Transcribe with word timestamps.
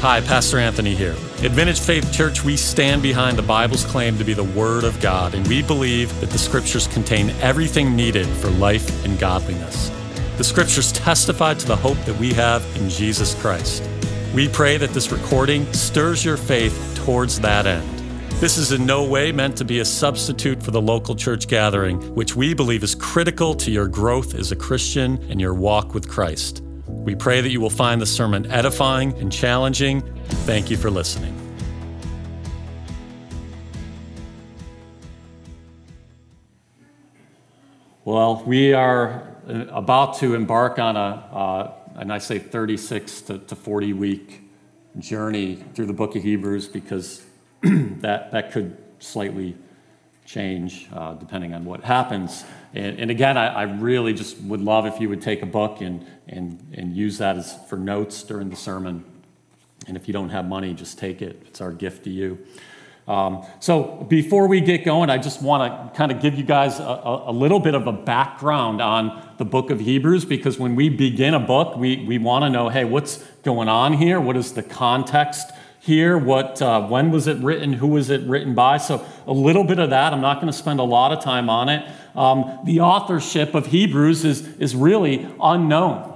Hi, 0.00 0.20
Pastor 0.20 0.58
Anthony 0.58 0.94
here. 0.94 1.16
At 1.42 1.50
Vintage 1.50 1.80
Faith 1.80 2.12
Church, 2.12 2.44
we 2.44 2.56
stand 2.56 3.02
behind 3.02 3.36
the 3.36 3.42
Bible's 3.42 3.84
claim 3.84 4.16
to 4.18 4.24
be 4.24 4.32
the 4.32 4.44
Word 4.44 4.84
of 4.84 5.00
God, 5.00 5.34
and 5.34 5.44
we 5.48 5.60
believe 5.60 6.20
that 6.20 6.30
the 6.30 6.38
Scriptures 6.38 6.86
contain 6.86 7.30
everything 7.40 7.96
needed 7.96 8.24
for 8.24 8.48
life 8.50 9.04
and 9.04 9.18
godliness. 9.18 9.90
The 10.36 10.44
Scriptures 10.44 10.92
testify 10.92 11.54
to 11.54 11.66
the 11.66 11.74
hope 11.74 11.98
that 12.04 12.16
we 12.16 12.32
have 12.34 12.64
in 12.76 12.88
Jesus 12.88 13.34
Christ. 13.40 13.82
We 14.32 14.46
pray 14.48 14.76
that 14.76 14.90
this 14.90 15.10
recording 15.10 15.70
stirs 15.72 16.24
your 16.24 16.36
faith 16.36 16.92
towards 17.04 17.40
that 17.40 17.66
end. 17.66 17.98
This 18.34 18.56
is 18.56 18.70
in 18.70 18.86
no 18.86 19.02
way 19.02 19.32
meant 19.32 19.56
to 19.56 19.64
be 19.64 19.80
a 19.80 19.84
substitute 19.84 20.62
for 20.62 20.70
the 20.70 20.80
local 20.80 21.16
church 21.16 21.48
gathering, 21.48 22.14
which 22.14 22.36
we 22.36 22.54
believe 22.54 22.84
is 22.84 22.94
critical 22.94 23.52
to 23.56 23.72
your 23.72 23.88
growth 23.88 24.36
as 24.36 24.52
a 24.52 24.56
Christian 24.56 25.18
and 25.28 25.40
your 25.40 25.54
walk 25.54 25.92
with 25.92 26.08
Christ. 26.08 26.62
We 26.88 27.14
pray 27.14 27.40
that 27.40 27.50
you 27.50 27.60
will 27.60 27.70
find 27.70 28.00
the 28.00 28.06
sermon 28.06 28.50
edifying 28.50 29.12
and 29.18 29.30
challenging. 29.30 30.02
Thank 30.46 30.70
you 30.70 30.76
for 30.76 30.90
listening. 30.90 31.34
Well, 38.04 38.42
we 38.46 38.72
are 38.72 39.36
uh, 39.46 39.66
about 39.70 40.18
to 40.20 40.34
embark 40.34 40.78
on 40.78 40.96
a, 40.96 41.00
uh, 41.00 41.72
and 41.96 42.10
I 42.10 42.16
say 42.18 42.38
36 42.38 43.20
to, 43.22 43.38
to 43.38 43.54
40 43.54 43.92
week 43.92 44.42
journey 44.98 45.56
through 45.74 45.86
the 45.86 45.92
book 45.92 46.16
of 46.16 46.22
Hebrews 46.22 46.68
because 46.68 47.22
that, 47.62 48.32
that 48.32 48.52
could 48.52 48.78
slightly 48.98 49.56
change 50.24 50.88
uh, 50.92 51.14
depending 51.14 51.54
on 51.54 51.64
what 51.64 51.84
happens. 51.84 52.44
And, 52.74 53.00
and 53.00 53.10
again, 53.10 53.36
I, 53.36 53.48
I, 53.48 53.62
really 53.62 54.12
just 54.12 54.38
would 54.42 54.60
love 54.60 54.84
if 54.86 55.00
you 55.00 55.08
would 55.08 55.22
take 55.22 55.42
a 55.42 55.46
book 55.46 55.80
and, 55.80 56.06
and, 56.28 56.74
and 56.76 56.94
use 56.94 57.18
that 57.18 57.36
as 57.36 57.56
for 57.68 57.76
notes 57.76 58.22
during 58.22 58.50
the 58.50 58.56
sermon. 58.56 59.04
And 59.86 59.96
if 59.96 60.06
you 60.06 60.12
don't 60.12 60.28
have 60.28 60.46
money, 60.46 60.74
just 60.74 60.98
take 60.98 61.22
it. 61.22 61.42
It's 61.46 61.60
our 61.60 61.72
gift 61.72 62.04
to 62.04 62.10
you. 62.10 62.38
Um, 63.08 63.46
so 63.58 64.06
before 64.10 64.48
we 64.48 64.60
get 64.60 64.84
going, 64.84 65.08
I 65.08 65.16
just 65.16 65.40
want 65.40 65.92
to 65.94 65.96
kind 65.96 66.12
of 66.12 66.20
give 66.20 66.34
you 66.34 66.44
guys 66.44 66.78
a, 66.78 67.22
a, 67.26 67.32
little 67.32 67.58
bit 67.58 67.74
of 67.74 67.86
a 67.86 67.92
background 67.92 68.82
on 68.82 69.26
the 69.38 69.46
book 69.46 69.70
of 69.70 69.80
Hebrews 69.80 70.26
because 70.26 70.58
when 70.58 70.76
we 70.76 70.90
begin 70.90 71.32
a 71.32 71.40
book, 71.40 71.78
we, 71.78 72.04
we 72.04 72.18
want 72.18 72.44
to 72.44 72.50
know 72.50 72.68
hey, 72.68 72.84
what's 72.84 73.24
going 73.44 73.66
on 73.66 73.94
here? 73.94 74.20
What 74.20 74.36
is 74.36 74.52
the 74.52 74.62
context 74.62 75.50
here? 75.80 76.18
What, 76.18 76.60
uh, 76.60 76.86
when 76.86 77.10
was 77.10 77.26
it 77.26 77.38
written? 77.38 77.74
Who 77.74 77.88
was 77.88 78.10
it 78.10 78.22
written 78.22 78.54
by? 78.54 78.78
So 78.78 79.04
a 79.26 79.32
little 79.32 79.64
bit 79.64 79.78
of 79.78 79.90
that. 79.90 80.12
I'm 80.12 80.20
not 80.20 80.36
going 80.36 80.48
to 80.48 80.58
spend 80.58 80.80
a 80.80 80.84
lot 80.84 81.12
of 81.12 81.22
time 81.22 81.48
on 81.48 81.68
it. 81.68 81.88
Um, 82.14 82.60
the 82.64 82.80
authorship 82.80 83.54
of 83.54 83.66
Hebrews 83.66 84.24
is, 84.24 84.56
is 84.58 84.74
really 84.74 85.28
unknown. 85.40 86.14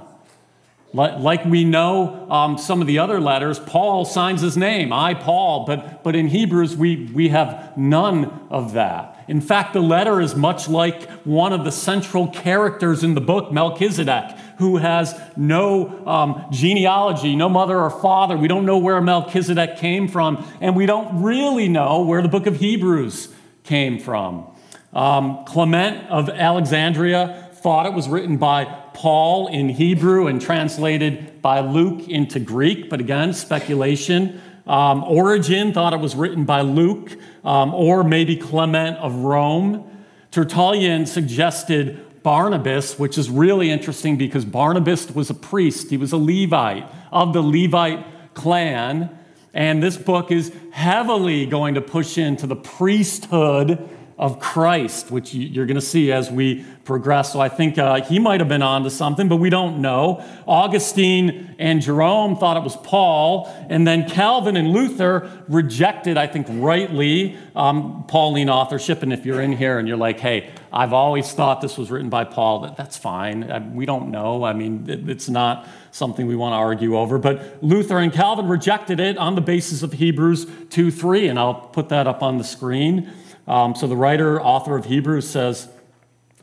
Like 0.93 1.43
we 1.45 1.63
know 1.65 2.29
um, 2.29 2.59
some 2.59 2.79
of 2.79 2.85
the 2.85 2.99
other 2.99 3.19
letters, 3.19 3.57
Paul 3.57 4.05
signs 4.05 4.41
his 4.41 4.55
name, 4.55 4.93
I, 4.93 5.15
Paul, 5.15 5.65
but, 5.65 6.03
but 6.03 6.15
in 6.15 6.27
Hebrews, 6.27 6.77
we, 6.77 7.09
we 7.11 7.29
have 7.29 7.75
none 7.75 8.47
of 8.51 8.73
that. 8.73 9.25
In 9.27 9.41
fact, 9.41 9.73
the 9.73 9.79
letter 9.79 10.21
is 10.21 10.35
much 10.35 10.69
like 10.69 11.09
one 11.25 11.51
of 11.51 11.63
the 11.63 11.71
central 11.71 12.27
characters 12.27 13.03
in 13.03 13.15
the 13.15 13.21
book, 13.21 13.51
Melchizedek, 13.51 14.37
who 14.57 14.77
has 14.77 15.19
no 15.35 16.05
um, 16.07 16.45
genealogy, 16.51 17.35
no 17.35 17.49
mother 17.49 17.79
or 17.79 17.89
father. 17.89 18.37
We 18.37 18.47
don't 18.47 18.65
know 18.65 18.77
where 18.77 19.01
Melchizedek 19.01 19.77
came 19.77 20.07
from, 20.07 20.45
and 20.61 20.75
we 20.75 20.85
don't 20.85 21.23
really 21.23 21.67
know 21.67 22.01
where 22.01 22.21
the 22.21 22.29
book 22.29 22.45
of 22.47 22.57
Hebrews 22.57 23.29
came 23.63 23.99
from. 23.99 24.47
Um, 24.93 25.45
Clement 25.45 26.09
of 26.09 26.29
Alexandria 26.29 27.49
thought 27.53 27.85
it 27.85 27.93
was 27.93 28.07
written 28.07 28.37
by 28.37 28.65
Paul 28.93 29.47
in 29.47 29.69
Hebrew 29.69 30.27
and 30.27 30.41
translated 30.41 31.41
by 31.41 31.61
Luke 31.61 32.07
into 32.07 32.39
Greek, 32.39 32.89
but 32.89 32.99
again, 32.99 33.33
speculation. 33.33 34.41
Um, 34.67 35.03
Origen 35.03 35.73
thought 35.73 35.93
it 35.93 35.99
was 35.99 36.15
written 36.15 36.45
by 36.45 36.61
Luke 36.61 37.17
um, 37.43 37.73
or 37.73 38.03
maybe 38.03 38.35
Clement 38.35 38.97
of 38.97 39.15
Rome. 39.15 39.89
Tertullian 40.31 41.05
suggested 41.05 42.05
Barnabas, 42.23 42.97
which 42.97 43.17
is 43.17 43.29
really 43.29 43.69
interesting 43.69 44.17
because 44.17 44.45
Barnabas 44.45 45.11
was 45.11 45.29
a 45.29 45.33
priest, 45.33 45.89
he 45.89 45.97
was 45.97 46.11
a 46.11 46.17
Levite 46.17 46.85
of 47.11 47.33
the 47.33 47.41
Levite 47.41 48.33
clan. 48.33 49.09
And 49.53 49.83
this 49.83 49.97
book 49.97 50.31
is 50.31 50.51
heavily 50.71 51.45
going 51.45 51.75
to 51.75 51.81
push 51.81 52.17
into 52.17 52.47
the 52.47 52.55
priesthood 52.55 53.87
of 54.23 54.39
Christ, 54.39 55.11
which 55.11 55.33
you're 55.33 55.65
going 55.65 55.75
to 55.75 55.81
see 55.81 56.09
as 56.09 56.31
we 56.31 56.63
progress. 56.85 57.33
So 57.33 57.41
I 57.41 57.49
think 57.49 57.77
uh, 57.77 58.01
he 58.03 58.19
might 58.19 58.39
have 58.39 58.47
been 58.47 58.61
on 58.61 58.85
to 58.85 58.89
something, 58.89 59.27
but 59.27 59.35
we 59.35 59.49
don't 59.49 59.81
know. 59.81 60.23
Augustine 60.47 61.55
and 61.59 61.81
Jerome 61.81 62.37
thought 62.37 62.55
it 62.55 62.63
was 62.63 62.77
Paul, 62.77 63.53
and 63.69 63.85
then 63.85 64.09
Calvin 64.09 64.55
and 64.55 64.69
Luther 64.69 65.29
rejected, 65.49 66.17
I 66.17 66.27
think 66.27 66.47
rightly, 66.49 67.37
um, 67.53 68.05
Pauline 68.07 68.49
authorship. 68.49 69.03
And 69.03 69.11
if 69.11 69.25
you're 69.25 69.41
in 69.41 69.51
here 69.51 69.77
and 69.77 69.89
you're 69.89 69.97
like, 69.97 70.21
hey, 70.21 70.51
I've 70.71 70.93
always 70.93 71.29
thought 71.33 71.59
this 71.59 71.77
was 71.77 71.91
written 71.91 72.09
by 72.09 72.23
Paul, 72.23 72.61
that, 72.61 72.77
that's 72.77 72.97
fine. 72.97 73.51
I, 73.51 73.59
we 73.59 73.85
don't 73.85 74.09
know. 74.09 74.45
I 74.45 74.53
mean, 74.53 74.89
it, 74.89 75.09
it's 75.09 75.27
not 75.27 75.67
something 75.91 76.27
we 76.27 76.37
want 76.37 76.53
to 76.53 76.57
argue 76.57 76.97
over. 76.97 77.17
But 77.17 77.61
Luther 77.61 77.97
and 77.97 78.13
Calvin 78.13 78.47
rejected 78.47 79.01
it 79.01 79.17
on 79.17 79.35
the 79.35 79.41
basis 79.41 79.83
of 79.83 79.91
Hebrews 79.91 80.47
2 80.69 80.91
3, 80.91 81.27
and 81.27 81.37
I'll 81.37 81.55
put 81.55 81.89
that 81.89 82.07
up 82.07 82.23
on 82.23 82.37
the 82.37 82.45
screen. 82.45 83.11
Um, 83.47 83.75
so 83.75 83.87
the 83.87 83.97
writer, 83.97 84.41
author 84.41 84.75
of 84.75 84.85
Hebrews 84.85 85.29
says 85.29 85.67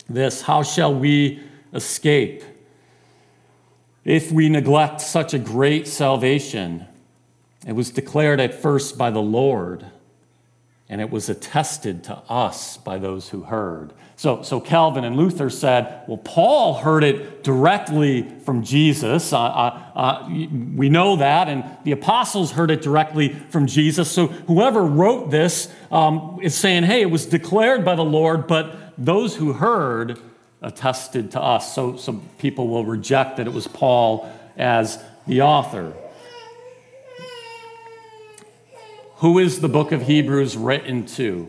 this 0.09 0.43
How 0.43 0.63
shall 0.63 0.95
we 0.95 1.41
escape 1.73 2.43
if 4.05 4.33
we 4.33 4.49
neglect 4.49 5.01
such 5.01 5.35
a 5.35 5.39
great 5.39 5.87
salvation? 5.87 6.87
It 7.67 7.73
was 7.73 7.91
declared 7.91 8.41
at 8.41 8.55
first 8.55 8.97
by 8.97 9.11
the 9.11 9.23
Lord, 9.23 9.87
and 10.89 11.01
it 11.01 11.11
was 11.11 11.29
attested 11.29 12.03
to 12.05 12.17
us 12.29 12.79
by 12.79 12.99
those 12.99 13.29
who 13.29 13.43
heard. 13.43 13.93
So, 14.21 14.43
so 14.43 14.61
Calvin 14.61 15.05
and 15.05 15.17
Luther 15.17 15.49
said, 15.49 16.03
well, 16.07 16.19
Paul 16.19 16.75
heard 16.75 17.05
it 17.05 17.43
directly 17.43 18.29
from 18.41 18.63
Jesus. 18.63 19.33
Uh, 19.33 19.41
uh, 19.41 19.83
uh, 19.95 20.29
we 20.29 20.91
know 20.91 21.17
that. 21.17 21.49
And 21.49 21.65
the 21.85 21.93
apostles 21.93 22.53
heard 22.53 22.71
it 22.71 22.83
directly 22.83 23.31
from 23.49 23.67
Jesus. 23.67 24.11
So 24.11 24.27
whoever 24.27 24.83
wrote 24.83 25.31
this 25.31 25.73
um, 25.91 26.39
is 26.43 26.55
saying, 26.55 26.83
hey, 26.83 27.01
it 27.01 27.11
was 27.11 27.25
declared 27.25 27.83
by 27.83 27.95
the 27.95 28.05
Lord, 28.05 28.47
but 28.47 28.93
those 28.99 29.37
who 29.37 29.55
heard 29.55 30.21
attested 30.61 31.31
to 31.31 31.41
us. 31.41 31.75
So, 31.75 31.97
so 31.97 32.21
people 32.37 32.69
will 32.69 32.85
reject 32.85 33.39
that 33.39 33.47
it 33.47 33.55
was 33.55 33.69
Paul 33.69 34.31
as 34.59 35.03
the 35.27 35.41
author. 35.41 35.95
Who 39.15 39.39
is 39.39 39.63
the 39.63 39.69
book 39.71 39.93
of 39.93 40.03
Hebrews 40.03 40.59
written 40.59 41.07
to? 41.07 41.49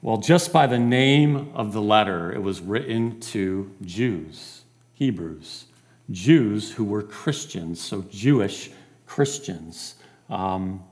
Well, 0.00 0.18
just 0.18 0.52
by 0.52 0.68
the 0.68 0.78
name 0.78 1.50
of 1.54 1.72
the 1.72 1.82
letter, 1.82 2.32
it 2.32 2.40
was 2.40 2.60
written 2.60 3.18
to 3.20 3.74
Jews, 3.84 4.62
Hebrews, 4.94 5.64
Jews 6.12 6.70
who 6.70 6.84
were 6.84 7.02
Christians, 7.02 7.80
so 7.80 8.02
Jewish 8.08 8.70
Christians. 9.06 9.96
Um, 10.30 10.84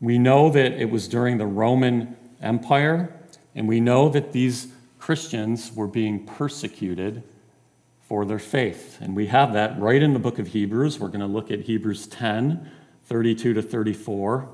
we 0.00 0.18
know 0.18 0.50
that 0.50 0.72
it 0.74 0.88
was 0.88 1.08
during 1.08 1.38
the 1.38 1.46
Roman 1.46 2.16
Empire, 2.40 3.12
and 3.56 3.66
we 3.66 3.80
know 3.80 4.08
that 4.10 4.30
these 4.30 4.68
Christians 5.00 5.72
were 5.74 5.88
being 5.88 6.24
persecuted 6.24 7.24
for 8.06 8.24
their 8.24 8.38
faith. 8.38 8.98
And 9.00 9.16
we 9.16 9.26
have 9.26 9.52
that 9.54 9.80
right 9.80 10.00
in 10.00 10.12
the 10.12 10.20
book 10.20 10.38
of 10.38 10.46
Hebrews. 10.46 11.00
We're 11.00 11.08
going 11.08 11.20
to 11.20 11.26
look 11.26 11.50
at 11.50 11.62
Hebrews 11.62 12.06
10 12.06 12.70
32 13.06 13.52
to 13.54 13.62
34. 13.62 14.48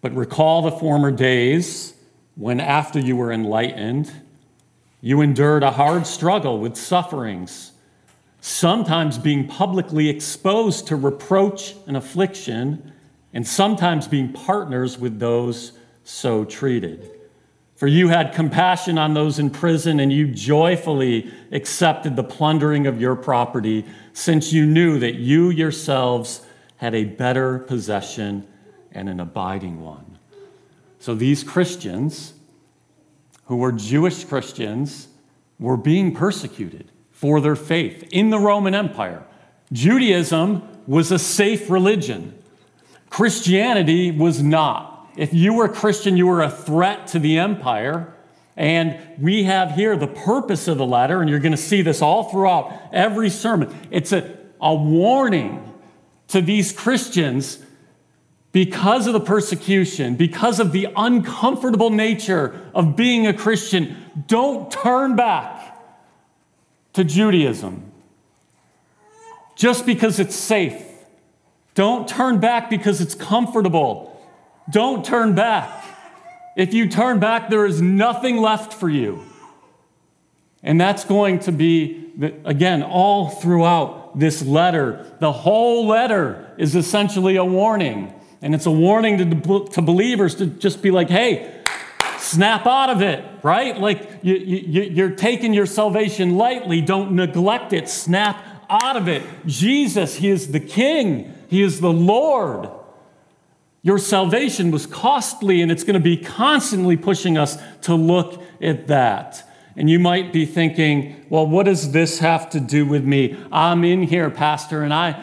But 0.00 0.14
recall 0.14 0.62
the 0.62 0.72
former 0.72 1.10
days 1.12 1.94
when, 2.38 2.60
after 2.60 3.00
you 3.00 3.16
were 3.16 3.32
enlightened, 3.32 4.12
you 5.00 5.20
endured 5.20 5.64
a 5.64 5.72
hard 5.72 6.06
struggle 6.06 6.60
with 6.60 6.76
sufferings, 6.76 7.72
sometimes 8.40 9.18
being 9.18 9.48
publicly 9.48 10.08
exposed 10.08 10.86
to 10.86 10.94
reproach 10.94 11.74
and 11.88 11.96
affliction, 11.96 12.92
and 13.34 13.44
sometimes 13.44 14.06
being 14.06 14.32
partners 14.32 15.00
with 15.00 15.18
those 15.18 15.72
so 16.04 16.44
treated. 16.44 17.10
For 17.74 17.88
you 17.88 18.06
had 18.06 18.32
compassion 18.32 18.98
on 18.98 19.14
those 19.14 19.40
in 19.40 19.50
prison, 19.50 19.98
and 19.98 20.12
you 20.12 20.28
joyfully 20.28 21.32
accepted 21.50 22.14
the 22.14 22.22
plundering 22.22 22.86
of 22.86 23.00
your 23.00 23.16
property, 23.16 23.84
since 24.12 24.52
you 24.52 24.64
knew 24.64 25.00
that 25.00 25.16
you 25.16 25.50
yourselves 25.50 26.42
had 26.76 26.94
a 26.94 27.04
better 27.04 27.58
possession 27.58 28.46
and 28.92 29.08
an 29.08 29.18
abiding 29.18 29.80
one. 29.80 30.18
So 31.00 31.14
these 31.14 31.42
Christians, 31.44 32.34
who 33.48 33.56
were 33.56 33.72
Jewish 33.72 34.24
Christians, 34.24 35.08
were 35.58 35.76
being 35.76 36.14
persecuted 36.14 36.90
for 37.10 37.40
their 37.40 37.56
faith 37.56 38.06
in 38.12 38.30
the 38.30 38.38
Roman 38.38 38.74
Empire. 38.74 39.24
Judaism 39.72 40.62
was 40.86 41.10
a 41.10 41.18
safe 41.18 41.68
religion, 41.68 42.34
Christianity 43.10 44.10
was 44.10 44.42
not. 44.42 45.10
If 45.16 45.34
you 45.34 45.54
were 45.54 45.64
a 45.64 45.72
Christian, 45.72 46.16
you 46.16 46.26
were 46.26 46.42
a 46.42 46.50
threat 46.50 47.08
to 47.08 47.18
the 47.18 47.38
empire. 47.38 48.14
And 48.56 48.98
we 49.18 49.44
have 49.44 49.72
here 49.72 49.96
the 49.96 50.06
purpose 50.06 50.68
of 50.68 50.78
the 50.78 50.86
letter, 50.86 51.20
and 51.20 51.30
you're 51.30 51.38
going 51.38 51.52
to 51.52 51.56
see 51.56 51.80
this 51.80 52.02
all 52.02 52.24
throughout 52.24 52.72
every 52.92 53.30
sermon. 53.30 53.74
It's 53.90 54.12
a, 54.12 54.36
a 54.60 54.74
warning 54.74 55.72
to 56.28 56.40
these 56.40 56.70
Christians 56.70 57.64
because 58.52 59.06
of 59.06 59.12
the 59.12 59.20
persecution, 59.20 60.16
because 60.16 60.58
of 60.58 60.72
the 60.72 60.88
uncomfortable 60.96 61.90
nature 61.90 62.70
of 62.74 62.96
being 62.96 63.26
a 63.26 63.34
Christian, 63.34 63.96
don't 64.26 64.70
turn 64.70 65.16
back 65.16 65.78
to 66.94 67.04
Judaism 67.04 67.92
just 69.54 69.84
because 69.84 70.18
it's 70.18 70.34
safe. 70.34 70.82
Don't 71.74 72.08
turn 72.08 72.40
back 72.40 72.70
because 72.70 73.00
it's 73.00 73.14
comfortable. 73.14 74.20
Don't 74.70 75.04
turn 75.04 75.34
back. 75.34 75.84
If 76.56 76.74
you 76.74 76.88
turn 76.88 77.20
back, 77.20 77.50
there 77.50 77.66
is 77.66 77.80
nothing 77.80 78.38
left 78.38 78.72
for 78.72 78.88
you. 78.88 79.24
And 80.62 80.80
that's 80.80 81.04
going 81.04 81.40
to 81.40 81.52
be, 81.52 82.12
again, 82.44 82.82
all 82.82 83.30
throughout 83.30 84.18
this 84.18 84.42
letter. 84.42 85.06
The 85.20 85.30
whole 85.30 85.86
letter 85.86 86.52
is 86.58 86.74
essentially 86.74 87.36
a 87.36 87.44
warning. 87.44 88.12
And 88.40 88.54
it's 88.54 88.66
a 88.66 88.70
warning 88.70 89.18
to, 89.18 89.68
to 89.72 89.82
believers 89.82 90.36
to 90.36 90.46
just 90.46 90.82
be 90.82 90.90
like, 90.90 91.10
hey, 91.10 91.62
snap 92.18 92.66
out 92.66 92.90
of 92.90 93.02
it, 93.02 93.24
right? 93.42 93.78
Like 93.78 94.20
you, 94.22 94.34
you, 94.36 94.82
you're 94.82 95.10
taking 95.10 95.52
your 95.52 95.66
salvation 95.66 96.36
lightly. 96.36 96.80
Don't 96.80 97.12
neglect 97.12 97.72
it. 97.72 97.88
Snap 97.88 98.44
out 98.70 98.96
of 98.96 99.08
it. 99.08 99.22
Jesus, 99.46 100.16
He 100.16 100.28
is 100.28 100.52
the 100.52 100.60
King, 100.60 101.34
He 101.48 101.62
is 101.62 101.80
the 101.80 101.92
Lord. 101.92 102.70
Your 103.82 103.98
salvation 103.98 104.70
was 104.70 104.86
costly, 104.86 105.62
and 105.62 105.70
it's 105.70 105.84
going 105.84 105.94
to 105.94 106.00
be 106.00 106.16
constantly 106.16 106.96
pushing 106.96 107.38
us 107.38 107.56
to 107.82 107.94
look 107.94 108.42
at 108.60 108.88
that. 108.88 109.48
And 109.76 109.88
you 109.88 110.00
might 110.00 110.32
be 110.32 110.44
thinking, 110.44 111.24
well, 111.30 111.46
what 111.46 111.66
does 111.66 111.92
this 111.92 112.18
have 112.18 112.50
to 112.50 112.60
do 112.60 112.84
with 112.84 113.04
me? 113.04 113.38
I'm 113.52 113.84
in 113.84 114.02
here, 114.02 114.28
Pastor, 114.30 114.82
and 114.82 114.92
I'm 114.92 115.14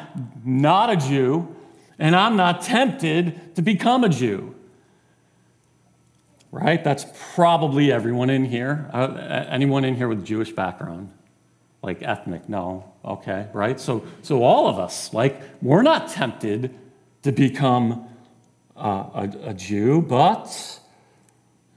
not 0.46 0.90
a 0.90 0.96
Jew, 0.96 1.55
and 1.98 2.16
I'm 2.16 2.36
not 2.36 2.62
tempted 2.62 3.56
to 3.56 3.62
become 3.62 4.04
a 4.04 4.10
Jew. 4.10 4.56
Right? 6.52 6.84
That's 6.84 7.06
probably 7.34 7.92
everyone 7.92 8.30
in 8.30 8.46
here. 8.46 8.90
Uh, 8.94 9.46
anyone 9.50 9.84
in 9.84 9.96
here 9.96 10.08
with 10.08 10.26
Jewish 10.26 10.52
background? 10.52 11.12
Like 11.82 12.02
ethnic? 12.02 12.48
No. 12.48 12.94
Okay, 13.04 13.48
right? 13.54 13.80
So, 13.80 14.06
so 14.22 14.42
all 14.44 14.68
of 14.68 14.80
us, 14.80 15.14
like, 15.14 15.42
we're 15.62 15.84
not 15.84 16.10
tempted 16.10 16.74
to 17.24 17.32
become 17.32 18.08
uh, 18.76 19.10
a, 19.14 19.50
a 19.50 19.54
Jew, 19.54 20.02
but 20.02 20.80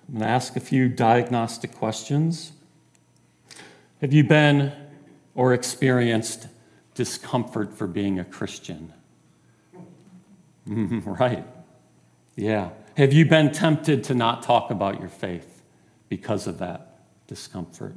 I'm 0.08 0.14
going 0.14 0.26
to 0.26 0.28
ask 0.28 0.56
a 0.56 0.60
few 0.60 0.88
diagnostic 0.88 1.74
questions. 1.74 2.52
Have 4.00 4.12
you 4.12 4.24
been 4.24 4.72
or 5.34 5.52
experienced 5.52 6.46
discomfort 6.94 7.76
for 7.76 7.86
being 7.86 8.18
a 8.18 8.24
Christian? 8.24 8.92
right. 11.04 11.46
Yeah. 12.36 12.70
Have 12.96 13.12
you 13.12 13.24
been 13.24 13.52
tempted 13.52 14.04
to 14.04 14.14
not 14.14 14.42
talk 14.42 14.70
about 14.70 15.00
your 15.00 15.08
faith 15.08 15.62
because 16.08 16.46
of 16.46 16.58
that 16.58 16.98
discomfort? 17.26 17.94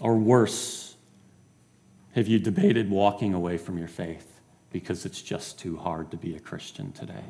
Or 0.00 0.16
worse, 0.16 0.96
have 2.12 2.28
you 2.28 2.38
debated 2.38 2.90
walking 2.90 3.34
away 3.34 3.58
from 3.58 3.78
your 3.78 3.88
faith 3.88 4.40
because 4.70 5.04
it's 5.04 5.22
just 5.22 5.58
too 5.58 5.76
hard 5.76 6.10
to 6.10 6.16
be 6.16 6.36
a 6.36 6.40
Christian 6.40 6.92
today? 6.92 7.24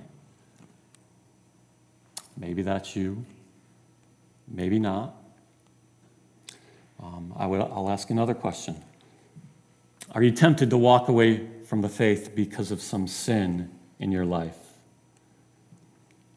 Maybe 2.37 2.62
that's 2.62 2.94
you. 2.94 3.25
Maybe 4.46 4.79
not. 4.79 5.14
Um, 7.00 7.32
I 7.37 7.46
will, 7.46 7.70
I'll 7.73 7.91
ask 7.91 8.11
another 8.11 8.34
question. 8.34 8.76
Are 10.12 10.23
you 10.23 10.31
tempted 10.31 10.70
to 10.70 10.79
walk 10.79 11.08
away 11.08 11.46
from 11.64 11.82
the 11.82 11.88
faith 11.88 12.34
because 12.34 12.70
of 12.70 12.81
some 12.81 13.06
sin 13.06 13.70
in 13.99 14.12
your 14.12 14.25
life? 14.25 14.56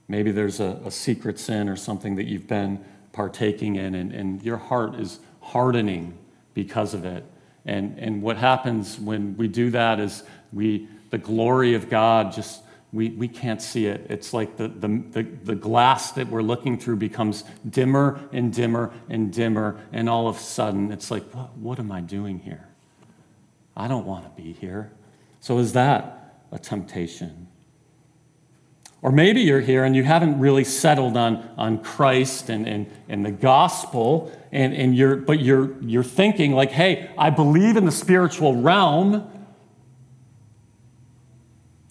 Maybe 0.08 0.31
there's 0.31 0.60
a, 0.60 0.81
a 0.86 0.92
secret 0.92 1.40
sin 1.40 1.69
or 1.69 1.75
something 1.75 2.16
that 2.16 2.25
you've 2.25 2.48
been 2.48 2.84
partaking 3.13 3.75
in, 3.75 3.96
and, 3.96 4.12
and 4.12 4.44
your 4.44 4.58
heart 4.58 4.96
is 4.96 5.19
hardening 5.42 6.18
because 6.54 6.94
of 6.94 7.06
it. 7.06 7.24
And, 7.66 7.98
and 8.00 8.22
what 8.22 8.38
happens 8.38 9.00
when 9.00 9.38
we 9.38 9.48
do 9.48 9.69
that 9.72 10.00
is 10.00 10.24
we, 10.52 10.88
the 11.12 11.18
glory 11.18 11.75
of 11.75 11.90
God 11.90 12.31
just 12.31 12.62
we, 12.94 13.10
we 13.12 13.28
can't 13.28 13.62
see 13.62 13.86
it. 13.86 14.06
It's 14.10 14.34
like 14.34 14.57
the, 14.57 14.68
the, 14.68 15.04
the, 15.12 15.24
the, 15.24 15.56
glass 15.56 16.12
that 16.12 16.28
we're 16.28 16.42
looking 16.42 16.78
through 16.78 16.98
becomes 16.98 17.46
dimmer 17.69 18.19
and 18.34 18.54
dimmer 18.54 18.92
and 19.10 19.31
dimmer, 19.31 19.80
and 19.94 20.10
all 20.10 20.28
of 20.28 20.36
a 20.36 20.40
sudden 20.40 20.92
it's 20.92 21.10
like, 21.10 21.24
what, 21.34 21.57
what 21.57 21.80
am 21.80 21.92
I 21.92 22.02
doing 22.02 22.40
here? 22.40 22.68
I 23.78 23.88
don't 23.88 24.06
want 24.06 24.25
to 24.25 24.42
be 24.42 24.52
here. 24.52 24.92
So, 25.40 25.57
is 25.60 25.72
that 25.74 26.36
a 26.52 26.60
temptation? 26.60 27.48
Or 29.01 29.12
maybe 29.12 29.42
you're 29.42 29.62
here 29.62 29.83
and 29.83 29.95
you 29.95 30.03
haven't 30.03 30.39
really 30.39 30.63
settled 30.63 31.18
on, 31.18 31.50
on 31.57 31.83
Christ 31.83 32.50
and, 32.50 32.68
and, 32.68 32.92
and 33.09 33.25
the 33.25 33.31
gospel, 33.31 34.31
and, 34.51 34.74
and 34.74 34.95
you're, 34.95 35.15
but 35.15 35.39
you're, 35.39 35.75
you're 35.81 36.03
thinking, 36.03 36.51
like, 36.53 36.71
hey, 36.71 37.09
I 37.18 37.31
believe 37.31 37.77
in 37.77 37.86
the 37.86 37.92
spiritual 37.92 38.62
realm. 38.62 39.27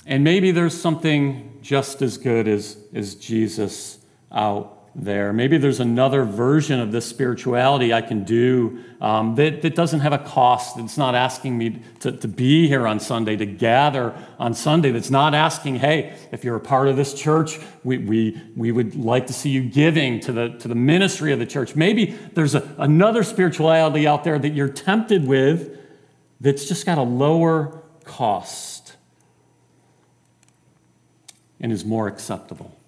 And 0.07 0.23
maybe 0.23 0.53
there's 0.53 0.81
something 0.81 1.59
just 1.63 2.01
as 2.01 2.17
good 2.17 2.47
as, 2.47 2.77
as 2.95 3.17
Jesus 3.17 3.99
out 4.31 4.80
there. 4.95 5.33
Maybe 5.33 5.57
there's 5.57 5.81
another 5.81 6.25
version 6.25 6.81
of 6.81 6.91
this 6.91 7.07
spirituality 7.07 7.93
I 7.93 8.03
can 8.03 8.25
do 8.25 8.83
um, 9.01 9.37
that, 9.37 9.63
that 9.63 9.75
doesn't 9.75 10.01
have 10.01 10.13
a 10.13 10.19
cost. 10.19 10.79
It's 10.79 10.99
not 10.99 11.15
asking 11.15 11.57
me 11.57 11.83
to, 12.01 12.13
to 12.13 12.29
be 12.29 12.67
here 12.67 12.87
on 12.87 12.99
Sunday, 12.99 13.37
to 13.37 13.47
gather 13.47 14.15
on 14.39 14.53
Sunday. 14.53 14.91
That's 14.91 15.11
not 15.11 15.33
asking, 15.33 15.77
hey, 15.77 16.17
if 16.33 16.43
you're 16.43 16.57
a 16.57 16.61
part 16.61 16.89
of 16.89 16.97
this 16.97 17.15
church, 17.15 17.61
we, 17.85 17.99
we, 17.99 18.43
we 18.57 18.73
would 18.73 18.97
like 18.97 19.29
to 19.29 19.33
see 19.33 19.51
you 19.51 19.63
giving 19.63 20.19
to 20.21 20.33
the, 20.33 20.49
to 20.59 20.69
the 20.69 20.75
ministry 20.75 21.33
of 21.33 21.39
the 21.39 21.47
church. 21.47 21.77
Maybe 21.77 22.07
there's 22.35 22.55
a, 22.55 22.75
another 22.79 23.23
spirituality 23.23 24.07
out 24.07 24.25
there 24.25 24.39
that 24.39 24.51
you're 24.51 24.69
tempted 24.69 25.27
with 25.27 25.79
that's 26.41 26.67
just 26.67 26.85
got 26.85 26.99
a 26.99 27.03
lower 27.03 27.83
cost 28.05 28.97
and 31.61 31.71
is 31.71 31.85
more 31.85 32.09
acceptable. 32.09 32.80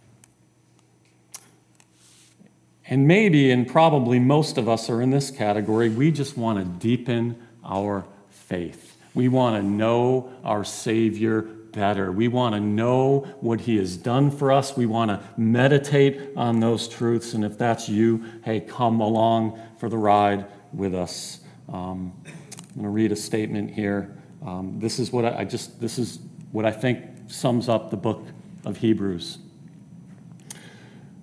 And 2.92 3.08
maybe, 3.08 3.50
and 3.50 3.66
probably 3.66 4.18
most 4.18 4.58
of 4.58 4.68
us 4.68 4.90
are 4.90 5.00
in 5.00 5.08
this 5.08 5.30
category, 5.30 5.88
we 5.88 6.10
just 6.10 6.36
want 6.36 6.58
to 6.58 6.86
deepen 6.86 7.42
our 7.64 8.04
faith. 8.28 8.98
We 9.14 9.28
want 9.28 9.56
to 9.56 9.66
know 9.66 10.30
our 10.44 10.62
Savior 10.62 11.40
better. 11.40 12.12
We 12.12 12.28
want 12.28 12.54
to 12.54 12.60
know 12.60 13.20
what 13.40 13.62
He 13.62 13.78
has 13.78 13.96
done 13.96 14.30
for 14.30 14.52
us. 14.52 14.76
We 14.76 14.84
want 14.84 15.10
to 15.10 15.26
meditate 15.38 16.36
on 16.36 16.60
those 16.60 16.86
truths. 16.86 17.32
And 17.32 17.46
if 17.46 17.56
that's 17.56 17.88
you, 17.88 18.26
hey, 18.44 18.60
come 18.60 19.00
along 19.00 19.58
for 19.78 19.88
the 19.88 19.96
ride 19.96 20.44
with 20.74 20.94
us. 20.94 21.40
Um, 21.72 22.12
I'm 22.26 22.74
going 22.74 22.84
to 22.84 22.88
read 22.90 23.10
a 23.10 23.16
statement 23.16 23.70
here. 23.70 24.14
Um, 24.44 24.78
this 24.78 24.98
is 24.98 25.10
what 25.10 25.24
I, 25.24 25.38
I 25.38 25.44
just, 25.46 25.80
this 25.80 25.98
is 25.98 26.18
what 26.50 26.66
I 26.66 26.70
think 26.72 27.06
sums 27.28 27.70
up 27.70 27.90
the 27.90 27.96
book 27.96 28.22
of 28.66 28.76
Hebrews. 28.76 29.38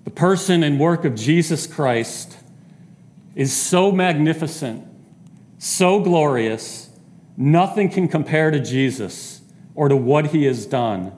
The 0.04 0.12
person 0.12 0.64
and 0.64 0.80
work 0.80 1.06
of 1.06 1.16
Jesus 1.16 1.68
Christ 1.68 2.38
is 3.36 3.54
so 3.56 3.92
magnificent, 3.92 4.88
so 5.58 6.00
glorious, 6.00 6.90
nothing 7.38 7.90
can 7.90 8.08
compare 8.08 8.52
to 8.52 8.60
Jesus 8.60 9.42
or 9.76 9.90
to 9.90 9.96
what 9.96 10.28
he 10.28 10.46
has 10.46 10.66
done. 10.66 11.12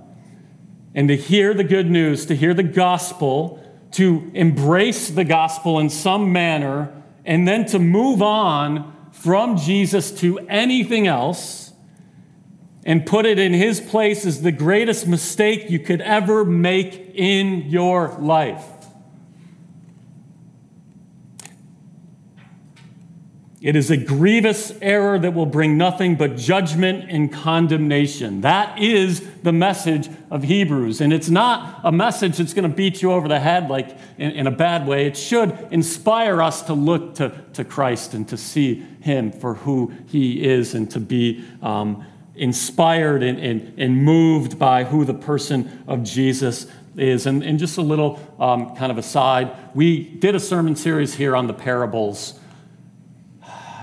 And 0.93 1.07
to 1.07 1.15
hear 1.15 1.53
the 1.53 1.63
good 1.63 1.89
news, 1.89 2.25
to 2.25 2.35
hear 2.35 2.53
the 2.53 2.63
gospel, 2.63 3.63
to 3.91 4.29
embrace 4.33 5.09
the 5.09 5.23
gospel 5.23 5.79
in 5.79 5.89
some 5.89 6.31
manner, 6.31 6.91
and 7.23 7.47
then 7.47 7.65
to 7.67 7.79
move 7.79 8.21
on 8.21 9.09
from 9.11 9.57
Jesus 9.57 10.11
to 10.19 10.39
anything 10.49 11.07
else 11.07 11.60
and 12.83 13.05
put 13.05 13.25
it 13.25 13.37
in 13.37 13.53
his 13.53 13.79
place 13.79 14.25
is 14.25 14.41
the 14.41 14.51
greatest 14.51 15.07
mistake 15.07 15.69
you 15.69 15.79
could 15.79 16.01
ever 16.01 16.43
make 16.43 17.11
in 17.13 17.69
your 17.69 18.09
life. 18.19 18.65
It 23.61 23.75
is 23.75 23.91
a 23.91 23.97
grievous 23.97 24.73
error 24.81 25.19
that 25.19 25.35
will 25.35 25.45
bring 25.45 25.77
nothing 25.77 26.15
but 26.15 26.35
judgment 26.35 27.11
and 27.11 27.31
condemnation. 27.31 28.41
That 28.41 28.79
is 28.79 29.23
the 29.43 29.53
message 29.53 30.09
of 30.31 30.41
Hebrews. 30.41 30.99
And 30.99 31.13
it's 31.13 31.29
not 31.29 31.79
a 31.83 31.91
message 31.91 32.37
that's 32.37 32.55
going 32.55 32.67
to 32.67 32.75
beat 32.75 33.03
you 33.03 33.11
over 33.11 33.27
the 33.27 33.39
head 33.39 33.69
like 33.69 33.95
in, 34.17 34.31
in, 34.31 34.47
a 34.47 34.51
bad 34.51 34.87
way. 34.87 35.05
It 35.05 35.15
should 35.15 35.67
inspire 35.69 36.41
us 36.41 36.63
to 36.63 36.73
look 36.73 37.13
to, 37.15 37.39
to 37.53 37.63
Christ 37.63 38.15
and 38.15 38.27
to 38.29 38.37
see 38.37 38.83
Him 39.01 39.31
for 39.31 39.53
who 39.53 39.93
He 40.07 40.43
is 40.43 40.73
and 40.73 40.89
to 40.89 40.99
be 40.99 41.45
um, 41.61 42.03
inspired 42.35 43.23
and, 43.23 43.39
and, 43.39 43.79
and 43.79 44.03
moved 44.03 44.57
by 44.57 44.83
who 44.83 45.05
the 45.05 45.13
person 45.13 45.83
of 45.87 46.03
Jesus 46.03 46.67
is. 46.95 47.25
And, 47.25 47.43
and 47.43 47.59
just 47.59 47.77
a 47.77 47.81
little 47.81 48.19
um, 48.39 48.75
kind 48.75 48.91
of 48.91 48.97
aside, 48.97 49.55
we 49.73 50.03
did 50.03 50.35
a 50.35 50.39
sermon 50.39 50.75
series 50.75 51.13
here 51.13 51.35
on 51.35 51.47
the 51.47 51.53
parables. 51.53 52.39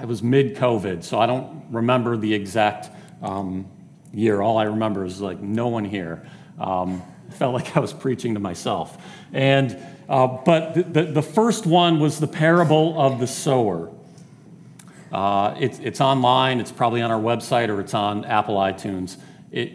It 0.00 0.06
was 0.06 0.22
mid 0.22 0.56
COVID, 0.56 1.02
so 1.02 1.18
I 1.18 1.26
don't 1.26 1.64
remember 1.70 2.16
the 2.16 2.32
exact 2.32 2.90
um, 3.22 3.66
year, 4.12 4.40
all 4.40 4.58
I 4.58 4.64
remember 4.64 5.04
is 5.04 5.20
like 5.20 5.40
no 5.40 5.68
one 5.68 5.84
here. 5.84 6.26
Um, 6.58 7.02
felt 7.30 7.54
like 7.54 7.76
I 7.76 7.80
was 7.80 7.92
preaching 7.92 8.34
to 8.34 8.40
myself. 8.40 8.96
And, 9.32 9.76
uh, 10.08 10.26
but 10.26 10.74
the, 10.74 10.82
the, 10.82 11.02
the, 11.12 11.22
first 11.22 11.66
one 11.66 12.00
was 12.00 12.18
the 12.18 12.26
parable 12.26 12.98
of 12.98 13.20
the 13.20 13.26
sower. 13.26 13.92
Uh, 15.12 15.54
it, 15.58 15.80
it's 15.82 16.00
online, 16.00 16.60
it's 16.60 16.72
probably 16.72 17.00
on 17.00 17.10
our 17.10 17.20
website 17.20 17.68
or 17.68 17.80
it's 17.80 17.94
on 17.94 18.24
Apple 18.24 18.56
iTunes. 18.56 19.16
It, 19.50 19.72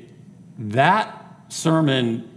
that 0.57 1.23
sermon 1.49 2.29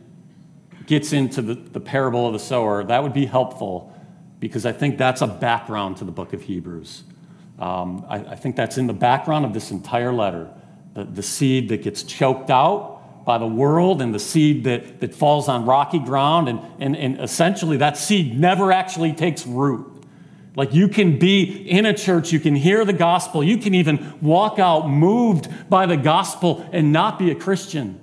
gets 0.87 1.13
into 1.13 1.43
the, 1.43 1.81
parable 1.81 2.27
of 2.27 2.33
the 2.33 2.39
sower. 2.39 2.85
That 2.85 3.03
would 3.03 3.13
be 3.13 3.27
helpful 3.27 3.93
because 4.41 4.65
I 4.65 4.73
think 4.73 4.99
that's 4.99 5.21
a 5.21 5.27
background 5.27 5.99
to 5.99 6.05
the 6.05 6.13
book 6.13 6.33
of 6.33 6.43
Hebrews. 6.43 7.03
Um, 7.59 8.05
I, 8.09 8.37
think 8.37 8.55
that's 8.55 8.77
in 8.79 8.87
the 8.87 8.93
background 8.93 9.45
of 9.45 9.55
this 9.55 9.71
entire 9.71 10.13
letter. 10.13 10.51
The, 10.95 11.05
the 11.05 11.23
seed 11.23 11.71
that 11.71 11.83
gets 11.83 12.03
choked 12.03 12.51
out 12.51 13.25
by 13.25 13.39
the 13.39 13.47
world 13.47 14.03
and 14.03 14.15
the 14.15 14.21
seed 14.21 14.65
that, 14.65 15.15
falls 15.15 15.49
on 15.49 15.65
rocky 15.65 15.99
ground, 15.99 16.49
and 16.79 17.21
essentially 17.21 17.79
that 17.79 17.97
seed 17.97 18.39
never 18.39 18.73
actually 18.73 19.13
takes 19.13 19.47
root. 19.47 19.96
Like 20.57 20.73
you 20.73 20.89
can 20.89 21.19
be 21.19 21.45
in 21.45 21.85
a 21.85 21.93
church, 21.93 22.33
you 22.33 22.41
can 22.41 22.57
hear 22.57 22.85
the 22.85 22.95
gospel, 22.95 23.45
you 23.45 23.59
can 23.59 23.75
even 23.75 24.19
walk 24.23 24.59
out 24.59 24.89
moved 24.89 25.49
by 25.69 25.85
the 25.85 25.99
gospel 25.99 26.67
and 26.73 26.93
not 26.93 27.19
be 27.19 27.31
a 27.31 27.35
Christian. 27.35 28.01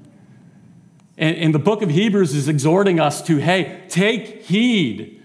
And, 1.18 1.36
and 1.36 1.54
the 1.54 1.60
book 1.60 1.82
of 1.82 1.90
Hebrews 1.90 2.36
is 2.36 2.48
exhorting 2.48 3.00
us 3.00 3.24
to 3.24 3.38
hey, 3.38 3.84
take 3.90 4.44
heed. 4.44 5.24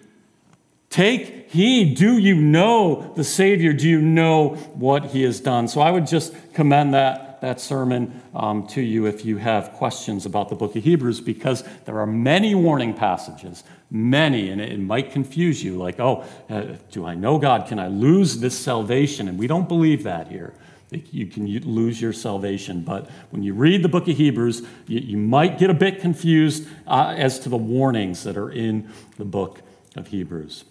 Take 0.89 1.51
heed. 1.51 1.99
Do 1.99 2.17
you 2.17 2.35
know 2.35 3.13
the 3.15 3.25
Savior? 3.25 3.75
Do 3.75 3.87
you 3.87 4.01
know 4.01 4.55
what 4.75 5.07
he 5.07 5.23
has 5.25 5.39
done? 5.39 5.69
So 5.69 5.83
I 5.83 5.91
would 5.91 6.07
just 6.07 6.35
commend 6.55 6.95
that, 6.95 7.43
that 7.43 7.61
sermon 7.61 8.23
um, 8.35 8.67
to 8.69 8.81
you 8.81 9.05
if 9.05 9.23
you 9.25 9.37
have 9.37 9.73
questions 9.75 10.25
about 10.25 10.49
the 10.49 10.55
book 10.55 10.75
of 10.77 10.85
Hebrews, 10.85 11.21
because 11.21 11.63
there 11.85 12.01
are 12.01 12.07
many 12.07 12.55
warning 12.55 12.95
passages, 12.95 13.65
many, 13.91 14.51
and 14.51 14.61
it, 14.61 14.79
might 14.79 15.13
confuse 15.13 15.63
you 15.63 15.77
like, 15.79 15.99
oh, 15.99 16.25
uh, 16.51 16.77
do 16.91 17.07
I 17.07 17.15
know 17.15 17.39
God? 17.39 17.67
Can 17.67 17.79
I 17.79 17.89
lose 17.89 18.39
this 18.39 18.59
salvation? 18.59 19.29
And 19.29 19.39
we 19.39 19.47
don't 19.47 19.69
believe 19.69 20.03
that 20.03 20.29
here 20.29 20.55
you 20.91 21.27
can 21.27 21.47
lose 21.47 22.01
your 22.01 22.13
salvation. 22.13 22.83
But 22.83 23.11
when 23.31 23.43
you 23.43 23.55
read 23.55 23.83
the 23.83 23.89
book 23.89 24.09
of 24.09 24.17
Hebrews, 24.17 24.67
you, 24.87 25.01
you 25.01 25.17
might 25.19 25.59
get 25.59 25.71
a 25.71 25.75
bit 25.75 26.01
confused 26.01 26.67
uh, 26.87 27.15
as 27.17 27.39
to 27.41 27.49
the 27.49 27.57
warnings 27.57 28.25
that 28.25 28.37
are 28.37 28.51
in 28.51 28.89
the 29.17 29.25
book 29.25 29.61
of 29.97 30.09
Hebrews. 30.09 30.65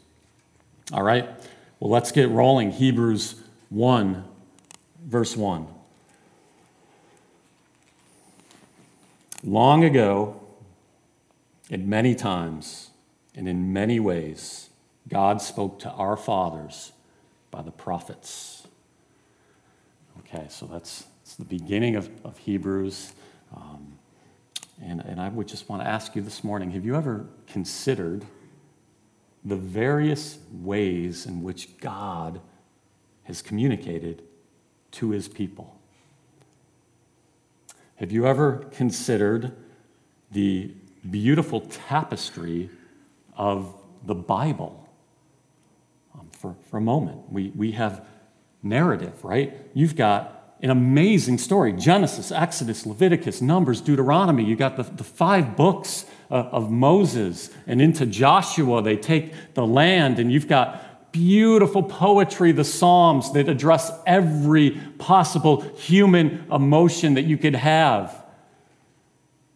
All 0.92 1.04
right, 1.04 1.30
well, 1.80 1.92
let's 1.92 2.12
get 2.12 2.30
rolling. 2.30 2.72
Hebrews 2.72 3.36
1, 3.70 4.24
verse 5.06 5.36
1. 5.36 5.68
Long 9.44 9.84
ago, 9.84 10.42
and 11.70 11.88
many 11.88 12.16
times, 12.16 12.87
and 13.38 13.48
in 13.48 13.72
many 13.72 14.00
ways, 14.00 14.72
God 15.08 15.42
spoke 15.44 15.80
to 15.82 15.92
our 15.92 16.18
fathers 16.18 16.92
by 17.52 17.62
the 17.62 17.72
prophets. 17.72 18.68
Okay, 20.20 20.48
so 20.50 20.66
that's, 20.66 21.06
that's 21.20 21.36
the 21.36 21.46
beginning 21.46 21.96
of, 21.96 22.10
of 22.26 22.40
Hebrews. 22.40 23.14
Um, 23.56 24.00
and, 24.84 25.02
and 25.02 25.22
I 25.22 25.30
would 25.30 25.48
just 25.48 25.70
want 25.70 25.84
to 25.84 25.88
ask 25.88 26.16
you 26.16 26.24
this 26.24 26.44
morning 26.44 26.72
have 26.72 26.84
you 26.84 26.96
ever 26.96 27.28
considered 27.46 28.26
the 29.46 29.56
various 29.56 30.40
ways 30.52 31.28
in 31.28 31.44
which 31.44 31.78
God 31.78 32.42
has 33.24 33.44
communicated 33.44 34.24
to 34.94 35.12
his 35.12 35.28
people? 35.28 35.80
Have 37.98 38.12
you 38.12 38.26
ever 38.26 38.68
considered 38.72 39.56
the 40.32 40.72
beautiful 41.10 41.62
tapestry 41.62 42.72
of 43.38 43.74
the 44.06 44.16
Bible? 44.16 44.88
Um, 46.14 46.30
for, 46.32 46.56
for 46.70 46.78
a 46.78 46.82
moment, 46.82 47.32
we, 47.32 47.52
we 47.56 47.72
have 47.74 48.06
narrative, 48.64 49.24
right? 49.24 49.56
You've 49.74 49.96
got 49.96 50.56
an 50.62 50.72
amazing 50.72 51.38
story 51.38 51.74
Genesis, 51.74 52.32
Exodus, 52.32 52.86
Leviticus, 52.86 53.42
Numbers, 53.42 53.80
Deuteronomy. 53.82 54.44
You 54.44 54.56
got 54.56 54.76
the, 54.76 54.84
the 54.84 55.04
five 55.04 55.56
books 55.56 56.06
of, 56.30 56.46
of 56.48 56.72
Moses, 56.72 57.52
and 57.68 57.82
into 57.82 58.06
Joshua, 58.06 58.82
they 58.82 58.98
take 58.98 59.34
the 59.54 59.66
land, 59.66 60.20
and 60.20 60.32
you've 60.32 60.48
got 60.48 61.12
beautiful 61.12 61.84
poetry, 61.84 62.52
the 62.52 62.64
Psalms 62.64 63.32
that 63.34 63.50
address 63.50 63.92
every 64.06 64.72
possible 64.98 65.62
human 65.76 66.46
emotion 66.52 67.16
that 67.16 67.24
you 67.24 67.38
could 67.38 67.56
have. 67.56 68.24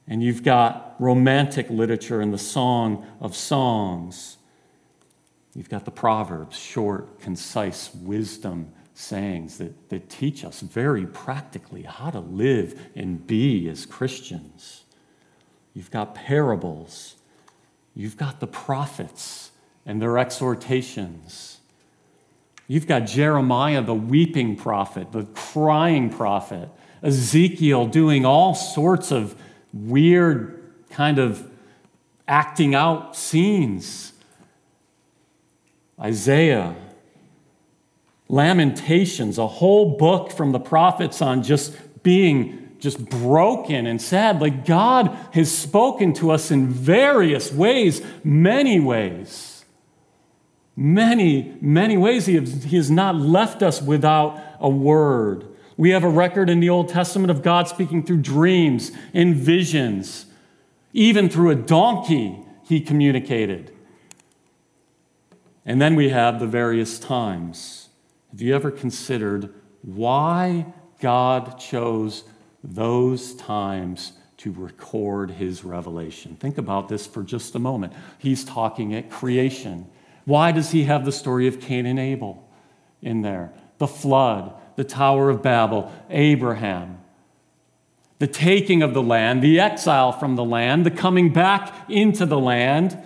And 0.07 0.23
you've 0.23 0.43
got 0.43 0.90
romantic 1.01 1.67
literature 1.71 2.21
and 2.21 2.31
the 2.31 2.37
Song 2.37 3.05
of 3.19 3.35
Songs. 3.35 4.37
You've 5.55 5.67
got 5.67 5.83
the 5.83 5.91
Proverbs, 5.91 6.57
short, 6.57 7.19
concise 7.19 7.93
wisdom 7.95 8.71
sayings 8.93 9.57
that, 9.57 9.89
that 9.89 10.09
teach 10.11 10.45
us 10.45 10.61
very 10.61 11.07
practically 11.07 11.81
how 11.81 12.11
to 12.11 12.19
live 12.19 12.79
and 12.95 13.25
be 13.25 13.67
as 13.67 13.87
Christians. 13.87 14.83
You've 15.73 15.89
got 15.89 16.13
parables, 16.13 17.15
you've 17.95 18.15
got 18.15 18.39
the 18.39 18.47
prophets 18.47 19.49
and 19.87 19.99
their 19.99 20.19
exhortations. 20.19 21.57
You've 22.67 22.87
got 22.87 23.01
Jeremiah, 23.01 23.81
the 23.81 23.95
weeping 23.95 24.55
prophet, 24.55 25.11
the 25.11 25.23
crying 25.33 26.11
prophet, 26.11 26.69
Ezekiel 27.01 27.87
doing 27.87 28.23
all 28.23 28.53
sorts 28.53 29.11
of 29.11 29.35
weird 29.73 30.60
kind 30.91 31.19
of 31.19 31.49
acting 32.27 32.75
out 32.75 33.15
scenes. 33.15 34.13
Isaiah, 35.99 36.75
Lamentations, 38.27 39.37
a 39.37 39.47
whole 39.47 39.97
book 39.97 40.31
from 40.31 40.51
the 40.51 40.59
prophets 40.59 41.21
on 41.21 41.43
just 41.43 41.75
being 42.01 42.61
just 42.79 43.05
broken 43.09 43.85
and 43.85 44.01
sad. 44.01 44.41
Like 44.41 44.65
God 44.65 45.15
has 45.33 45.55
spoken 45.55 46.13
to 46.13 46.31
us 46.31 46.49
in 46.49 46.67
various 46.67 47.51
ways, 47.51 48.01
many 48.23 48.79
ways. 48.79 49.65
Many, 50.75 51.57
many 51.61 51.97
ways. 51.97 52.25
He 52.25 52.35
has, 52.35 52.89
not 52.89 53.15
left 53.15 53.61
us 53.61 53.81
without 53.81 54.41
a 54.59 54.69
word. 54.69 55.45
We 55.77 55.91
have 55.91 56.03
a 56.03 56.09
record 56.09 56.49
in 56.49 56.59
the 56.59 56.69
Old 56.69 56.89
Testament 56.89 57.29
of 57.29 57.41
God 57.41 57.67
speaking 57.67 58.03
through 58.03 58.21
dreams 58.21 58.91
and 59.13 59.35
visions. 59.35 60.25
Even 60.93 61.29
through 61.29 61.51
a 61.51 61.55
donkey, 61.55 62.39
he 62.63 62.81
communicated. 62.81 63.75
And 65.65 65.81
then 65.81 65.95
we 65.95 66.09
have 66.09 66.39
the 66.39 66.47
various 66.47 66.99
times 66.99 67.89
have 68.31 68.41
you 68.41 68.55
ever 68.55 68.71
considered 68.71 69.53
why 69.81 70.65
God 71.01 71.59
chose 71.59 72.23
those 72.63 73.35
times 73.35 74.13
to 74.37 74.53
record 74.53 75.31
his 75.31 75.65
revelation? 75.65 76.37
Think 76.37 76.57
about 76.57 76.87
this 76.87 77.05
for 77.05 77.23
just 77.23 77.55
a 77.55 77.59
moment. 77.59 77.91
He's 78.17 78.45
talking 78.45 78.95
at 78.95 79.09
creation. 79.09 79.89
Why 80.23 80.53
does 80.53 80.71
he 80.71 80.85
have 80.85 81.03
the 81.03 81.11
story 81.11 81.47
of 81.47 81.59
Cain 81.59 81.85
and 81.85 81.99
Abel 81.99 82.47
in 83.01 83.21
there? 83.21 83.51
The 83.79 83.87
flood, 83.87 84.53
the 84.77 84.85
Tower 84.85 85.29
of 85.29 85.43
Babel, 85.43 85.91
Abraham, 86.09 87.00
the 88.21 88.27
taking 88.27 88.81
of 88.81 88.93
the 88.93 89.01
land, 89.01 89.41
the 89.41 89.59
exile 89.59 90.13
from 90.13 90.35
the 90.37 90.45
land, 90.45 90.85
the 90.85 90.91
coming 90.91 91.33
back 91.33 91.89
into 91.89 92.25
the 92.25 92.39
land 92.39 92.97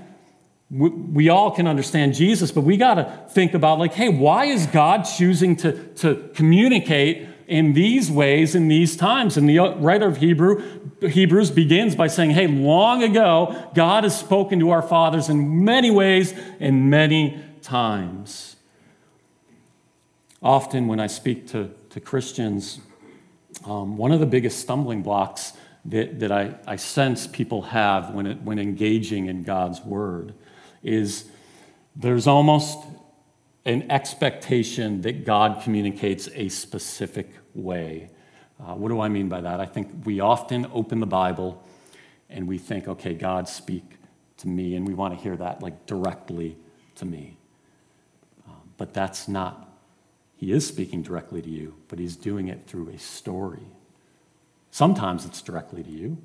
we, 0.72 0.90
we 0.90 1.30
all 1.30 1.52
can 1.52 1.68
understand 1.68 2.16
Jesus, 2.16 2.52
but 2.52 2.62
we 2.62 2.78
got 2.78 2.96
to 2.96 3.26
think 3.30 3.54
about, 3.54 3.80
like, 3.80 3.94
hey, 3.94 4.10
why 4.10 4.46
is 4.46 4.66
God 4.68 5.04
choosing 5.04 5.56
to, 5.58 5.72
to 5.96 6.30
communicate 6.34 7.28
in 7.48 7.74
these 7.74 8.10
ways 8.10 8.56
in 8.56 8.68
these 8.68 8.98
times? 8.98 9.38
And 9.38 9.48
the 9.48 9.60
uh, 9.60 9.76
writer 9.76 10.08
of 10.08 10.18
Hebrew, 10.18 10.64
Hebrews 11.02 11.52
begins 11.52 11.96
by 11.96 12.08
saying, 12.08 12.32
hey, 12.32 12.48
long 12.48 13.04
ago, 13.04 13.72
God 13.76 14.04
has 14.04 14.20
spoken 14.20 14.60
to 14.60 14.72
our 14.72 14.82
fathers 14.82 15.30
in 15.30 15.64
many 15.64 15.92
ways 15.92 16.34
and 16.60 16.90
many 16.90 17.42
times. 17.62 18.56
Often, 20.42 20.88
when 20.88 21.00
I 21.00 21.08
speak 21.08 21.48
to, 21.50 21.72
to 21.92 22.00
Christians, 22.00 22.80
um, 23.66 23.98
one 23.98 24.12
of 24.12 24.20
the 24.20 24.26
biggest 24.26 24.60
stumbling 24.60 25.02
blocks 25.02 25.54
that, 25.86 26.20
that 26.20 26.32
I, 26.32 26.56
I 26.66 26.76
sense 26.76 27.28
people 27.28 27.62
have 27.64 28.12
when, 28.12 28.26
it, 28.26 28.42
when 28.42 28.60
engaging 28.60 29.28
in 29.28 29.44
God's 29.44 29.82
word 29.82 30.34
is 30.84 31.26
there's 31.96 32.28
almost 32.28 32.80
an 33.66 33.90
expectation 33.92 35.02
that 35.02 35.26
God 35.26 35.62
communicates 35.64 36.30
a 36.34 36.50
specific 36.50 37.32
way. 37.54 38.10
Uh, 38.60 38.74
what 38.76 38.90
do 38.90 39.02
I 39.02 39.10
mean 39.10 39.28
by 39.28 39.42
that? 39.42 39.60
I 39.60 39.66
think 39.66 40.06
we 40.06 40.20
often 40.20 40.68
open 40.72 41.00
the 41.00 41.08
Bible 41.08 41.64
and 42.30 42.48
we 42.48 42.58
think, 42.58 42.88
okay, 42.88 43.14
God, 43.14 43.48
speak 43.48 43.84
to 44.38 44.48
me, 44.48 44.76
and 44.76 44.88
we 44.88 44.94
want 44.94 45.16
to 45.16 45.24
hear 45.24 45.36
that 45.38 45.62
like 45.62 45.86
directly 45.86 46.58
to 46.96 47.06
me. 47.06 47.38
Uh, 48.48 48.52
but 48.78 48.94
that's 48.94 49.28
not, 49.28 49.65
He 50.36 50.52
is 50.52 50.68
speaking 50.68 51.02
directly 51.02 51.42
to 51.42 51.50
you, 51.50 51.76
but 51.88 52.00
He's 52.00 52.16
doing 52.16 52.48
it 52.48 52.68
through 52.68 52.90
a 52.90 52.98
story. 52.98 53.68
Sometimes 54.72 55.26
it's 55.26 55.42
directly 55.42 55.84
to 55.84 55.90
you. 55.90 56.18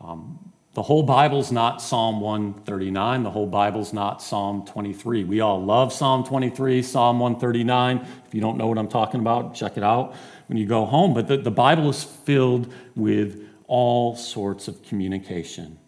Um, 0.00 0.52
the 0.74 0.82
whole 0.82 1.02
Bible's 1.02 1.52
not 1.52 1.82
Psalm 1.82 2.20
139. 2.20 3.24
The 3.24 3.30
whole 3.30 3.46
Bible's 3.46 3.92
not 3.92 4.22
Psalm 4.22 4.64
23. 4.64 5.24
We 5.24 5.40
all 5.40 5.62
love 5.62 5.92
Psalm 5.92 6.24
23, 6.24 6.82
Psalm 6.82 7.20
139. 7.20 8.06
If 8.26 8.34
you 8.34 8.40
don't 8.40 8.56
know 8.56 8.68
what 8.68 8.78
I'm 8.78 8.88
talking 8.88 9.20
about, 9.20 9.54
check 9.54 9.76
it 9.76 9.82
out 9.82 10.14
when 10.46 10.56
you 10.56 10.66
go 10.66 10.86
home. 10.86 11.12
But 11.12 11.28
the, 11.28 11.36
the 11.36 11.50
Bible 11.50 11.90
is 11.90 12.02
filled 12.02 12.72
with 12.96 13.46
all 13.66 14.16
sorts 14.16 14.66
of 14.66 14.82
communication. 14.82 15.78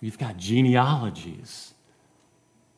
We've 0.00 0.18
got 0.18 0.38
genealogies. 0.38 1.73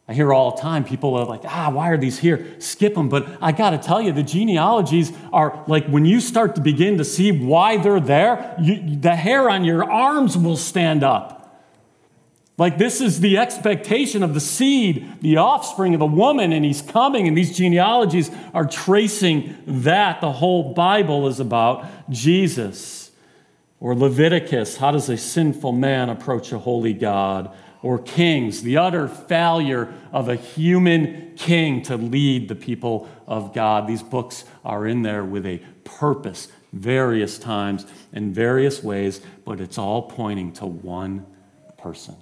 I 0.09 0.15
hear 0.15 0.33
all 0.33 0.55
the 0.55 0.63
time 0.63 0.85
people 0.85 1.17
are 1.17 1.25
like, 1.25 1.43
ah, 1.45 1.71
why 1.71 1.89
are 1.89 1.97
these 1.97 2.19
here? 2.19 2.55
Skip 2.61 2.95
them. 2.95 3.09
But 3.09 3.39
I 3.41 3.51
got 3.51 3.71
to 3.71 3.79
tell 3.79 4.01
you, 4.01 4.13
the 4.13 4.23
genealogies 4.23 5.13
are 5.33 5.65
like 5.67 5.87
when 5.89 6.05
you 6.05 6.21
start 6.21 6.55
to 6.55 6.61
begin 6.61 6.99
to 6.99 7.05
see 7.05 7.33
why 7.33 7.77
they're 7.77 7.99
there, 7.99 8.55
you, 8.61 8.97
the 8.97 9.17
hair 9.17 9.51
on 9.51 9.65
your 9.65 9.91
arms 9.91 10.39
will 10.39 10.57
stand 10.57 11.03
up. 11.03 11.37
Like 12.59 12.79
this 12.79 13.01
is 13.01 13.21
the 13.21 13.37
expectation 13.37 14.23
of 14.23 14.33
the 14.33 14.41
seed, 14.41 15.21
the 15.21 15.37
offspring 15.39 15.93
of 15.93 16.01
the 16.01 16.07
woman, 16.07 16.53
and 16.53 16.65
he's 16.65 16.81
coming, 16.81 17.29
and 17.29 17.37
these 17.37 17.55
genealogies 17.55 18.31
are 18.55 18.65
tracing 18.65 19.57
that. 19.67 20.21
The 20.21 20.33
whole 20.33 20.73
Bible 20.73 21.27
is 21.27 21.39
about 21.41 21.85
Jesus. 22.09 23.11
Or 23.79 23.95
Leviticus, 23.95 24.79
how 24.79 24.93
does 24.93 25.11
a 25.11 25.19
sinful 25.19 25.73
man 25.73 26.09
approach 26.09 26.51
a 26.53 26.59
holy 26.59 26.95
God? 26.95 27.55
Or 27.87 28.01
kings, 28.01 28.63
the 28.63 28.77
utter 28.77 29.07
failure 29.07 29.95
of 30.13 30.29
a 30.29 30.35
human 30.35 31.33
king 31.37 31.81
to 31.81 31.97
lead 31.97 32.49
the 32.49 32.55
people 32.57 33.09
of 33.29 33.55
God. 33.55 33.87
These 33.87 34.03
books 34.03 34.45
are 34.65 34.89
in 34.89 35.03
there 35.03 35.23
with 35.23 35.47
a 35.47 35.59
purpose, 35.85 36.49
various 36.73 37.39
times, 37.39 37.87
in 38.13 38.33
various 38.33 38.83
ways, 38.83 39.21
but 39.45 39.61
it's 39.61 39.79
all 39.79 40.03
pointing 40.03 40.51
to 40.55 40.67
one 40.67 41.25
person 41.79 42.17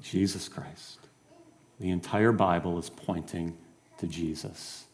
Jesus 0.00 0.48
Christ. 0.48 1.00
The 1.80 1.90
entire 1.90 2.30
Bible 2.30 2.78
is 2.78 2.90
pointing 2.90 3.58
to 3.98 4.06
Jesus. 4.06 4.84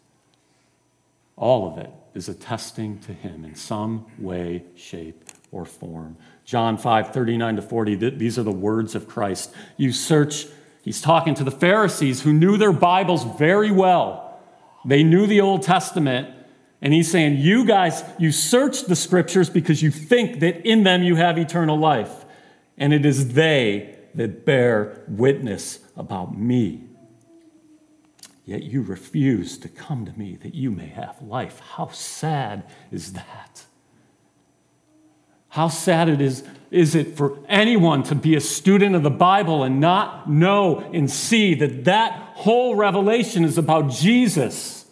All 1.36 1.70
of 1.70 1.76
it 1.76 1.90
is 2.14 2.30
attesting 2.30 2.98
to 3.00 3.12
him 3.12 3.44
in 3.44 3.56
some 3.56 4.06
way, 4.18 4.64
shape, 4.74 5.22
or 5.52 5.66
form. 5.66 6.16
John 6.46 6.78
5, 6.78 7.12
39 7.12 7.56
to 7.56 7.62
40, 7.62 7.94
these 8.10 8.38
are 8.38 8.44
the 8.44 8.52
words 8.52 8.94
of 8.94 9.08
Christ. 9.08 9.52
You 9.76 9.90
search, 9.90 10.46
he's 10.82 11.00
talking 11.02 11.34
to 11.34 11.44
the 11.44 11.50
Pharisees 11.50 12.22
who 12.22 12.32
knew 12.32 12.56
their 12.56 12.72
Bibles 12.72 13.24
very 13.36 13.72
well. 13.72 14.40
They 14.84 15.02
knew 15.02 15.26
the 15.26 15.40
Old 15.40 15.62
Testament. 15.62 16.30
And 16.80 16.92
he's 16.92 17.10
saying, 17.10 17.38
You 17.38 17.64
guys, 17.64 18.04
you 18.18 18.30
search 18.30 18.82
the 18.84 18.94
scriptures 18.94 19.50
because 19.50 19.82
you 19.82 19.90
think 19.90 20.38
that 20.38 20.64
in 20.64 20.84
them 20.84 21.02
you 21.02 21.16
have 21.16 21.36
eternal 21.36 21.76
life. 21.76 22.24
And 22.78 22.92
it 22.92 23.04
is 23.04 23.34
they 23.34 23.98
that 24.14 24.44
bear 24.44 25.02
witness 25.08 25.80
about 25.96 26.38
me. 26.38 26.84
Yet 28.44 28.62
you 28.62 28.82
refuse 28.82 29.58
to 29.58 29.68
come 29.68 30.06
to 30.06 30.16
me 30.16 30.36
that 30.42 30.54
you 30.54 30.70
may 30.70 30.86
have 30.86 31.20
life. 31.20 31.58
How 31.58 31.88
sad 31.88 32.62
is 32.92 33.14
that? 33.14 33.65
How 35.56 35.68
sad 35.68 36.10
it 36.10 36.20
is, 36.20 36.44
is 36.70 36.94
it 36.94 37.16
for 37.16 37.38
anyone 37.48 38.02
to 38.02 38.14
be 38.14 38.36
a 38.36 38.42
student 38.42 38.94
of 38.94 39.02
the 39.02 39.08
Bible 39.08 39.64
and 39.64 39.80
not 39.80 40.28
know 40.28 40.80
and 40.92 41.10
see 41.10 41.54
that 41.54 41.84
that 41.84 42.12
whole 42.34 42.76
revelation 42.76 43.42
is 43.42 43.56
about 43.56 43.90
Jesus? 43.90 44.84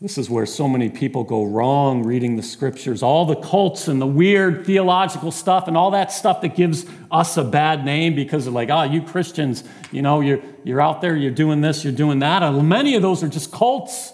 This 0.00 0.18
is 0.18 0.28
where 0.28 0.44
so 0.46 0.66
many 0.66 0.90
people 0.90 1.22
go 1.22 1.44
wrong 1.44 2.02
reading 2.02 2.34
the 2.34 2.42
scriptures. 2.42 3.04
All 3.04 3.24
the 3.24 3.36
cults 3.36 3.86
and 3.86 4.02
the 4.02 4.06
weird 4.08 4.66
theological 4.66 5.30
stuff 5.30 5.68
and 5.68 5.76
all 5.76 5.92
that 5.92 6.10
stuff 6.10 6.40
that 6.40 6.56
gives 6.56 6.86
us 7.12 7.36
a 7.36 7.44
bad 7.44 7.84
name 7.84 8.16
because 8.16 8.48
of 8.48 8.52
like, 8.52 8.68
oh, 8.68 8.82
you 8.82 9.00
Christians, 9.00 9.62
you 9.92 10.02
know, 10.02 10.22
you're, 10.22 10.40
you're 10.64 10.80
out 10.80 11.02
there, 11.02 11.14
you're 11.14 11.30
doing 11.30 11.60
this, 11.60 11.84
you're 11.84 11.92
doing 11.92 12.18
that. 12.18 12.42
And 12.42 12.68
many 12.68 12.96
of 12.96 13.02
those 13.02 13.22
are 13.22 13.28
just 13.28 13.52
cults. 13.52 14.12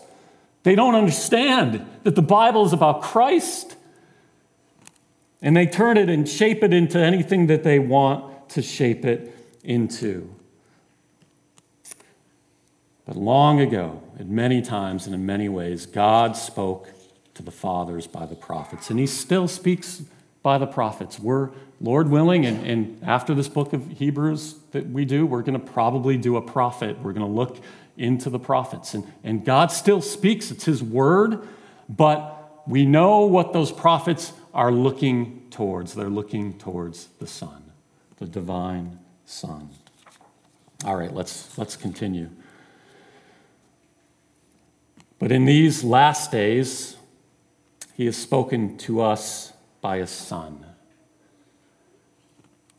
They 0.67 0.75
don't 0.75 0.97
understand 0.97 1.87
that 2.03 2.17
the 2.17 2.23
Bible 2.23 2.67
is 2.67 2.73
about 2.73 3.01
Christ. 3.01 3.77
And 5.41 5.57
they 5.57 5.65
turn 5.65 5.97
it 5.97 6.09
and 6.09 6.29
shape 6.29 6.65
it 6.65 6.75
into 6.75 6.99
anything 6.99 7.47
that 7.47 7.63
they 7.63 7.79
want 7.79 8.49
to 8.49 8.63
shape 8.63 9.05
it 9.05 9.33
into. 9.63 10.29
But 13.05 13.15
long 13.15 13.61
ago, 13.61 14.03
at 14.19 14.27
many 14.27 14.61
times 14.61 15.07
and 15.07 15.15
in 15.15 15.25
many 15.25 15.49
ways, 15.49 15.87
God 15.87 16.37
spoke 16.37 16.91
to 17.35 17.45
the 17.45 17.53
fathers 17.53 18.09
by 18.09 18.27
the 18.27 18.35
prophets, 18.35 18.91
and 18.91 18.99
He 18.99 19.07
still 19.07 19.47
speaks 19.47 20.03
by 20.43 20.59
the 20.59 20.67
prophets. 20.67 21.21
We're, 21.21 21.51
Lord 21.81 22.09
willing, 22.09 22.45
and, 22.45 22.67
and 22.67 23.01
after 23.05 23.35
this 23.35 23.47
book 23.47 23.73
of 23.73 23.89
Hebrews 23.89 24.57
that 24.73 24.89
we 24.89 25.05
do, 25.05 25.27
we're 25.27 25.43
going 25.43 25.61
to 25.61 25.65
probably 25.65 26.17
do 26.17 26.37
a 26.37 26.43
prophet. 26.43 26.99
We're 26.99 27.13
going 27.13 27.25
to 27.25 27.33
look 27.33 27.59
into 27.97 28.31
the 28.31 28.39
prophets. 28.39 28.95
And, 28.95 29.11
and 29.25 29.45
God 29.45 29.73
still 29.73 30.01
speaks, 30.01 30.51
it's 30.51 30.65
His 30.65 30.83
word, 30.83 31.47
but 31.89 32.63
we 32.67 32.85
know 32.85 33.21
what 33.21 33.53
those 33.53 33.73
prophets 33.73 34.33
are 34.53 34.73
looking 34.73 35.47
towards. 35.51 35.95
They're 35.95 36.09
looking 36.09 36.59
towards 36.59 37.07
the 37.19 37.27
Son, 37.27 37.71
the 38.19 38.27
divine 38.27 38.99
Son. 39.25 39.71
All 40.85 40.97
right, 40.97 41.13
let's, 41.13 41.57
let's 41.57 41.77
continue. 41.77 42.31
But 45.19 45.33
in 45.33 45.45
these 45.47 45.83
last 45.83 46.31
days, 46.31 46.97
He 47.95 48.05
has 48.07 48.17
spoken 48.17 48.77
to 48.79 49.01
us 49.01 49.53
by 49.81 49.99
His 49.99 50.11
Son. 50.11 50.67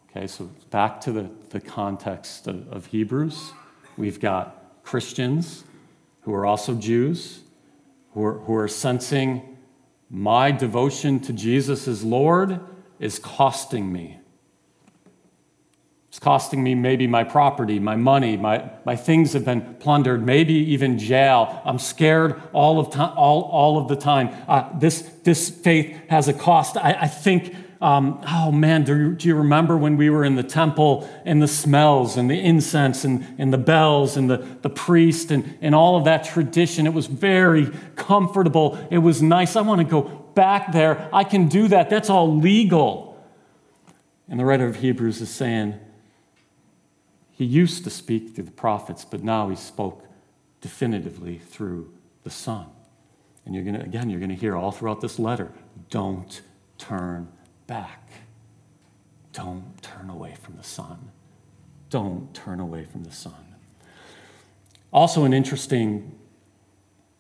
Okay, 0.10 0.28
so 0.28 0.50
back 0.70 1.02
to 1.02 1.12
the, 1.12 1.30
the 1.50 1.60
context 1.60 2.48
of, 2.48 2.68
of 2.72 2.88
Hebrews. 2.88 3.52
We've 3.98 4.20
got 4.20 4.57
Christians 4.88 5.65
who 6.21 6.34
are 6.34 6.45
also 6.45 6.73
Jews, 6.73 7.41
who 8.13 8.23
are, 8.23 8.39
who 8.39 8.56
are 8.56 8.69
sensing 8.69 9.58
my 10.10 10.50
devotion 10.50 11.19
to 11.19 11.34
Jesus 11.34 11.89
as 11.89 12.06
Lord 12.06 12.62
is 12.97 13.19
costing 13.19 13.91
me. 13.91 14.17
It's 16.08 16.19
costing 16.19 16.63
me 16.63 16.73
maybe 16.73 17.06
my 17.06 17.26
property, 17.26 17.80
my 17.80 17.97
money, 17.97 18.38
my, 18.38 18.71
my 18.86 18.95
things 18.95 19.34
have 19.34 19.43
been 19.43 19.76
plundered, 19.76 20.26
maybe 20.26 20.54
even 20.54 20.97
jail. 20.97 21.62
I'm 21.65 21.80
scared 21.80 22.41
all 22.54 22.80
of, 22.80 22.89
time, 22.89 23.12
all, 23.17 23.41
all 23.41 23.78
of 23.78 23.89
the 23.89 23.97
time. 23.97 24.34
Uh, 24.47 24.69
this, 24.80 25.02
this 25.23 25.50
faith 25.50 26.00
has 26.08 26.30
a 26.30 26.34
cost. 26.34 26.78
I, 26.78 26.93
I 26.93 27.08
think 27.08 27.54
um, 27.80 28.24
oh 28.28 28.52
man, 28.52 28.84
do 28.84 28.98
you, 28.98 29.13
do 29.13 29.28
you, 29.28 29.36
remember 29.36 29.78
when 29.78 29.98
we 29.98 30.10
were 30.10 30.26
in 30.26 30.36
the 30.36 30.44
temple 30.44 31.08
and 31.26 31.42
the 31.42 31.48
smells 31.48 32.18
and 32.18 32.30
the 32.30 32.40
incense 32.40 33.04
and, 33.04 33.36
and 33.38 33.54
the 33.54 33.58
bells 33.58 34.18
and 34.18 34.30
the, 34.30 34.38
the 34.62 34.70
priest 34.70 35.30
and, 35.30 35.58
and 35.62 35.76
all 35.76 35.96
of 35.96 36.06
that 36.06 36.24
tradition? 36.24 36.88
It 36.88 36.94
was 36.94 37.06
very 37.06 37.70
comfortable. 37.96 38.80
It 38.90 38.98
was 39.00 39.22
nice. 39.22 39.56
I 39.56 39.62
want 39.62 39.80
to 39.80 39.86
go 39.86 40.02
back 40.34 40.72
there. 40.72 41.08
I 41.13 41.24
can 41.24 41.48
do 41.48 41.68
that. 41.68 41.90
That's 41.90 42.10
all 42.10 42.38
legal. 42.38 43.24
And 44.28 44.40
the 44.40 44.46
writer 44.46 44.66
of 44.66 44.78
Hebrews 44.78 45.22
is 45.22 45.30
saying, 45.30 45.76
he 47.32 47.46
used 47.46 47.84
to 47.84 47.92
speak 47.92 48.36
through 48.36 48.46
the 48.46 48.52
prophets, 48.52 49.06
but 49.06 49.24
now 49.24 49.50
he 49.50 49.56
spoke 49.56 50.04
definitively 50.62 51.38
through 51.38 51.94
the 52.24 52.32
Son. 52.32 52.66
And 53.46 53.54
you're 53.54 53.63
going 53.63 53.76
to, 53.76 53.84
again, 53.84 54.10
you're 54.10 54.20
going 54.20 54.30
to 54.32 54.36
hear 54.36 54.56
all 54.56 54.72
throughout 54.72 55.02
this 55.02 55.20
letter 55.20 55.52
don't 55.92 56.42
turn 56.80 57.32
back. 57.68 58.10
Don't 59.34 59.82
turn 59.84 60.10
away 60.10 60.36
from 60.42 60.56
the 60.56 60.64
Son. 60.64 61.12
Don't 61.90 62.34
turn 62.34 62.60
away 62.60 62.86
from 62.86 63.04
the 63.04 63.12
Son. 63.12 63.56
Also, 64.92 65.26
an 65.26 65.34
interesting 65.34 66.18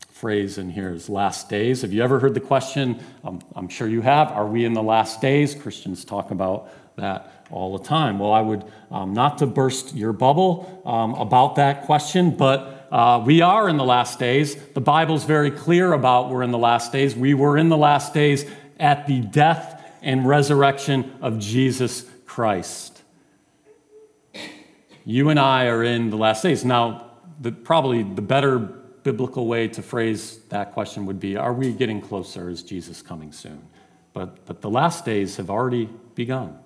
phrase 0.09 0.57
in 0.57 0.71
here 0.71 0.89
is 0.89 1.09
last 1.09 1.47
days. 1.47 1.83
Have 1.83 1.93
you 1.93 2.01
ever 2.01 2.19
heard 2.19 2.33
the 2.33 2.39
question? 2.39 2.99
Um, 3.23 3.39
I'm 3.55 3.69
sure 3.69 3.87
you 3.87 4.01
have. 4.01 4.31
Are 4.31 4.47
we 4.47 4.65
in 4.65 4.73
the 4.73 4.81
last 4.81 5.21
days? 5.21 5.53
Christians 5.53 6.03
talk 6.03 6.31
about 6.31 6.69
that 6.95 7.45
all 7.51 7.77
the 7.77 7.83
time. 7.83 8.17
Well, 8.17 8.31
I 8.31 8.41
would, 8.41 8.63
um, 8.89 9.13
not 9.13 9.37
to 9.39 9.45
burst 9.45 9.93
your 9.93 10.13
bubble 10.13 10.81
um, 10.85 11.13
about 11.13 11.57
that 11.57 11.83
question, 11.83 12.35
but 12.35 12.87
uh, 12.91 13.21
we 13.23 13.41
are 13.41 13.69
in 13.69 13.77
the 13.77 13.83
last 13.85 14.17
days. 14.17 14.55
The 14.55 14.81
Bible's 14.81 15.23
very 15.23 15.51
clear 15.51 15.93
about 15.93 16.29
we're 16.29 16.43
in 16.43 16.51
the 16.51 16.57
last 16.57 16.91
days. 16.91 17.15
We 17.15 17.33
were 17.33 17.57
in 17.57 17.69
the 17.69 17.77
last 17.77 18.13
days 18.13 18.49
at 18.79 19.05
the 19.07 19.21
death 19.21 19.76
and 20.01 20.27
resurrection 20.27 21.13
of 21.21 21.39
Jesus 21.39 22.05
Christ. 22.25 23.03
You 25.05 25.29
and 25.29 25.39
I 25.39 25.67
are 25.67 25.83
in 25.83 26.09
the 26.09 26.17
last 26.17 26.43
days. 26.43 26.65
Now, 26.65 27.11
the, 27.39 27.51
probably 27.51 28.03
the 28.03 28.21
better 28.21 28.59
biblical 28.59 29.47
way 29.47 29.67
to 29.69 29.81
phrase 29.81 30.39
that 30.49 30.73
question 30.73 31.05
would 31.05 31.19
be 31.19 31.37
Are 31.37 31.53
we 31.53 31.71
getting 31.71 32.01
closer? 32.01 32.49
Is 32.49 32.61
Jesus 32.61 33.01
coming 33.01 33.31
soon? 33.31 33.61
But, 34.13 34.45
but 34.45 34.61
the 34.61 34.69
last 34.69 35.05
days 35.05 35.37
have 35.37 35.49
already 35.49 35.89
begun. 36.15 36.59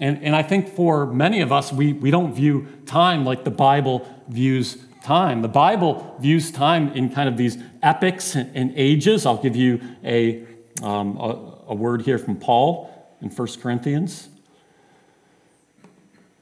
And, 0.00 0.22
and 0.22 0.36
I 0.36 0.42
think 0.42 0.68
for 0.68 1.06
many 1.06 1.40
of 1.40 1.52
us, 1.52 1.72
we, 1.72 1.92
we 1.92 2.10
don't 2.10 2.34
view 2.34 2.68
time 2.86 3.24
like 3.24 3.44
the 3.44 3.50
Bible 3.50 4.06
views 4.28 4.78
time. 5.02 5.42
The 5.42 5.48
Bible 5.48 6.16
views 6.20 6.50
time 6.50 6.90
in 6.92 7.10
kind 7.10 7.28
of 7.28 7.36
these 7.36 7.58
epics 7.82 8.34
and, 8.34 8.72
ages. 8.76 9.26
I'll 9.26 9.42
give 9.42 9.54
you 9.54 9.80
a, 10.02 10.44
um, 10.82 11.16
a, 11.16 11.53
a 11.66 11.74
word 11.74 12.02
here 12.02 12.18
from 12.18 12.36
Paul 12.36 12.90
in 13.20 13.30
1 13.30 13.48
Corinthians. 13.60 14.28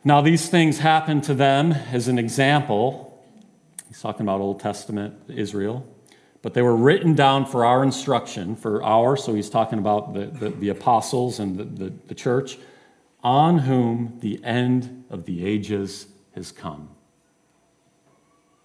Now, 0.04 0.20
these 0.20 0.48
things 0.48 0.78
happened 0.78 1.24
to 1.24 1.34
them 1.34 1.72
as 1.72 2.08
an 2.08 2.18
example. 2.18 3.22
He's 3.88 4.00
talking 4.00 4.26
about 4.26 4.40
Old 4.40 4.60
Testament 4.60 5.14
Israel. 5.28 5.86
But 6.42 6.54
they 6.54 6.62
were 6.62 6.76
written 6.76 7.14
down 7.14 7.46
for 7.46 7.64
our 7.64 7.84
instruction, 7.84 8.56
for 8.56 8.82
our, 8.82 9.16
so 9.16 9.32
he's 9.32 9.48
talking 9.48 9.78
about 9.78 10.12
the, 10.12 10.26
the, 10.26 10.50
the 10.50 10.68
apostles 10.70 11.38
and 11.38 11.56
the, 11.56 11.64
the, 11.64 11.92
the 12.08 12.14
church, 12.14 12.58
on 13.22 13.58
whom 13.58 14.18
the 14.18 14.42
end 14.42 15.04
of 15.08 15.24
the 15.24 15.46
ages 15.46 16.08
has 16.34 16.50
come. 16.50 16.88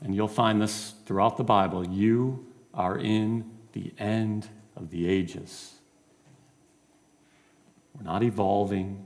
And 0.04 0.16
you'll 0.16 0.28
find 0.28 0.60
this 0.60 0.96
throughout 1.06 1.38
the 1.38 1.44
Bible. 1.44 1.88
You 1.88 2.48
are 2.74 2.98
in 2.98 3.50
the 3.74 3.94
end 4.00 4.48
of 4.76 4.90
the 4.90 5.08
ages. 5.08 5.77
We're 7.98 8.04
not 8.04 8.24
evolving. 8.24 9.06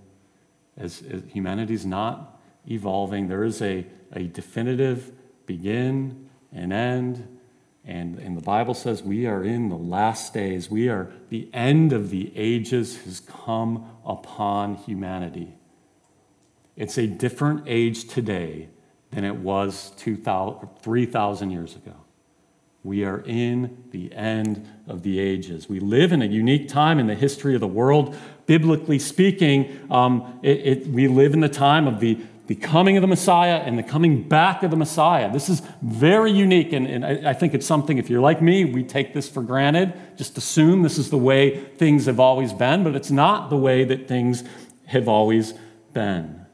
As, 0.77 1.01
as 1.09 1.23
humanity's 1.27 1.85
not 1.85 2.39
evolving, 2.69 3.27
there 3.27 3.43
is 3.43 3.61
a, 3.61 3.85
a 4.13 4.23
definitive 4.23 5.11
begin 5.45 6.29
and 6.53 6.73
end. 6.73 7.37
And, 7.83 8.19
and 8.19 8.37
the 8.37 8.41
Bible 8.41 8.73
says 8.73 9.01
we 9.01 9.25
are 9.25 9.43
in 9.43 9.69
the 9.69 9.77
last 9.77 10.33
days. 10.33 10.69
We 10.69 10.89
are, 10.89 11.11
the 11.29 11.49
end 11.53 11.93
of 11.93 12.09
the 12.09 12.31
ages 12.35 13.03
has 13.03 13.19
come 13.21 13.89
upon 14.05 14.75
humanity. 14.75 15.55
It's 16.75 16.97
a 16.97 17.07
different 17.07 17.63
age 17.67 18.07
today 18.07 18.69
than 19.11 19.23
it 19.23 19.35
was 19.35 19.91
3,000 19.97 21.51
years 21.51 21.75
ago. 21.75 21.95
We 22.83 23.05
are 23.05 23.21
in 23.25 23.83
the 23.91 24.11
end 24.13 24.67
of 24.87 25.03
the 25.03 25.19
ages. 25.19 25.69
We 25.69 25.79
live 25.79 26.11
in 26.11 26.21
a 26.21 26.25
unique 26.25 26.67
time 26.67 26.97
in 26.99 27.07
the 27.07 27.15
history 27.15 27.53
of 27.53 27.61
the 27.61 27.67
world. 27.67 28.15
Biblically 28.47 28.97
speaking, 28.97 29.79
um, 29.91 30.39
it, 30.41 30.57
it, 30.65 30.87
we 30.87 31.07
live 31.07 31.33
in 31.33 31.41
the 31.41 31.49
time 31.49 31.87
of 31.87 31.99
the, 31.99 32.17
the 32.47 32.55
coming 32.55 32.97
of 32.97 33.01
the 33.01 33.07
Messiah 33.07 33.57
and 33.57 33.77
the 33.77 33.83
coming 33.83 34.27
back 34.27 34.63
of 34.63 34.71
the 34.71 34.77
Messiah. 34.77 35.31
This 35.31 35.47
is 35.47 35.61
very 35.83 36.31
unique, 36.31 36.73
and, 36.73 36.87
and 36.87 37.05
I, 37.05 37.29
I 37.29 37.33
think 37.33 37.53
it's 37.53 37.67
something, 37.67 37.99
if 37.99 38.09
you're 38.09 38.19
like 38.19 38.41
me, 38.41 38.65
we 38.65 38.83
take 38.83 39.13
this 39.13 39.29
for 39.29 39.43
granted, 39.43 39.93
just 40.17 40.37
assume 40.37 40.81
this 40.81 40.97
is 40.97 41.11
the 41.11 41.17
way 41.17 41.59
things 41.77 42.07
have 42.07 42.19
always 42.19 42.51
been, 42.51 42.83
but 42.83 42.95
it's 42.95 43.11
not 43.11 43.49
the 43.51 43.57
way 43.57 43.83
that 43.83 44.07
things 44.07 44.43
have 44.87 45.07
always 45.07 45.53
been. 45.93 46.45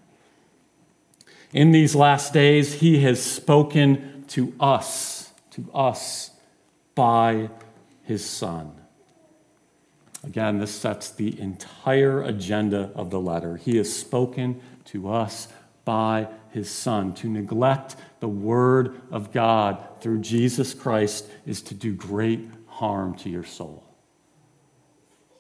In 1.53 1.71
these 1.71 1.95
last 1.95 2.33
days, 2.33 2.75
he 2.75 2.99
has 3.03 3.23
spoken 3.23 4.25
to 4.27 4.53
us, 4.59 5.16
to 5.57 5.71
us 5.73 6.31
by 6.95 7.49
his 8.03 8.23
Son. 8.23 8.71
Again, 10.23 10.59
this 10.59 10.71
sets 10.71 11.09
the 11.09 11.39
entire 11.39 12.23
agenda 12.23 12.91
of 12.95 13.09
the 13.09 13.19
letter. 13.19 13.57
He 13.57 13.77
has 13.77 13.93
spoken 13.93 14.61
to 14.85 15.09
us 15.09 15.47
by 15.83 16.27
his 16.51 16.69
Son. 16.69 17.13
To 17.15 17.29
neglect 17.29 17.95
the 18.19 18.27
Word 18.27 19.01
of 19.11 19.31
God 19.31 19.83
through 19.99 20.19
Jesus 20.19 20.73
Christ 20.73 21.25
is 21.45 21.61
to 21.63 21.73
do 21.73 21.93
great 21.93 22.47
harm 22.67 23.15
to 23.15 23.29
your 23.29 23.43
soul. 23.43 23.83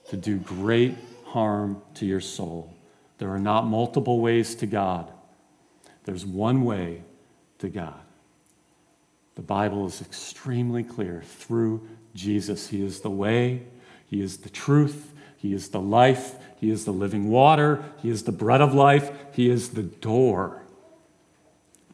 To 0.09 0.17
do 0.17 0.37
great 0.37 0.95
harm 1.25 1.81
to 1.95 2.05
your 2.05 2.21
soul. 2.21 2.73
There 3.17 3.29
are 3.29 3.39
not 3.39 3.67
multiple 3.67 4.19
ways 4.19 4.55
to 4.55 4.65
God. 4.65 5.11
There's 6.05 6.25
one 6.25 6.63
way 6.63 7.03
to 7.59 7.69
God. 7.69 7.99
The 9.37 9.43
Bible 9.43 9.85
is 9.85 10.01
extremely 10.01 10.83
clear 10.83 11.21
through 11.23 11.87
Jesus. 12.15 12.69
He 12.69 12.83
is 12.83 13.01
the 13.01 13.11
way, 13.11 13.67
He 14.07 14.19
is 14.19 14.37
the 14.37 14.49
truth, 14.49 15.13
He 15.37 15.53
is 15.53 15.69
the 15.69 15.79
life, 15.79 16.33
He 16.59 16.71
is 16.71 16.85
the 16.85 16.91
living 16.91 17.29
water, 17.29 17.85
He 18.01 18.09
is 18.09 18.23
the 18.23 18.31
bread 18.31 18.61
of 18.61 18.73
life, 18.73 19.11
He 19.31 19.47
is 19.47 19.69
the 19.69 19.83
door. 19.83 20.63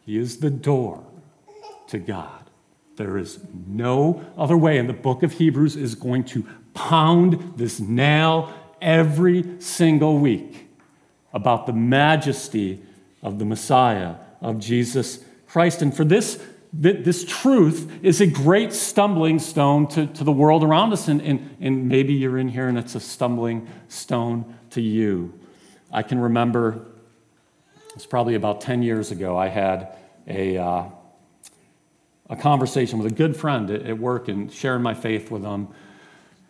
He 0.05 0.17
is 0.17 0.37
the 0.37 0.49
door 0.49 1.03
to 1.87 1.99
God. 1.99 2.49
There 2.95 3.17
is 3.17 3.39
no 3.67 4.23
other 4.37 4.55
way. 4.55 4.77
And 4.77 4.87
the 4.87 4.93
book 4.93 5.21
of 5.21 5.33
Hebrews 5.33 5.75
is 5.75 5.95
going 5.95 6.23
to 6.25 6.45
pound 6.73 7.57
this 7.57 7.77
nail 7.77 8.53
every 8.81 9.59
single 9.59 10.17
week 10.17 10.69
about 11.33 11.65
the 11.65 11.73
majesty 11.73 12.81
of 13.21 13.37
the 13.37 13.45
Messiah, 13.45 14.15
of 14.39 14.59
Jesus 14.59 15.25
Christ. 15.47 15.81
And 15.81 15.95
for 15.95 16.05
this, 16.05 16.41
this 16.75 17.23
truth 17.23 17.99
is 18.01 18.19
a 18.19 18.25
great 18.25 18.73
stumbling 18.73 19.37
stone 19.37 19.87
to, 19.89 20.07
to 20.07 20.23
the 20.23 20.31
world 20.31 20.63
around 20.63 20.91
us. 20.91 21.07
And, 21.07 21.21
and, 21.21 21.55
and 21.61 21.87
maybe 21.87 22.13
you're 22.13 22.39
in 22.39 22.47
here 22.47 22.67
and 22.67 22.77
it's 22.79 22.95
a 22.95 22.99
stumbling 22.99 23.67
stone 23.87 24.57
to 24.71 24.81
you. 24.81 25.39
I 25.91 26.01
can 26.01 26.19
remember, 26.19 26.87
it's 27.93 28.07
probably 28.07 28.33
about 28.33 28.59
10 28.61 28.81
years 28.81 29.11
ago, 29.11 29.37
I 29.37 29.49
had 29.49 29.95
a, 30.27 30.57
uh, 30.57 30.85
a 32.27 32.35
conversation 32.35 32.97
with 32.97 33.11
a 33.11 33.15
good 33.15 33.37
friend 33.37 33.69
at, 33.69 33.83
at 33.83 33.99
work 33.99 34.27
and 34.27 34.51
sharing 34.51 34.81
my 34.81 34.95
faith 34.95 35.29
with 35.29 35.43
him. 35.43 35.67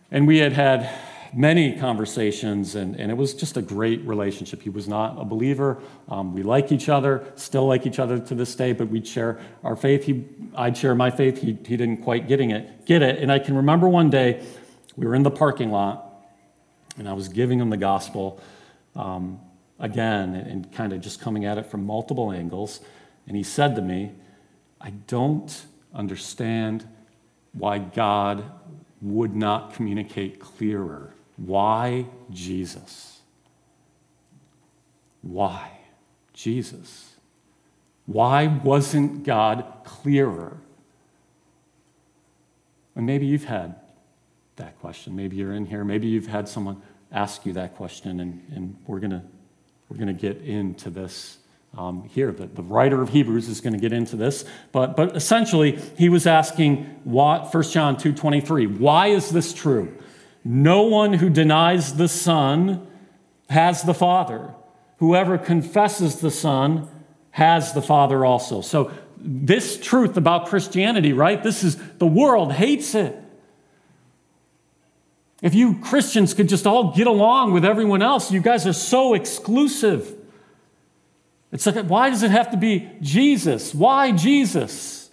And 0.09 0.25
we 0.25 0.37
had 0.37 0.53
had 0.53 0.89
many 1.35 1.77
conversations, 1.77 2.75
and, 2.75 2.95
and 2.99 3.11
it 3.11 3.15
was 3.15 3.33
just 3.33 3.57
a 3.57 3.61
great 3.61 4.01
relationship. 4.05 4.61
He 4.61 4.69
was 4.69 4.87
not 4.87 5.19
a 5.19 5.25
believer. 5.25 5.81
Um, 6.09 6.33
we 6.33 6.43
like 6.43 6.71
each 6.71 6.89
other, 6.89 7.25
still 7.35 7.67
like 7.67 7.85
each 7.85 7.99
other 7.99 8.19
to 8.19 8.35
this 8.35 8.55
day, 8.55 8.73
but 8.73 8.87
we'd 8.89 9.07
share 9.07 9.39
our 9.63 9.75
faith. 9.75 10.03
He, 10.03 10.25
I'd 10.55 10.77
share 10.77 10.95
my 10.95 11.09
faith. 11.09 11.41
He, 11.41 11.57
he 11.65 11.77
didn't 11.77 11.97
quite 11.97 12.27
getting 12.27 12.51
it, 12.51 12.85
get 12.85 13.01
it. 13.01 13.19
And 13.19 13.31
I 13.31 13.39
can 13.39 13.55
remember 13.55 13.89
one 13.89 14.09
day 14.09 14.45
we 14.95 15.05
were 15.05 15.15
in 15.15 15.23
the 15.23 15.31
parking 15.31 15.71
lot, 15.71 16.23
and 16.97 17.09
I 17.09 17.13
was 17.13 17.27
giving 17.27 17.59
him 17.59 17.69
the 17.69 17.77
gospel 17.77 18.39
um, 18.95 19.39
again 19.79 20.35
and, 20.35 20.47
and 20.47 20.71
kind 20.71 20.93
of 20.93 21.01
just 21.01 21.19
coming 21.19 21.45
at 21.45 21.57
it 21.57 21.65
from 21.65 21.85
multiple 21.85 22.31
angles. 22.31 22.79
And 23.27 23.35
he 23.35 23.43
said 23.43 23.75
to 23.75 23.81
me, 23.81 24.11
I 24.79 24.91
don't 24.91 25.65
understand 25.93 26.87
why 27.53 27.79
God 27.79 28.43
would 29.01 29.35
not 29.35 29.73
communicate 29.73 30.39
clearer 30.39 31.13
why 31.37 32.05
Jesus? 32.29 33.21
Why 35.21 35.71
Jesus? 36.33 37.15
Why 38.05 38.47
wasn't 38.47 39.23
God 39.23 39.65
clearer? 39.83 40.57
And 42.95 43.05
maybe 43.05 43.25
you've 43.25 43.45
had 43.45 43.75
that 44.57 44.79
question. 44.79 45.15
Maybe 45.15 45.37
you're 45.37 45.53
in 45.53 45.65
here. 45.65 45.83
Maybe 45.83 46.07
you've 46.07 46.27
had 46.27 46.47
someone 46.47 46.81
ask 47.11 47.45
you 47.45 47.53
that 47.53 47.75
question, 47.75 48.19
and, 48.19 48.45
and 48.53 48.75
we're 48.85 48.99
going 48.99 49.21
we're 49.89 49.97
gonna 49.97 50.13
get 50.13 50.37
into 50.41 50.89
this 50.89 51.37
um, 51.77 52.07
here. 52.09 52.31
The, 52.31 52.47
the 52.47 52.61
writer 52.61 53.01
of 53.01 53.09
Hebrews 53.09 53.47
is 53.47 53.61
going 53.61 53.73
to 53.73 53.79
get 53.79 53.93
into 53.93 54.15
this. 54.15 54.45
But, 54.71 54.95
but 54.95 55.15
essentially, 55.15 55.79
he 55.97 56.09
was 56.09 56.27
asking, 56.27 56.83
what, 57.03 57.53
1 57.53 57.63
John 57.63 57.95
2.23, 57.95 58.77
why 58.77 59.07
is 59.07 59.29
this 59.29 59.53
true? 59.53 59.97
No 60.43 60.83
one 60.83 61.13
who 61.13 61.29
denies 61.29 61.95
the 61.95 62.07
Son 62.07 62.85
has 63.49 63.83
the 63.83 63.93
Father. 63.93 64.53
Whoever 64.97 65.37
confesses 65.37 66.19
the 66.19 66.31
Son 66.31 66.89
has 67.31 67.73
the 67.73 67.81
Father 67.81 68.25
also. 68.25 68.61
So, 68.61 68.91
this 69.25 69.79
truth 69.79 70.17
about 70.17 70.47
Christianity, 70.47 71.13
right? 71.13 71.41
This 71.41 71.63
is 71.63 71.77
the 71.97 72.07
world 72.07 72.51
hates 72.51 72.93
it. 72.93 73.17
If 75.41 75.55
you 75.55 75.79
Christians 75.79 76.33
could 76.33 76.49
just 76.49 76.65
all 76.65 76.93
get 76.93 77.07
along 77.07 77.53
with 77.53 77.65
everyone 77.65 78.01
else, 78.01 78.31
you 78.31 78.41
guys 78.41 78.65
are 78.67 78.73
so 78.73 79.13
exclusive. 79.13 80.13
It's 81.51 81.65
like, 81.65 81.85
why 81.85 82.09
does 82.09 82.23
it 82.23 82.31
have 82.31 82.51
to 82.51 82.57
be 82.57 82.89
Jesus? 83.01 83.75
Why 83.75 84.11
Jesus? 84.11 85.09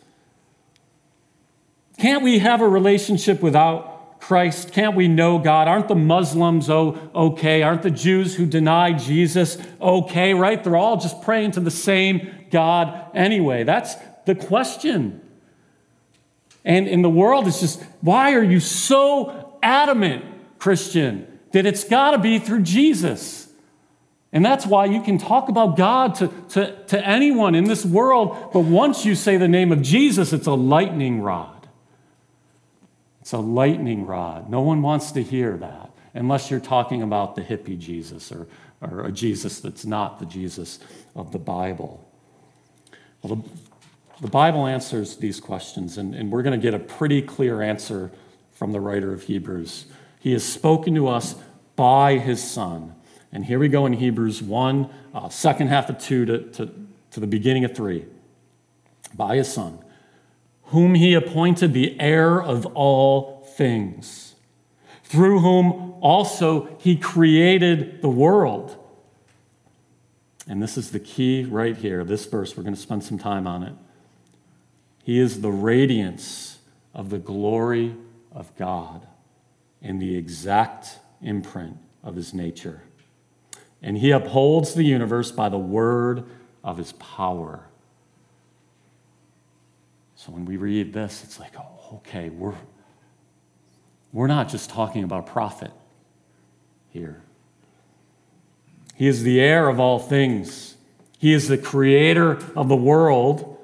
Can't 1.99 2.23
we 2.23 2.39
have 2.39 2.63
a 2.63 2.69
relationship 2.69 3.43
without 3.43 3.90
Christ? 4.21 4.73
Can't 4.73 4.95
we 4.95 5.09
know 5.09 5.39
God? 5.39 5.67
Aren't 5.67 5.89
the 5.89 5.95
Muslims 5.95 6.69
okay? 6.71 7.63
Aren't 7.63 7.83
the 7.83 7.91
Jews 7.91 8.37
who 8.37 8.47
deny 8.47 8.93
Jesus 8.93 9.59
okay, 9.81 10.35
right? 10.35 10.63
They're 10.63 10.77
all 10.77 10.99
just 10.99 11.23
praying 11.23 11.53
to 11.53 11.61
the 11.61 11.71
same 11.71 12.47
God 12.51 13.11
anyway. 13.15 13.65
That's 13.65 13.97
the 14.27 14.35
question. 14.35 15.21
And 16.65 16.87
in 16.87 17.03
the 17.03 17.11
world, 17.11 17.49
it's 17.49 17.61
just, 17.61 17.83
why 18.03 18.35
are 18.35 18.43
you 18.43 18.61
so 18.61 19.59
adamant, 19.63 20.25
Christian, 20.59 21.27
that 21.53 21.65
it's 21.65 21.85
got 21.85 22.11
to 22.11 22.19
be 22.19 22.39
through 22.39 22.63
Jesus? 22.63 23.49
And 24.33 24.45
that's 24.45 24.67
why 24.67 24.85
you 24.85 25.03
can 25.03 25.19
talk 25.19 25.49
about 25.49 25.77
God 25.77 26.15
to, 26.17 26.29
to, 26.51 26.85
to 26.89 27.05
anyone 27.07 27.55
in 27.55 27.65
this 27.65 27.85
world, 27.85 28.51
but 28.53 28.61
once 28.61 29.05
you 29.05 29.15
say 29.15 29.39
the 29.39 29.49
name 29.49 29.73
of 29.73 29.83
Jesus, 29.83 30.33
it's 30.33 30.47
a 30.47 30.53
lightning 30.53 31.21
rod. 31.21 31.60
It's 33.31 33.35
a 33.35 33.39
lightning 33.39 34.07
rod. 34.07 34.51
No 34.51 34.61
one 34.61 34.83
wants 34.83 35.13
to 35.13 35.23
hear 35.23 35.57
that 35.59 35.93
unless 36.15 36.51
you're 36.51 36.59
talking 36.59 37.01
about 37.01 37.37
the 37.37 37.43
hippie 37.43 37.79
Jesus 37.79 38.33
or, 38.33 38.49
or 38.81 39.05
a 39.05 39.13
Jesus 39.13 39.61
that's 39.61 39.85
not 39.87 40.19
the 40.19 40.27
Jesus 40.27 40.81
of 41.15 41.31
the 41.31 41.39
Bible. 41.39 42.05
Well, 43.23 43.37
the, 43.37 43.51
the 44.23 44.27
Bible 44.27 44.67
answers 44.67 45.17
these 45.17 45.39
questions, 45.39 45.97
and, 45.97 46.13
and 46.13 46.33
we're 46.33 46.43
going 46.43 46.61
to 46.61 46.63
get 46.63 46.75
a 46.75 46.81
pretty 46.81 47.23
clear 47.23 47.63
answer 47.63 48.11
from 48.51 48.73
the 48.73 48.81
writer 48.81 49.13
of 49.13 49.23
Hebrews. 49.23 49.87
He 50.19 50.33
has 50.33 50.45
spoken 50.45 50.97
to 50.97 51.07
us 51.07 51.37
by 51.77 52.19
his 52.19 52.43
Son. 52.43 52.97
And 53.31 53.45
here 53.45 53.61
we 53.61 53.69
go 53.69 53.87
in 53.87 53.93
Hebrews 53.93 54.43
1, 54.43 54.91
uh, 55.15 55.29
second 55.29 55.69
half 55.69 55.89
of 55.89 55.99
2 55.99 56.25
to, 56.25 56.39
to, 56.51 56.75
to 57.13 57.21
the 57.21 57.29
beginning 57.29 57.65
of 57.65 57.77
3. 57.77 58.07
By 59.15 59.37
his 59.37 59.53
Son, 59.53 59.79
whom 60.71 60.95
he 60.95 61.15
appointed 61.15 61.73
the 61.73 61.99
heir 62.01 62.41
of 62.41 62.65
all 62.75 63.45
things, 63.57 64.35
through 65.03 65.41
whom 65.41 65.95
also 66.01 66.77
he 66.79 66.97
created 66.97 68.01
the 68.03 68.09
world. 68.09 68.77
And 70.47 70.63
this 70.63 70.77
is 70.77 70.93
the 70.93 71.01
key 71.01 71.45
right 71.45 71.77
here, 71.77 72.05
this 72.05 72.25
verse, 72.27 72.57
we're 72.57 72.63
going 72.63 72.75
to 72.75 72.81
spend 72.81 73.03
some 73.03 73.19
time 73.19 73.47
on 73.47 73.65
it. 73.65 73.75
He 75.03 75.19
is 75.19 75.41
the 75.41 75.51
radiance 75.51 76.59
of 76.95 77.11
the 77.11 77.19
glory 77.19 77.97
of 78.31 78.55
God 78.57 79.07
and 79.83 80.01
the 80.01 80.17
exact 80.17 81.01
imprint 81.21 81.79
of 82.05 82.15
his 82.15 82.33
nature. 82.33 82.83
And 83.83 83.99
he 83.99 84.13
upholds 84.13 84.75
the 84.75 84.85
universe 84.85 85.33
by 85.33 85.49
the 85.49 85.59
word 85.59 86.25
of 86.63 86.79
his 86.79 86.93
power. 86.93 87.70
So 90.21 90.33
when 90.33 90.45
we 90.45 90.59
read 90.59 90.93
this, 90.93 91.25
it's 91.25 91.41
like, 91.41 91.55
oh, 91.59 91.95
okay, 91.95 92.29
we're, 92.29 92.53
we're 94.13 94.27
not 94.27 94.51
just 94.51 94.69
talking 94.69 95.03
about 95.03 95.21
a 95.21 95.33
prophet 95.33 95.71
here. 96.91 97.23
He 98.95 99.07
is 99.07 99.23
the 99.23 99.41
heir 99.41 99.67
of 99.71 99.81
all 99.81 99.99
things. 99.99 100.77
He 101.17 101.33
is 101.33 101.49
the 101.49 101.57
creator 101.57 102.33
of 102.55 102.69
the 102.69 102.77
world 102.77 103.60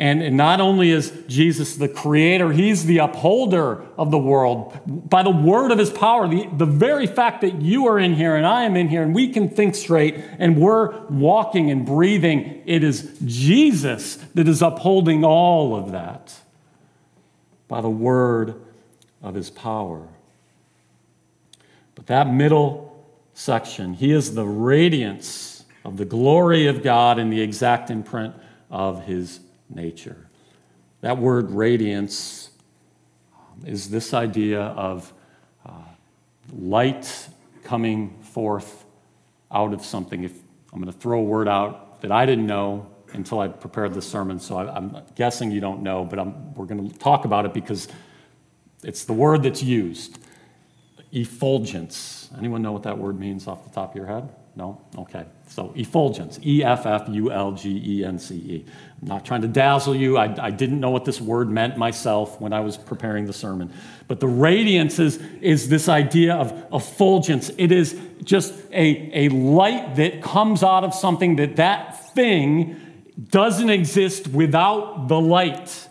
and 0.00 0.34
not 0.34 0.62
only 0.62 0.92
is 0.92 1.12
Jesus 1.28 1.76
the 1.76 1.86
creator, 1.86 2.52
he's 2.52 2.86
the 2.86 2.98
upholder 2.98 3.84
of 3.98 4.10
the 4.10 4.16
world 4.16 4.80
by 4.86 5.22
the 5.22 5.30
word 5.30 5.72
of 5.72 5.78
his 5.78 5.90
power. 5.90 6.26
The, 6.26 6.48
the 6.56 6.64
very 6.64 7.06
fact 7.06 7.42
that 7.42 7.60
you 7.60 7.86
are 7.86 7.98
in 7.98 8.14
here 8.14 8.34
and 8.34 8.46
I 8.46 8.64
am 8.64 8.76
in 8.76 8.88
here 8.88 9.02
and 9.02 9.14
we 9.14 9.30
can 9.30 9.50
think 9.50 9.74
straight 9.74 10.14
and 10.38 10.56
we're 10.56 10.98
walking 11.08 11.70
and 11.70 11.84
breathing, 11.84 12.62
it 12.64 12.82
is 12.82 13.14
Jesus 13.26 14.16
that 14.34 14.48
is 14.48 14.62
upholding 14.62 15.22
all 15.22 15.76
of 15.76 15.92
that 15.92 16.34
by 17.68 17.82
the 17.82 17.90
word 17.90 18.54
of 19.22 19.34
his 19.34 19.50
power. 19.50 20.08
But 21.94 22.06
that 22.06 22.32
middle 22.32 23.06
section, 23.34 23.92
he 23.92 24.12
is 24.12 24.34
the 24.34 24.46
radiance 24.46 25.62
of 25.84 25.98
the 25.98 26.06
glory 26.06 26.68
of 26.68 26.82
God 26.82 27.18
and 27.18 27.30
the 27.30 27.42
exact 27.42 27.90
imprint 27.90 28.34
of 28.70 29.04
his 29.04 29.40
nature. 29.74 30.28
That 31.00 31.18
word 31.18 31.50
radiance 31.50 32.50
um, 33.34 33.66
is 33.66 33.88
this 33.90 34.12
idea 34.12 34.60
of 34.60 35.12
uh, 35.64 35.72
light 36.52 37.28
coming 37.64 38.18
forth 38.22 38.84
out 39.50 39.72
of 39.72 39.84
something. 39.84 40.24
If 40.24 40.32
I'm 40.72 40.80
going 40.80 40.92
to 40.92 40.98
throw 40.98 41.20
a 41.20 41.22
word 41.22 41.48
out 41.48 42.00
that 42.02 42.12
I 42.12 42.26
didn't 42.26 42.46
know 42.46 42.86
until 43.12 43.40
I 43.40 43.48
prepared 43.48 43.94
the 43.94 44.02
sermon, 44.02 44.38
so 44.38 44.58
I, 44.58 44.76
am 44.76 45.02
guessing 45.14 45.50
you 45.50 45.60
don't 45.60 45.82
know, 45.82 46.04
but 46.04 46.18
I'm, 46.18 46.54
we're 46.54 46.66
going 46.66 46.88
to 46.88 46.98
talk 46.98 47.24
about 47.24 47.46
it 47.46 47.54
because 47.54 47.88
it's 48.82 49.04
the 49.04 49.12
word 49.12 49.42
that's 49.42 49.62
used. 49.62 50.18
Effulgence. 51.12 52.30
Anyone 52.38 52.62
know 52.62 52.72
what 52.72 52.84
that 52.84 52.98
word 52.98 53.18
means 53.18 53.46
off 53.48 53.64
the 53.64 53.70
top 53.70 53.90
of 53.90 53.96
your 53.96 54.06
head? 54.06 54.28
No? 54.60 54.78
Okay. 54.98 55.24
So 55.46 55.72
effulgence, 55.74 56.38
E 56.44 56.62
F 56.62 56.84
F 56.84 57.08
U 57.08 57.32
L 57.32 57.52
G 57.52 57.82
E 57.82 58.04
N 58.04 58.18
C 58.18 58.34
E. 58.34 58.64
I'm 59.00 59.08
not 59.08 59.24
trying 59.24 59.40
to 59.40 59.48
dazzle 59.48 59.96
you. 59.96 60.18
I, 60.18 60.34
I, 60.38 60.50
didn't 60.50 60.80
know 60.80 60.90
what 60.90 61.06
this 61.06 61.18
word 61.18 61.48
meant 61.48 61.78
myself 61.78 62.38
when 62.42 62.52
I 62.52 62.60
was 62.60 62.76
preparing 62.76 63.24
the 63.24 63.32
sermon. 63.32 63.72
But 64.06 64.20
the 64.20 64.28
radiance 64.28 64.98
is, 64.98 65.16
is 65.40 65.70
this 65.70 65.88
idea 65.88 66.34
of 66.34 66.52
effulgence. 66.74 67.50
It 67.56 67.72
is 67.72 67.98
just 68.22 68.52
a, 68.70 69.26
a 69.26 69.28
light 69.30 69.96
that 69.96 70.20
comes 70.20 70.62
out 70.62 70.84
of 70.84 70.92
something 70.94 71.36
that 71.36 71.56
that 71.56 72.12
thing 72.12 72.76
doesn't 73.30 73.70
exist 73.70 74.28
without 74.28 75.08
the 75.08 75.18
light 75.18 75.88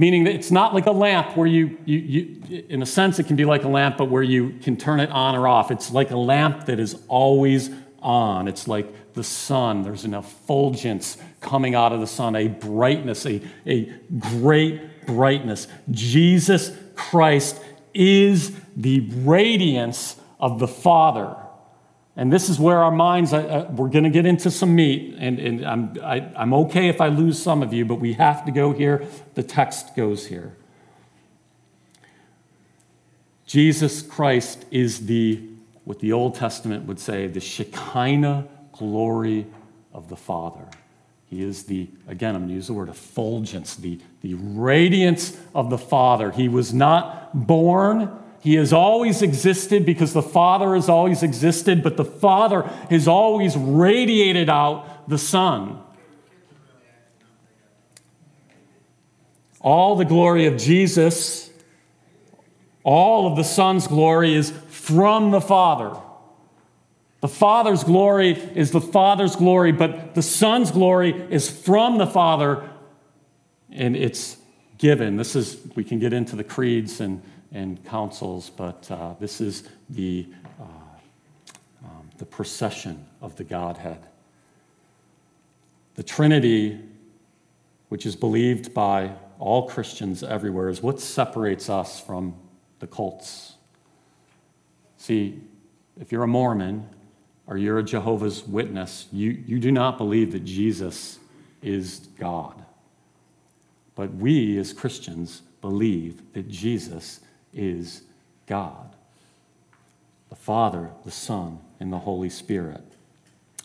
meaning 0.00 0.24
that 0.24 0.34
it's 0.34 0.50
not 0.50 0.72
like 0.72 0.86
a 0.86 0.92
lamp 0.92 1.36
where 1.36 1.46
you, 1.46 1.76
you, 1.84 1.98
you, 1.98 2.64
in 2.70 2.80
a 2.80 2.86
sense, 2.86 3.18
it 3.18 3.26
can 3.26 3.36
be 3.36 3.44
like 3.44 3.64
a 3.64 3.68
lamp, 3.68 3.98
but 3.98 4.06
where 4.06 4.22
you 4.22 4.58
can 4.62 4.74
turn 4.74 4.98
it 4.98 5.10
on 5.10 5.36
or 5.36 5.46
off. 5.46 5.70
It's 5.70 5.92
like 5.92 6.10
a 6.10 6.16
lamp 6.16 6.64
that 6.64 6.80
is 6.80 6.96
always 7.06 7.68
on. 8.00 8.48
It's 8.48 8.66
like 8.66 9.12
the 9.12 9.22
sun. 9.22 9.82
There's 9.82 10.06
an 10.06 10.14
effulgence 10.14 11.18
coming 11.42 11.74
out 11.74 11.92
of 11.92 12.00
the 12.00 12.06
sun, 12.06 12.34
a 12.34 12.48
brightness, 12.48 13.26
a, 13.26 13.42
a 13.66 13.92
great 14.18 15.04
brightness. 15.04 15.66
Jesus 15.90 16.74
Christ 16.94 17.60
is 17.92 18.58
the 18.74 19.00
radiance 19.16 20.16
of 20.38 20.60
the 20.60 20.68
Father. 20.68 21.36
And 22.16 22.32
this 22.32 22.48
is 22.48 22.58
where 22.58 22.78
our 22.78 22.90
minds, 22.90 23.32
uh, 23.32 23.68
we're 23.70 23.88
going 23.88 24.04
to 24.04 24.10
get 24.10 24.26
into 24.26 24.50
some 24.50 24.74
meat, 24.74 25.16
and, 25.18 25.38
and 25.38 25.64
I'm, 25.64 25.96
I, 26.02 26.16
i 26.36 26.42
am 26.42 26.52
okay 26.54 26.88
if 26.88 27.00
I 27.00 27.08
lose 27.08 27.40
some 27.40 27.62
of 27.62 27.72
you, 27.72 27.84
but 27.84 27.96
we 27.96 28.14
have 28.14 28.44
to 28.46 28.52
go 28.52 28.72
here. 28.72 29.06
The 29.34 29.42
text 29.42 29.94
goes 29.94 30.26
here. 30.26 30.56
Jesus 33.46 34.02
Christ 34.02 34.64
is 34.70 35.06
the, 35.06 35.40
what 35.84 35.98
the 36.00 36.12
Old 36.12 36.34
Testament 36.34 36.86
would 36.86 37.00
say, 37.00 37.26
the 37.26 37.40
Shekinah 37.40 38.46
glory 38.72 39.46
of 39.92 40.08
the 40.08 40.16
Father. 40.16 40.68
He 41.26 41.42
is 41.42 41.64
the, 41.64 41.88
again, 42.08 42.34
I'm 42.34 42.42
going 42.42 42.48
to 42.48 42.54
use 42.54 42.66
the 42.66 42.74
word 42.74 42.88
effulgence, 42.88 43.76
the, 43.76 44.00
the 44.20 44.34
radiance 44.34 45.38
of 45.54 45.70
the 45.70 45.78
Father. 45.78 46.32
He 46.32 46.48
was 46.48 46.74
not 46.74 47.46
born 47.46 48.19
he 48.40 48.54
has 48.54 48.72
always 48.72 49.20
existed 49.20 49.84
because 49.84 50.14
the 50.14 50.22
Father 50.22 50.74
has 50.74 50.88
always 50.88 51.22
existed, 51.22 51.82
but 51.82 51.98
the 51.98 52.04
Father 52.04 52.62
has 52.88 53.06
always 53.06 53.56
radiated 53.56 54.48
out 54.48 55.08
the 55.08 55.18
Son. 55.18 55.78
All 59.60 59.94
the 59.94 60.06
glory 60.06 60.46
of 60.46 60.56
Jesus, 60.56 61.50
all 62.82 63.26
of 63.26 63.36
the 63.36 63.44
Son's 63.44 63.86
glory 63.86 64.34
is 64.34 64.50
from 64.68 65.32
the 65.32 65.40
Father. 65.42 65.94
The 67.20 67.28
Father's 67.28 67.84
glory 67.84 68.30
is 68.54 68.70
the 68.70 68.80
Father's 68.80 69.36
glory, 69.36 69.72
but 69.72 70.14
the 70.14 70.22
Son's 70.22 70.70
glory 70.70 71.10
is 71.28 71.50
from 71.50 71.98
the 71.98 72.06
Father, 72.06 72.66
and 73.70 73.94
it's 73.94 74.38
given. 74.78 75.18
This 75.18 75.36
is, 75.36 75.58
we 75.76 75.84
can 75.84 75.98
get 75.98 76.14
into 76.14 76.36
the 76.36 76.44
creeds 76.44 77.02
and 77.02 77.22
and 77.52 77.84
councils, 77.84 78.50
but 78.50 78.88
uh, 78.90 79.14
this 79.18 79.40
is 79.40 79.64
the, 79.88 80.26
uh, 80.60 80.64
um, 81.84 82.10
the 82.18 82.24
procession 82.24 83.06
of 83.20 83.36
the 83.36 83.44
Godhead. 83.44 84.06
The 85.94 86.02
Trinity, 86.02 86.78
which 87.88 88.06
is 88.06 88.14
believed 88.14 88.72
by 88.72 89.12
all 89.38 89.68
Christians 89.68 90.22
everywhere, 90.22 90.68
is 90.68 90.82
what 90.82 91.00
separates 91.00 91.68
us 91.68 92.00
from 92.00 92.34
the 92.78 92.86
cults. 92.86 93.54
See, 94.96 95.40
if 96.00 96.12
you're 96.12 96.22
a 96.22 96.28
Mormon 96.28 96.88
or 97.46 97.58
you're 97.58 97.78
a 97.78 97.82
Jehovah's 97.82 98.46
Witness, 98.46 99.08
you, 99.12 99.30
you 99.46 99.58
do 99.58 99.72
not 99.72 99.98
believe 99.98 100.32
that 100.32 100.44
Jesus 100.44 101.18
is 101.62 102.08
God. 102.18 102.64
But 103.94 104.14
we 104.14 104.56
as 104.58 104.72
Christians 104.72 105.42
believe 105.60 106.22
that 106.32 106.48
Jesus 106.48 107.20
is 107.52 108.02
God 108.46 108.90
the 110.30 110.36
Father, 110.36 110.90
the 111.04 111.10
Son, 111.10 111.58
and 111.80 111.92
the 111.92 111.98
Holy 111.98 112.30
Spirit. 112.30 112.84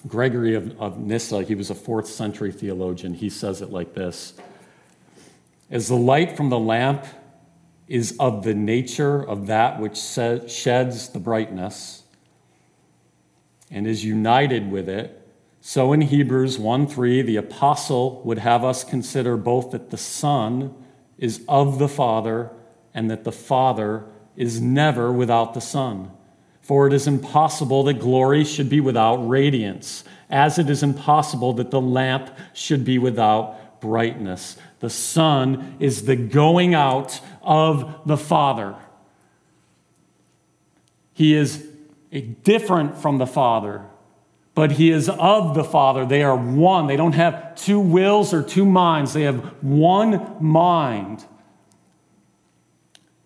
Gregory 0.07 0.55
of, 0.55 0.79
of 0.81 0.97
Nyssa, 0.97 1.43
he 1.43 1.55
was 1.55 1.69
a 1.69 1.75
fourth 1.75 2.07
century 2.07 2.51
theologian, 2.51 3.13
he 3.13 3.29
says 3.29 3.61
it 3.61 3.69
like 3.69 3.93
this 3.93 4.33
As 5.71 5.87
the 5.87 5.95
light 5.95 6.35
from 6.35 6.49
the 6.49 6.59
lamp 6.59 7.05
is 7.87 8.15
of 8.19 8.43
the 8.43 8.55
nature 8.55 9.23
of 9.23 9.47
that 9.47 9.79
which 9.79 9.95
sheds 9.97 11.09
the 11.09 11.19
brightness 11.19 12.03
and 13.69 13.85
is 13.85 14.03
united 14.03 14.71
with 14.71 14.89
it, 14.89 15.21
so 15.61 15.93
in 15.93 16.01
Hebrews 16.01 16.59
1 16.59 16.87
3, 16.87 17.21
the 17.21 17.37
apostle 17.37 18.21
would 18.23 18.39
have 18.39 18.63
us 18.63 18.83
consider 18.83 19.37
both 19.37 19.71
that 19.71 19.91
the 19.91 19.97
Son 19.97 20.73
is 21.17 21.43
of 21.47 21.79
the 21.79 21.87
Father 21.87 22.51
and 22.95 23.11
that 23.11 23.25
the 23.25 23.31
Father 23.31 24.05
is 24.35 24.59
never 24.59 25.11
without 25.11 25.53
the 25.53 25.61
Son. 25.61 26.09
For 26.61 26.87
it 26.87 26.93
is 26.93 27.05
impossible 27.05 27.83
that 27.83 27.99
glory 27.99 28.43
should 28.43 28.69
be 28.69 28.79
without 28.79 29.17
radiance, 29.17 30.03
as 30.31 30.57
it 30.57 30.67
is 30.69 30.81
impossible 30.81 31.53
that 31.53 31.69
the 31.69 31.81
lamp 31.81 32.31
should 32.53 32.83
be 32.83 32.97
without 32.97 33.81
brightness. 33.81 34.57
The 34.79 34.89
Son 34.89 35.75
is 35.79 36.05
the 36.05 36.15
going 36.15 36.73
out 36.73 37.21
of 37.43 38.01
the 38.05 38.17
Father. 38.17 38.75
He 41.13 41.35
is 41.35 41.67
different 42.43 42.97
from 42.97 43.19
the 43.19 43.27
Father, 43.27 43.85
but 44.55 44.71
he 44.71 44.89
is 44.89 45.09
of 45.09 45.53
the 45.53 45.63
Father. 45.63 46.05
They 46.05 46.23
are 46.23 46.35
one. 46.35 46.87
They 46.87 46.95
don't 46.95 47.13
have 47.13 47.55
two 47.55 47.79
wills 47.79 48.33
or 48.33 48.41
two 48.41 48.65
minds, 48.65 49.13
they 49.13 49.23
have 49.23 49.37
one 49.61 50.37
mind. 50.39 51.25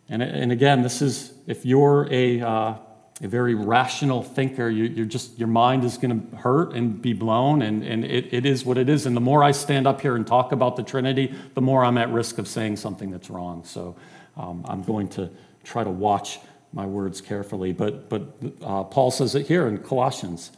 And, 0.09 0.21
and 0.23 0.51
again, 0.51 0.81
this 0.81 1.01
is 1.01 1.33
if 1.45 1.65
you're 1.65 2.07
a, 2.11 2.41
uh, 2.41 2.75
a 3.21 3.27
very 3.27 3.53
rational 3.53 4.23
thinker, 4.23 4.69
you, 4.69 5.03
are 5.03 5.05
just, 5.05 5.37
your 5.37 5.47
mind 5.47 5.83
is 5.83 5.97
going 5.97 6.29
to 6.29 6.35
hurt 6.37 6.73
and 6.73 7.01
be 7.01 7.13
blown, 7.13 7.61
and, 7.61 7.83
and 7.83 8.03
it, 8.05 8.33
it 8.33 8.45
is 8.45 8.65
what 8.65 8.77
it 8.77 8.89
is. 8.89 9.05
And 9.05 9.15
the 9.15 9.21
more 9.21 9.43
I 9.43 9.51
stand 9.51 9.85
up 9.85 10.01
here 10.01 10.15
and 10.15 10.25
talk 10.25 10.51
about 10.51 10.75
the 10.75 10.83
Trinity, 10.83 11.33
the 11.53 11.61
more 11.61 11.83
I'm 11.83 11.97
at 11.97 12.09
risk 12.11 12.37
of 12.37 12.47
saying 12.47 12.77
something 12.77 13.11
that's 13.11 13.29
wrong. 13.29 13.63
So 13.65 13.95
um, 14.35 14.65
I'm 14.67 14.81
going 14.83 15.09
to 15.09 15.29
try 15.63 15.83
to 15.83 15.91
watch 15.91 16.39
my 16.73 16.85
words 16.85 17.21
carefully. 17.21 17.73
But, 17.73 18.09
but 18.09 18.35
uh, 18.63 18.83
Paul 18.83 19.11
says 19.11 19.35
it 19.35 19.47
here 19.47 19.67
in 19.67 19.79
Colossians. 19.79 20.51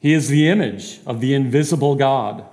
He 0.00 0.12
is 0.12 0.28
the 0.28 0.48
image 0.48 1.00
of 1.06 1.20
the 1.20 1.34
invisible 1.34 1.96
God, 1.96 2.44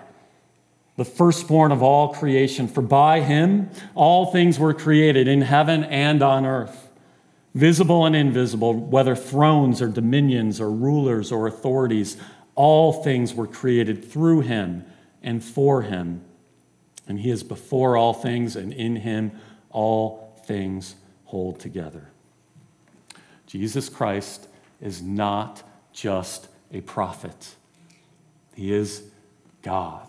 the 0.98 1.06
firstborn 1.06 1.72
of 1.72 1.84
all 1.84 2.14
creation. 2.14 2.68
For 2.68 2.82
by 2.82 3.22
him 3.22 3.70
all 3.96 4.32
things 4.32 4.58
were 4.60 4.74
created 4.74 5.28
in 5.28 5.42
heaven 5.42 5.84
and 5.84 6.22
on 6.22 6.46
earth, 6.46 6.90
visible 7.54 8.06
and 8.06 8.16
invisible, 8.16 8.74
whether 8.74 9.16
thrones 9.16 9.82
or 9.82 9.88
dominions 9.88 10.62
or 10.62 10.72
rulers 10.72 11.32
or 11.32 11.48
authorities. 11.48 12.18
All 12.56 13.04
things 13.04 13.34
were 13.34 13.48
created 13.48 14.10
through 14.10 14.42
him 14.42 14.86
and 15.22 15.44
for 15.44 15.82
him. 15.82 16.22
And 17.08 17.20
he 17.20 17.30
is 17.30 17.44
before 17.44 17.98
all 17.98 18.14
things, 18.14 18.56
and 18.56 18.74
in 18.74 18.96
him 18.96 19.32
all 19.70 20.42
things 20.46 20.96
hold 21.26 21.60
together. 21.60 22.10
Jesus 23.46 23.90
Christ 23.90 24.48
is 24.82 25.02
not 25.02 25.64
just 25.94 26.48
a 26.72 26.82
prophet, 26.82 27.56
he 28.56 28.74
is 28.74 29.04
God. 29.62 30.05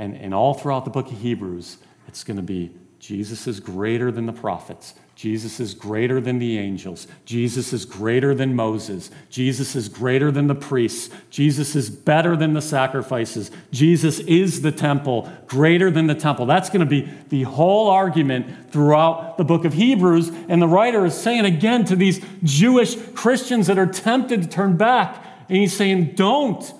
And, 0.00 0.16
and 0.16 0.32
all 0.32 0.54
throughout 0.54 0.86
the 0.86 0.90
book 0.90 1.12
of 1.12 1.18
Hebrews, 1.18 1.76
it's 2.08 2.24
going 2.24 2.38
to 2.38 2.42
be 2.42 2.74
Jesus 3.00 3.46
is 3.46 3.60
greater 3.60 4.10
than 4.10 4.24
the 4.24 4.32
prophets. 4.32 4.94
Jesus 5.14 5.60
is 5.60 5.74
greater 5.74 6.22
than 6.22 6.38
the 6.38 6.56
angels. 6.56 7.06
Jesus 7.26 7.74
is 7.74 7.84
greater 7.84 8.34
than 8.34 8.56
Moses. 8.56 9.10
Jesus 9.28 9.76
is 9.76 9.90
greater 9.90 10.30
than 10.30 10.46
the 10.46 10.54
priests. 10.54 11.14
Jesus 11.28 11.76
is 11.76 11.90
better 11.90 12.34
than 12.34 12.54
the 12.54 12.62
sacrifices. 12.62 13.50
Jesus 13.72 14.20
is 14.20 14.62
the 14.62 14.72
temple, 14.72 15.30
greater 15.46 15.90
than 15.90 16.06
the 16.06 16.14
temple. 16.14 16.46
That's 16.46 16.70
going 16.70 16.80
to 16.80 16.86
be 16.86 17.06
the 17.28 17.42
whole 17.42 17.90
argument 17.90 18.72
throughout 18.72 19.36
the 19.36 19.44
book 19.44 19.66
of 19.66 19.74
Hebrews. 19.74 20.30
And 20.48 20.62
the 20.62 20.68
writer 20.68 21.04
is 21.04 21.14
saying 21.14 21.44
again 21.44 21.84
to 21.86 21.96
these 21.96 22.24
Jewish 22.42 22.96
Christians 23.12 23.66
that 23.66 23.78
are 23.78 23.86
tempted 23.86 24.42
to 24.42 24.48
turn 24.48 24.78
back, 24.78 25.22
and 25.50 25.58
he's 25.58 25.76
saying, 25.76 26.12
Don't. 26.14 26.72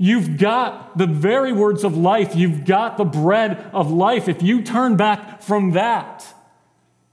You've 0.00 0.38
got 0.38 0.96
the 0.96 1.08
very 1.08 1.52
words 1.52 1.82
of 1.82 1.96
life. 1.96 2.36
You've 2.36 2.64
got 2.64 2.96
the 2.96 3.04
bread 3.04 3.68
of 3.72 3.90
life. 3.90 4.28
If 4.28 4.42
you 4.42 4.62
turn 4.62 4.96
back 4.96 5.42
from 5.42 5.72
that, 5.72 6.24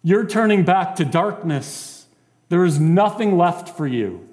you're 0.04 0.28
turning 0.28 0.64
back 0.64 0.96
to 0.98 1.06
darkness. 1.06 2.06
There 2.50 2.64
is 2.64 2.80
nothing 2.80 3.38
left 3.38 3.76
for 3.76 3.88
you. 3.88 4.30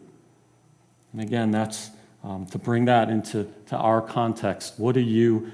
And 1.13 1.23
again, 1.23 1.51
that's 1.51 1.91
um, 2.23 2.45
to 2.47 2.59
bring 2.59 2.85
that 2.85 3.09
into 3.09 3.51
to 3.67 3.77
our 3.77 4.03
context. 4.03 4.75
What 4.77 4.99
are 4.99 5.01
you 5.01 5.51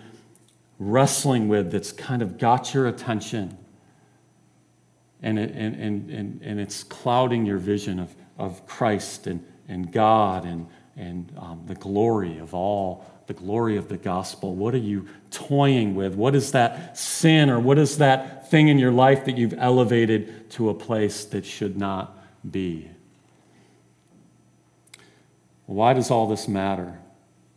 wrestling 0.80 1.46
with 1.46 1.70
that's 1.70 1.92
kind 1.92 2.20
of 2.20 2.36
got 2.36 2.74
your 2.74 2.88
attention? 2.88 3.56
And, 5.22 5.38
it, 5.38 5.52
and, 5.54 5.76
and, 5.76 6.10
and, 6.10 6.42
and 6.42 6.60
it's 6.60 6.82
clouding 6.82 7.46
your 7.46 7.58
vision 7.58 8.00
of, 8.00 8.14
of 8.36 8.66
Christ 8.66 9.28
and, 9.28 9.44
and 9.68 9.92
God 9.92 10.44
and, 10.44 10.66
and 10.98 11.32
um, 11.38 11.62
the 11.66 11.74
glory 11.74 12.38
of 12.38 12.52
all 12.52 13.06
the 13.28 13.34
glory 13.34 13.76
of 13.76 13.88
the 13.88 13.96
gospel? 13.98 14.54
What 14.54 14.74
are 14.74 14.78
you 14.78 15.06
toying 15.30 15.94
with? 15.94 16.14
What 16.14 16.34
is 16.34 16.52
that 16.52 16.96
sin 16.98 17.50
or 17.50 17.60
what 17.60 17.78
is 17.78 17.98
that 17.98 18.50
thing 18.50 18.68
in 18.68 18.78
your 18.78 18.90
life 18.90 19.26
that 19.26 19.36
you've 19.36 19.54
elevated 19.58 20.50
to 20.52 20.70
a 20.70 20.74
place 20.74 21.26
that 21.26 21.44
should 21.44 21.76
not 21.76 22.18
be? 22.50 22.90
Why 25.66 25.92
does 25.92 26.10
all 26.10 26.26
this 26.26 26.48
matter? 26.48 26.98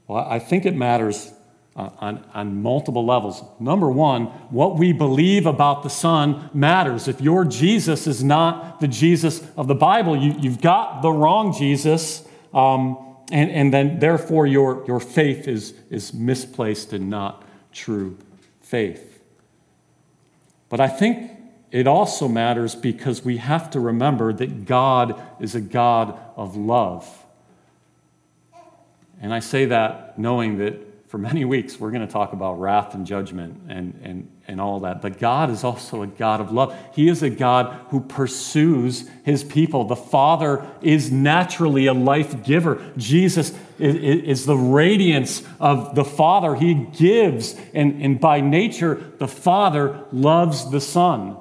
Well, 0.08 0.28
I 0.30 0.40
think 0.40 0.66
it 0.66 0.76
matters 0.76 1.32
uh, 1.78 1.90
on, 2.00 2.26
on 2.34 2.62
multiple 2.62 3.06
levels. 3.06 3.42
Number 3.58 3.90
one, 3.90 4.26
what 4.50 4.78
we 4.78 4.92
believe 4.92 5.46
about 5.46 5.84
the 5.84 5.90
Son 5.90 6.50
matters. 6.54 7.08
If 7.08 7.22
your 7.22 7.46
Jesus 7.46 8.08
is 8.08 8.22
not 8.22 8.82
the 8.82 8.90
Jesus 8.90 9.42
of 9.56 9.70
the 9.70 9.76
Bible, 9.76 10.18
you, 10.18 10.36
you've 10.38 10.60
got 10.60 11.02
the 11.02 11.14
wrong 11.14 11.56
Jesus. 11.58 12.28
Um, 12.54 13.11
and, 13.32 13.50
and 13.52 13.74
then, 13.74 14.00
therefore, 14.00 14.46
your, 14.46 14.84
your 14.88 15.00
faith 15.00 15.48
is, 15.48 15.74
is 15.90 16.14
misplaced 16.14 16.94
and 16.94 17.10
not 17.10 17.44
true 17.72 18.18
faith. 18.62 19.22
But 20.70 20.80
I 20.80 20.88
think 20.88 21.32
it 21.72 21.88
also 21.88 22.28
matters 22.28 22.76
because 22.76 23.24
we 23.24 23.38
have 23.38 23.70
to 23.72 23.80
remember 23.80 24.34
that 24.34 24.66
God 24.66 25.22
is 25.40 25.56
a 25.56 25.62
God 25.62 26.20
of 26.36 26.56
love. 26.56 27.26
And 29.22 29.34
I 29.34 29.40
say 29.40 29.66
that 29.66 30.18
knowing 30.20 30.58
that 30.58 30.91
for 31.12 31.18
many 31.18 31.44
weeks, 31.44 31.78
we're 31.78 31.92
going 31.92 32.08
to 32.08 32.12
talk 32.12 32.32
about 32.32 32.54
wrath 32.58 32.96
and 32.96 33.06
judgment 33.06 33.64
and, 33.68 34.00
and, 34.02 34.32
and 34.48 34.62
all 34.62 34.80
that. 34.80 35.02
But 35.02 35.20
God 35.20 35.50
is 35.50 35.66
also 35.66 36.04
a 36.04 36.08
God 36.08 36.40
of 36.40 36.54
love. 36.54 36.74
He 36.94 37.10
is 37.10 37.22
a 37.22 37.30
God 37.30 37.78
who 37.90 38.00
pursues 38.00 39.10
his 39.26 39.44
people. 39.44 39.84
The 39.84 39.98
Father 39.98 40.66
is 40.82 41.12
naturally 41.12 41.88
a 41.88 41.94
life 41.94 42.46
giver. 42.46 42.82
Jesus 42.96 43.54
is, 43.78 43.96
is 43.98 44.46
the 44.46 44.56
radiance 44.56 45.44
of 45.60 45.96
the 45.96 46.06
Father. 46.06 46.56
He 46.56 46.76
gives, 46.76 47.60
and, 47.74 48.02
and 48.02 48.18
by 48.18 48.40
nature, 48.40 49.12
the 49.18 49.28
Father 49.28 50.06
loves 50.14 50.72
the 50.72 50.80
Son. 50.80 51.36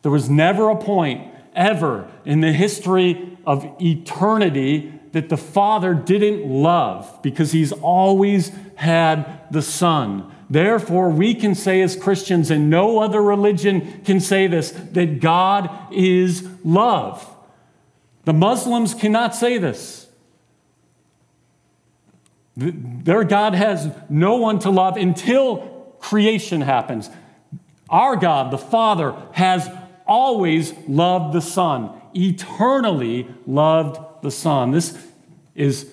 There 0.00 0.10
was 0.10 0.30
never 0.30 0.70
a 0.70 0.76
point 0.76 1.34
ever 1.54 2.10
in 2.24 2.40
the 2.40 2.54
history 2.54 3.36
of 3.44 3.66
eternity 3.78 4.95
that 5.12 5.28
the 5.28 5.36
Father 5.36 5.94
didn't 5.94 6.46
love 6.46 7.20
because 7.22 7.52
he's 7.52 7.72
always 7.72 8.52
had 8.76 9.40
the 9.50 9.62
Son. 9.62 10.32
Therefore, 10.48 11.10
we 11.10 11.34
can 11.34 11.54
say 11.54 11.82
as 11.82 11.96
Christians, 11.96 12.50
and 12.50 12.70
no 12.70 13.00
other 13.00 13.22
religion 13.22 14.02
can 14.04 14.20
say 14.20 14.46
this, 14.46 14.70
that 14.70 15.20
God 15.20 15.70
is 15.92 16.48
love. 16.64 17.28
The 18.24 18.32
Muslims 18.32 18.94
cannot 18.94 19.34
say 19.34 19.58
this. 19.58 20.08
Their 22.56 23.24
God 23.24 23.54
has 23.54 23.90
no 24.08 24.36
one 24.36 24.58
to 24.60 24.70
love 24.70 24.96
until 24.96 25.58
creation 25.98 26.60
happens. 26.60 27.10
Our 27.90 28.16
God, 28.16 28.50
the 28.50 28.58
Father, 28.58 29.14
has 29.32 29.68
always 30.06 30.72
loved 30.88 31.34
the 31.34 31.40
Son, 31.40 31.90
eternally 32.14 33.28
loved 33.46 33.98
the 34.26 34.30
Son. 34.32 34.72
This 34.72 34.98
is, 35.54 35.88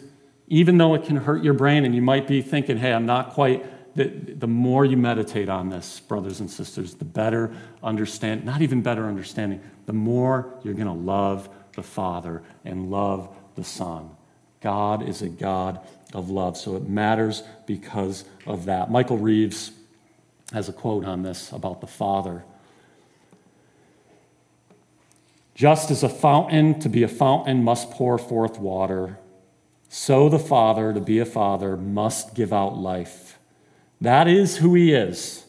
even 0.48 0.80
though 0.80 0.96
it 0.96 1.06
can 1.06 1.16
hurt 1.16 1.44
your 1.44 1.54
brain 1.54 1.86
and 1.86 1.94
you 1.94 2.02
might 2.02 2.28
be 2.28 2.42
thinking, 2.42 2.78
hey, 2.78 2.92
I'm 2.92 3.06
not 3.06 3.34
quite, 3.34 3.96
the, 3.96 4.06
the 4.06 4.48
more 4.48 4.84
you 4.84 4.98
meditate 4.98 5.50
on 5.50 5.70
this, 5.70 6.00
brothers 6.00 6.40
and 6.40 6.50
sisters, 6.50 6.96
the 6.96 7.06
better 7.06 7.56
understand, 7.84 8.44
not 8.44 8.64
even 8.64 8.82
better 8.82 9.06
understanding, 9.06 9.62
the 9.86 9.94
more 9.94 10.52
you're 10.64 10.74
going 10.74 10.88
to 10.88 10.94
love 10.94 11.48
the 11.76 11.84
Father 11.84 12.42
and 12.66 12.90
love 12.90 13.30
the 13.54 13.64
Son. 13.64 14.10
God 14.62 15.08
is 15.08 15.22
a 15.22 15.30
God 15.30 15.80
of 16.12 16.32
love. 16.32 16.58
So 16.58 16.76
it 16.76 16.90
matters 16.90 17.44
because 17.68 18.26
of 18.48 18.66
that. 18.66 18.90
Michael 18.90 19.20
Reeves 19.20 19.72
has 20.54 20.70
a 20.70 20.74
quote 20.74 21.06
on 21.06 21.22
this 21.22 21.52
about 21.52 21.82
the 21.82 21.88
Father. 21.88 22.44
Just 25.56 25.92
as 25.92 26.04
a 26.04 26.10
fountain 26.10 26.80
to 26.80 26.90
be 26.90 27.04
a 27.04 27.08
fountain 27.08 27.64
must 27.64 27.92
pour 27.92 28.18
forth 28.18 28.60
water, 28.60 29.20
so 29.88 30.28
the 30.28 30.40
Father, 30.40 30.92
to 30.92 31.00
be 31.00 31.20
a 31.20 31.26
father, 31.26 31.78
must 31.78 32.34
give 32.34 32.52
out 32.52 32.78
life. 32.78 33.38
That 34.02 34.28
is 34.28 34.58
who 34.58 34.74
he 34.74 34.92
is. 34.92 35.46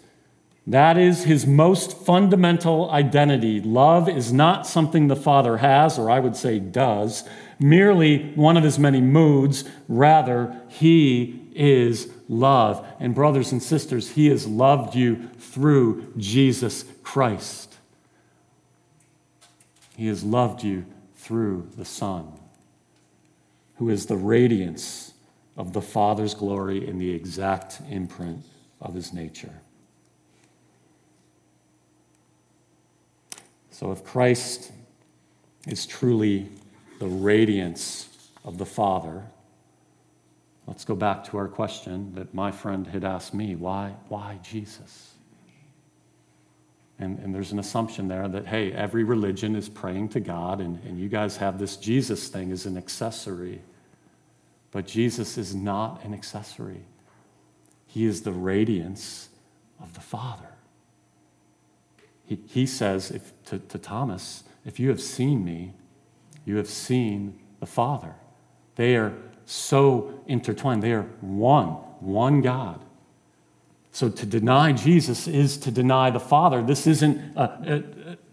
That 0.66 0.98
is 0.98 1.24
his 1.24 1.46
most 1.46 1.96
fundamental 1.96 2.90
identity. 2.90 3.60
Love 3.60 4.08
is 4.08 4.34
not 4.34 4.66
something 4.66 5.08
the 5.08 5.16
Father 5.16 5.58
has, 5.58 5.98
or 5.98 6.10
I 6.10 6.20
would 6.20 6.36
say 6.36 6.58
does, 6.58 7.24
merely 7.58 8.32
one 8.34 8.58
of 8.58 8.64
his 8.64 8.78
many 8.78 9.00
moods. 9.00 9.64
Rather, 9.88 10.60
he 10.68 11.48
is 11.54 12.12
love. 12.28 12.86
And, 13.00 13.14
brothers 13.14 13.50
and 13.50 13.62
sisters, 13.62 14.10
he 14.10 14.26
has 14.28 14.46
loved 14.46 14.94
you 14.94 15.30
through 15.38 16.12
Jesus 16.18 16.84
Christ. 17.02 17.73
He 19.96 20.06
has 20.08 20.24
loved 20.24 20.62
you 20.62 20.86
through 21.16 21.68
the 21.76 21.84
Son, 21.84 22.32
who 23.76 23.88
is 23.88 24.06
the 24.06 24.16
radiance 24.16 25.14
of 25.56 25.72
the 25.72 25.82
Father's 25.82 26.34
glory 26.34 26.86
in 26.86 26.98
the 26.98 27.10
exact 27.10 27.80
imprint 27.88 28.44
of 28.80 28.94
his 28.94 29.12
nature. 29.12 29.60
So, 33.70 33.90
if 33.92 34.04
Christ 34.04 34.72
is 35.66 35.86
truly 35.86 36.48
the 36.98 37.06
radiance 37.06 38.08
of 38.44 38.58
the 38.58 38.66
Father, 38.66 39.22
let's 40.66 40.84
go 40.84 40.94
back 40.94 41.24
to 41.24 41.36
our 41.38 41.48
question 41.48 42.14
that 42.14 42.34
my 42.34 42.50
friend 42.50 42.86
had 42.86 43.04
asked 43.04 43.34
me 43.34 43.56
why, 43.56 43.94
why 44.08 44.38
Jesus? 44.42 45.13
And, 46.98 47.18
and 47.18 47.34
there's 47.34 47.50
an 47.50 47.58
assumption 47.58 48.06
there 48.08 48.28
that, 48.28 48.46
hey, 48.46 48.72
every 48.72 49.02
religion 49.02 49.56
is 49.56 49.68
praying 49.68 50.10
to 50.10 50.20
God, 50.20 50.60
and, 50.60 50.80
and 50.84 50.98
you 50.98 51.08
guys 51.08 51.36
have 51.38 51.58
this 51.58 51.76
Jesus 51.76 52.28
thing 52.28 52.52
as 52.52 52.66
an 52.66 52.76
accessory. 52.76 53.60
But 54.70 54.86
Jesus 54.86 55.36
is 55.36 55.54
not 55.54 56.04
an 56.04 56.14
accessory, 56.14 56.82
He 57.86 58.04
is 58.04 58.22
the 58.22 58.32
radiance 58.32 59.28
of 59.80 59.94
the 59.94 60.00
Father. 60.00 60.48
He, 62.26 62.38
he 62.46 62.66
says 62.66 63.10
if, 63.10 63.32
to, 63.46 63.58
to 63.58 63.78
Thomas, 63.78 64.44
if 64.64 64.80
you 64.80 64.88
have 64.88 65.00
seen 65.00 65.44
me, 65.44 65.72
you 66.44 66.56
have 66.56 66.68
seen 66.68 67.38
the 67.60 67.66
Father. 67.66 68.14
They 68.76 68.96
are 68.96 69.14
so 69.46 70.22
intertwined, 70.26 70.82
they 70.82 70.92
are 70.92 71.06
one, 71.20 71.68
one 72.00 72.40
God. 72.40 72.83
So 73.94 74.08
to 74.08 74.26
deny 74.26 74.72
Jesus 74.72 75.28
is 75.28 75.56
to 75.58 75.70
deny 75.70 76.10
the 76.10 76.18
Father. 76.18 76.60
This 76.64 76.88
isn't 76.88 77.36
a, 77.36 77.42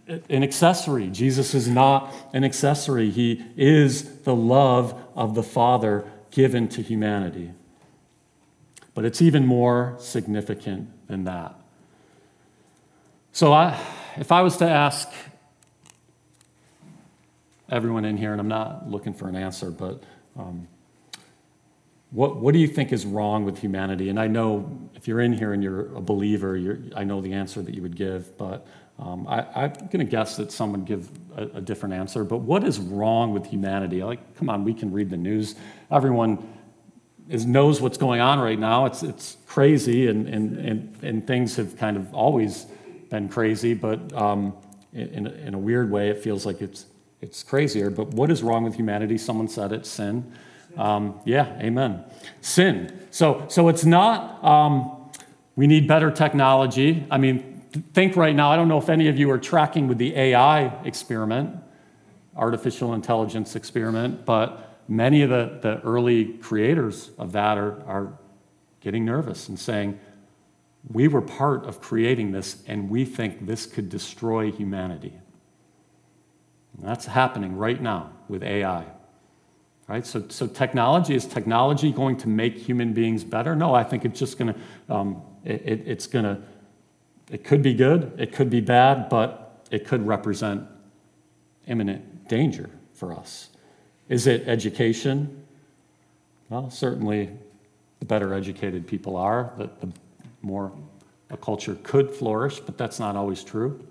a, 0.07 0.14
a, 0.16 0.22
an 0.28 0.41
accessory. 0.41 1.07
Jesus 1.07 1.53
is 1.53 1.68
not 1.68 2.12
an 2.34 2.43
accessory. 2.43 3.12
He 3.12 3.45
is 3.55 4.24
the 4.24 4.36
love 4.36 4.99
of 5.16 5.36
the 5.36 5.43
Father 5.43 6.03
given 6.32 6.68
to 6.70 6.82
humanity. 6.82 7.51
But 8.95 9.05
it's 9.05 9.22
even 9.22 9.45
more 9.45 9.97
significant 9.99 10.89
than 11.07 11.26
that. 11.26 11.53
So 13.32 13.53
I, 13.53 13.80
if 14.18 14.32
I 14.32 14.41
was 14.41 14.57
to 14.57 14.66
ask 14.68 15.09
everyone 17.70 18.03
in 18.03 18.18
here, 18.18 18.32
and 18.32 18.41
I'm 18.41 18.47
not 18.47 18.89
looking 18.89 19.14
for 19.14 19.28
an 19.30 19.36
answer, 19.36 19.70
but 19.70 20.01
um, 20.36 20.68
what, 22.12 22.38
what 22.38 22.53
do 22.53 22.59
you 22.59 22.68
think 22.68 22.91
is 22.91 23.05
wrong 23.05 23.45
with 23.45 23.57
humanity? 23.59 24.09
And 24.09 24.20
I 24.20 24.28
know 24.28 24.89
if 24.95 25.07
you're 25.07 25.22
in 25.22 25.32
here 25.34 25.53
and 25.53 25.64
you're 25.64 25.95
a 25.95 26.01
believer, 26.01 26.57
you're, 26.57 26.80
I 26.95 27.05
know 27.05 27.22
the 27.22 27.34
answer 27.34 27.62
that 27.62 27.74
you 27.74 27.82
would 27.82 27.95
give, 27.95 28.38
but 28.38 28.68
um, 28.99 29.26
I, 29.28 29.66
am 29.66 29.74
going 29.74 29.99
to 29.99 30.03
guess 30.03 30.36
that 30.36 30.51
some 30.51 30.74
would 30.74 30.86
give 30.86 31.09
a, 31.36 31.43
a, 31.55 31.62
different 31.62 31.95
answer. 31.95 32.24
But 32.24 32.38
what 32.38 32.64
is 32.64 32.80
wrong 32.80 33.34
with 33.34 33.47
humanity? 33.47 34.03
Like, 34.03 34.36
come 34.36 34.49
on, 34.49 34.64
we 34.64 34.74
can 34.74 34.91
read 34.91 35.09
the 35.09 35.18
news. 35.18 35.55
Everyone 35.89 36.47
is, 37.30 37.45
knows 37.45 37.82
what's 37.82 37.97
going 37.97 38.22
on 38.22 38.39
right 38.39 38.59
now. 38.59 38.86
It's, 38.86 39.01
it's 39.01 39.38
crazy, 39.47 40.07
and, 40.07 40.28
and, 40.28 40.57
and, 40.57 40.97
and 41.01 41.26
things 41.26 41.55
have 41.55 41.78
kind 41.78 41.97
of 41.97 42.14
always 42.14 42.68
been 43.09 43.28
crazy, 43.28 43.74
but 43.74 44.14
um, 44.14 44.53
in, 44.93 45.28
in 45.28 45.53
a 45.53 45.59
weird 45.59 45.89
way, 45.89 46.09
it 46.09 46.20
feels 46.20 46.45
like 46.45 46.62
it's, 46.62 46.86
it's 47.22 47.41
crazier. 47.41 47.89
But 47.89 48.09
what 48.09 48.30
is 48.30 48.43
wrong 48.43 48.64
with 48.64 48.76
humanity? 48.76 49.18
Someone 49.18 49.47
said 49.47 49.72
it 49.72 49.86
sin. 49.86 50.32
Um, 50.78 51.19
yeah, 51.26 51.57
amen. 51.59 52.05
Sin. 52.41 53.07
So, 53.11 53.45
so 53.49 53.67
it's 53.67 53.86
not 53.86 54.43
um, 54.43 55.01
we 55.55 55.67
need 55.67 55.88
better 55.88 56.11
technology. 56.11 57.05
I 57.11 57.17
mean, 57.17 57.61
think 57.93 58.15
right 58.15 58.36
now, 58.36 58.51
I 58.51 58.55
don't 58.55 58.67
know 58.67 58.78
if 58.78 58.89
any 58.89 59.07
of 59.07 59.17
you 59.17 59.30
are 59.32 59.38
tracking 59.38 59.88
with 59.88 59.97
the 59.97 60.15
AI 60.15 60.67
experiment, 60.84 61.55
artificial 62.36 62.93
intelligence 62.93 63.55
experiment, 63.55 64.26
but 64.26 64.80
many 64.88 65.22
of 65.22 65.30
the, 65.30 65.59
the 65.61 65.82
early 65.82 66.26
creators 66.26 67.11
of 67.17 67.34
that 67.34 67.57
are, 67.57 67.84
are 67.86 68.17
getting 68.80 69.05
nervous 69.05 69.49
and 69.49 69.59
saying, 69.59 69.99
we 70.89 71.07
were 71.07 71.22
part 71.22 71.65
of 71.65 71.80
creating 71.80 72.32
this, 72.32 72.63
and 72.67 72.89
we 72.89 73.05
think 73.05 73.45
this 73.45 73.65
could 73.67 73.88
destroy 73.88 74.51
humanity. 74.51 75.13
And 76.76 76.88
that's 76.88 77.05
happening 77.05 77.55
right 77.55 77.80
now 77.80 78.11
with 78.28 78.41
AI. 78.41 78.86
Right? 79.91 80.07
So, 80.07 80.23
so 80.29 80.47
technology 80.47 81.15
is 81.15 81.25
technology 81.25 81.91
going 81.91 82.15
to 82.19 82.29
make 82.29 82.55
human 82.55 82.93
beings 82.93 83.25
better? 83.25 83.57
No, 83.57 83.75
I 83.75 83.83
think 83.83 84.05
it's 84.05 84.17
just 84.17 84.39
going 84.39 84.53
to, 84.53 84.95
um, 84.95 85.21
it, 85.43 85.61
it, 85.65 85.83
it's 85.85 86.07
going 86.07 86.23
to, 86.23 86.41
it 87.29 87.43
could 87.43 87.61
be 87.61 87.73
good, 87.73 88.13
it 88.17 88.31
could 88.31 88.49
be 88.49 88.61
bad, 88.61 89.09
but 89.09 89.67
it 89.69 89.85
could 89.85 90.07
represent 90.07 90.65
imminent 91.67 92.29
danger 92.29 92.69
for 92.93 93.11
us. 93.11 93.49
Is 94.07 94.27
it 94.27 94.47
education? 94.47 95.43
Well, 96.47 96.69
certainly 96.69 97.29
the 97.99 98.05
better 98.05 98.33
educated 98.33 98.87
people 98.87 99.17
are, 99.17 99.51
the, 99.57 99.69
the 99.85 99.91
more 100.41 100.71
a 101.31 101.35
culture 101.35 101.77
could 101.83 102.09
flourish, 102.11 102.61
but 102.61 102.77
that's 102.77 102.97
not 102.97 103.17
always 103.17 103.43
true. 103.43 103.85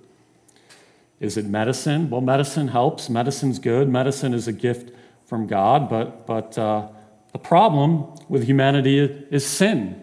Is 1.20 1.36
it 1.36 1.44
medicine? 1.44 2.09
Well, 2.09 2.22
medicine 2.22 2.68
helps. 2.68 3.11
Medicine's 3.11 3.59
good. 3.59 3.90
Medicine 3.90 4.32
is 4.32 4.48
a 4.48 4.53
gift 4.55 4.94
from 5.31 5.47
God, 5.47 5.89
but, 5.89 6.26
but 6.26 6.59
uh, 6.59 6.89
the 7.33 7.39
problem 7.39 8.12
with 8.28 8.43
humanity 8.43 8.99
is 8.99 9.47
sin. 9.47 10.03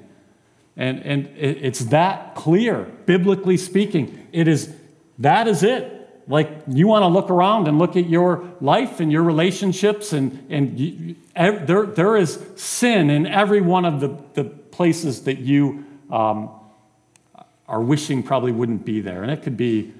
And, 0.77 0.99
and 1.03 1.27
it, 1.35 1.57
it's 1.61 1.79
that 1.85 2.33
clear, 2.33 2.85
biblically 3.05 3.57
speaking. 3.57 4.25
It 4.31 4.47
is, 4.47 4.73
that 5.19 5.49
is 5.49 5.63
it. 5.63 6.23
Like 6.29 6.49
you 6.69 6.87
want 6.87 7.03
to 7.03 7.07
look 7.07 7.29
around 7.29 7.67
and 7.67 7.77
look 7.77 7.97
at 7.97 8.09
your 8.09 8.49
life 8.61 9.01
and 9.01 9.11
your 9.11 9.23
relationships, 9.23 10.13
and, 10.13 10.45
and 10.49 10.79
you, 10.79 11.15
there, 11.35 11.85
there 11.85 12.15
is 12.15 12.41
sin 12.55 13.09
in 13.09 13.27
every 13.27 13.59
one 13.59 13.83
of 13.83 13.99
the, 13.99 14.17
the 14.33 14.45
places 14.45 15.23
that 15.23 15.39
you 15.39 15.83
um, 16.09 16.51
are 17.67 17.81
wishing 17.81 18.23
probably 18.23 18.53
wouldn't 18.53 18.85
be 18.85 19.01
there. 19.01 19.23
And 19.23 19.31
it 19.31 19.41
could 19.43 19.57
be 19.57 19.93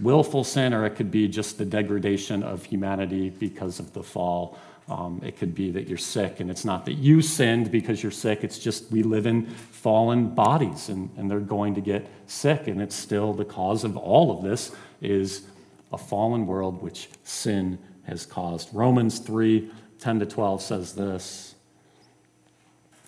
willful 0.00 0.44
sin, 0.44 0.72
or 0.74 0.86
it 0.86 0.96
could 0.96 1.10
be 1.10 1.28
just 1.28 1.58
the 1.58 1.64
degradation 1.64 2.42
of 2.42 2.64
humanity 2.64 3.30
because 3.30 3.78
of 3.78 3.92
the 3.92 4.02
fall. 4.02 4.58
Um, 4.88 5.20
it 5.24 5.36
could 5.36 5.54
be 5.54 5.70
that 5.70 5.88
you're 5.88 5.98
sick, 5.98 6.40
and 6.40 6.50
it's 6.50 6.64
not 6.64 6.84
that 6.86 6.94
you 6.94 7.22
sinned 7.22 7.70
because 7.70 8.02
you're 8.02 8.10
sick, 8.10 8.42
it's 8.42 8.58
just 8.58 8.90
we 8.90 9.02
live 9.02 9.26
in 9.26 9.46
fallen 9.46 10.34
bodies, 10.34 10.88
and, 10.88 11.10
and 11.16 11.30
they're 11.30 11.38
going 11.38 11.74
to 11.76 11.80
get 11.80 12.08
sick, 12.26 12.66
and 12.66 12.82
it's 12.82 12.96
still 12.96 13.32
the 13.32 13.44
cause 13.44 13.84
of 13.84 13.96
all 13.96 14.36
of 14.36 14.42
this 14.42 14.74
is 15.00 15.46
a 15.92 15.98
fallen 15.98 16.46
world 16.46 16.82
which 16.82 17.08
sin 17.22 17.78
has 18.04 18.26
caused. 18.26 18.74
Romans 18.74 19.18
3 19.20 19.70
10 20.00 20.20
to 20.20 20.26
12 20.26 20.62
says 20.62 20.94
this 20.94 21.54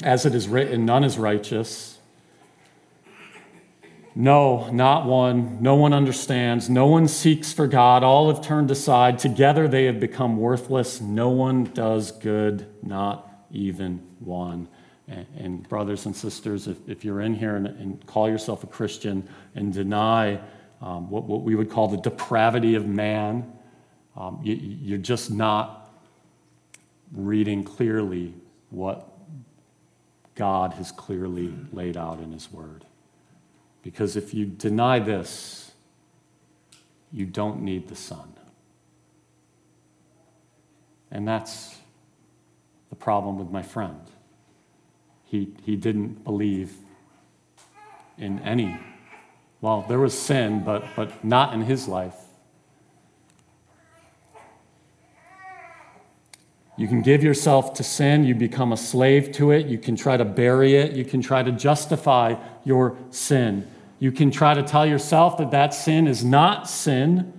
As 0.03 0.27
it 0.27 0.35
is 0.35 0.47
written, 0.47 0.85
none 0.85 1.05
is 1.05 1.19
righteous 1.19 1.99
no, 4.15 4.71
not 4.71 5.07
one. 5.07 5.63
No 5.63 5.75
one 5.75 5.95
understands. 5.95 6.69
No 6.69 6.87
one 6.87 7.09
seeks 7.09 7.53
for 7.53 7.67
God. 7.67 8.03
All 8.03 8.33
have 8.33 8.45
turned 8.45 8.71
aside. 8.71 9.19
Together 9.19 9.67
they 9.69 9.85
have 9.87 10.01
become 10.01 10.37
worthless. 10.37 11.01
No 11.01 11.31
one 11.31 11.65
does 11.65 12.13
good, 12.13 12.67
not 12.83 13.47
even 13.51 14.07
one. 14.19 14.69
And, 15.09 15.27
and 15.39 15.69
brothers 15.69 16.07
and 16.07 16.15
sisters, 16.15 16.69
if, 16.69 16.77
if 16.87 17.05
you're 17.05 17.23
in 17.23 17.35
here 17.35 17.57
and, 17.57 17.67
and, 17.67 18.07
call 18.07 18.29
yourself 18.29 18.63
a 18.65 18.67
Christian 18.67 19.29
and 19.55 19.73
deny 19.73 20.39
um, 20.81 21.11
what, 21.11 21.25
what 21.25 21.43
we 21.43 21.55
would 21.55 21.71
call 21.71 21.89
the 21.89 21.97
depravity 21.97 22.75
of 22.75 22.87
man, 22.87 23.51
um, 24.17 24.41
you, 24.43 24.55
you're 24.55 24.99
just 24.99 25.31
not 25.31 25.91
reading 27.13 27.65
clearly 27.65 28.35
what 28.71 29.09
God 30.35 30.75
has 30.75 30.93
clearly 30.93 31.55
laid 31.73 31.97
out 31.97 32.21
in 32.21 32.33
His 32.33 32.51
Word. 32.53 32.85
Because 33.83 34.17
if 34.17 34.33
you 34.33 34.47
deny 34.47 34.99
this, 34.99 35.73
you 37.13 37.27
don't 37.27 37.63
need 37.63 37.89
the 37.89 37.97
Son. 37.97 38.33
And 41.11 41.29
that's 41.29 41.77
the 42.89 42.97
problem 42.97 43.39
with 43.39 43.51
my 43.51 43.63
friend. 43.63 44.01
He, 45.25 45.55
he 45.65 45.77
didn't 45.77 46.25
believe 46.25 46.75
in 48.17 48.39
any. 48.41 48.79
Well, 49.61 49.85
there 49.89 49.99
was 49.99 50.19
sin, 50.19 50.65
but, 50.65 50.85
but 50.97 51.25
not 51.25 51.53
in 51.55 51.63
his 51.63 51.89
life. 51.89 52.17
You 56.83 56.89
can 56.89 57.01
give 57.01 57.23
yourself 57.23 57.75
to 57.75 57.85
sin, 57.85 58.25
you 58.25 58.35
become 58.35 58.73
a 58.73 58.77
slave 58.77 59.31
to 59.35 59.53
it, 59.53 59.69
you 59.69 59.79
can 59.79 59.95
try 59.95 60.17
to 60.17 60.25
bury 60.25 60.75
it, 60.75 60.97
you 60.97 61.05
can 61.05 61.23
try 61.23 61.41
to 61.41 61.53
justify 61.53 62.35
your 62.65 62.97
sin. 63.11 63.71
You 64.01 64.11
can 64.11 64.33
try 64.33 64.55
to 64.55 64.65
tell 64.65 64.85
yourself 64.85 65.37
that 65.37 65.53
that 65.53 65.75
sin 65.75 66.09
is 66.09 66.25
not 66.25 66.69
sin. 66.69 67.33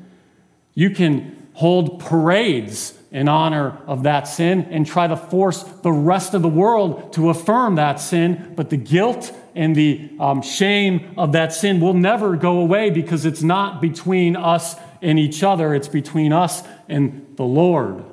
You 0.75 0.91
can 0.91 1.49
hold 1.55 1.99
parades 1.99 2.97
in 3.11 3.27
honor 3.27 3.77
of 3.85 4.03
that 4.03 4.29
sin 4.29 4.65
and 4.71 4.87
try 4.87 5.07
to 5.07 5.17
force 5.17 5.63
the 5.63 5.91
rest 5.91 6.33
of 6.33 6.41
the 6.41 6.47
world 6.47 7.11
to 7.11 7.29
affirm 7.29 7.75
that 7.75 7.99
sin, 7.99 8.53
but 8.55 8.69
the 8.69 8.77
guilt 8.77 9.37
and 9.55 9.75
the 9.75 10.09
um, 10.21 10.41
shame 10.41 11.13
of 11.17 11.33
that 11.33 11.51
sin 11.51 11.81
will 11.81 11.93
never 11.93 12.37
go 12.37 12.59
away 12.59 12.91
because 12.91 13.25
it's 13.25 13.43
not 13.43 13.81
between 13.81 14.37
us 14.37 14.77
and 15.01 15.19
each 15.19 15.43
other, 15.43 15.75
it's 15.75 15.89
between 15.89 16.31
us 16.31 16.63
and 16.87 17.27
the 17.35 17.43
Lord. 17.43 18.05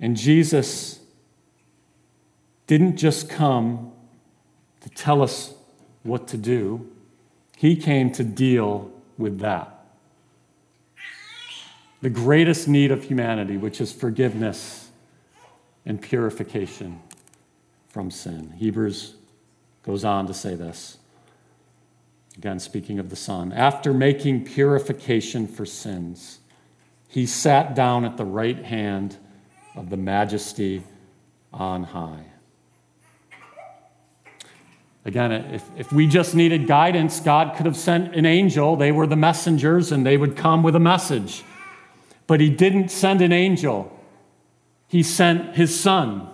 And 0.00 0.16
Jesus 0.16 1.00
didn't 2.66 2.96
just 2.96 3.28
come 3.28 3.92
to 4.80 4.88
tell 4.90 5.22
us 5.22 5.54
what 6.02 6.28
to 6.28 6.36
do, 6.36 6.88
He 7.56 7.76
came 7.76 8.12
to 8.12 8.24
deal 8.24 8.90
with 9.16 9.40
that. 9.40 9.74
the 12.00 12.10
greatest 12.10 12.68
need 12.68 12.92
of 12.92 13.02
humanity, 13.04 13.56
which 13.56 13.80
is 13.80 13.92
forgiveness 13.92 14.90
and 15.84 16.00
purification 16.00 17.02
from 17.88 18.10
sin. 18.10 18.52
Hebrews 18.56 19.16
goes 19.82 20.04
on 20.04 20.26
to 20.28 20.34
say 20.34 20.54
this. 20.54 20.98
Again, 22.36 22.60
speaking 22.60 23.00
of 23.00 23.10
the 23.10 23.16
Son. 23.16 23.52
After 23.52 23.92
making 23.92 24.44
purification 24.44 25.48
for 25.48 25.66
sins, 25.66 26.38
he 27.08 27.26
sat 27.26 27.74
down 27.74 28.04
at 28.04 28.16
the 28.16 28.24
right 28.24 28.64
hand 28.64 29.16
of 29.76 29.90
the 29.90 29.96
majesty 29.96 30.82
on 31.52 31.82
high. 31.84 32.24
Again, 35.04 35.32
if, 35.32 35.64
if 35.76 35.92
we 35.92 36.06
just 36.06 36.34
needed 36.34 36.66
guidance, 36.66 37.20
God 37.20 37.56
could 37.56 37.64
have 37.64 37.76
sent 37.76 38.14
an 38.14 38.26
angel. 38.26 38.76
They 38.76 38.92
were 38.92 39.06
the 39.06 39.16
messengers 39.16 39.90
and 39.90 40.04
they 40.04 40.16
would 40.16 40.36
come 40.36 40.62
with 40.62 40.76
a 40.76 40.80
message. 40.80 41.44
But 42.26 42.40
He 42.40 42.50
didn't 42.50 42.90
send 42.90 43.22
an 43.22 43.32
angel, 43.32 43.90
He 44.86 45.02
sent 45.02 45.56
His 45.56 45.78
Son. 45.78 46.28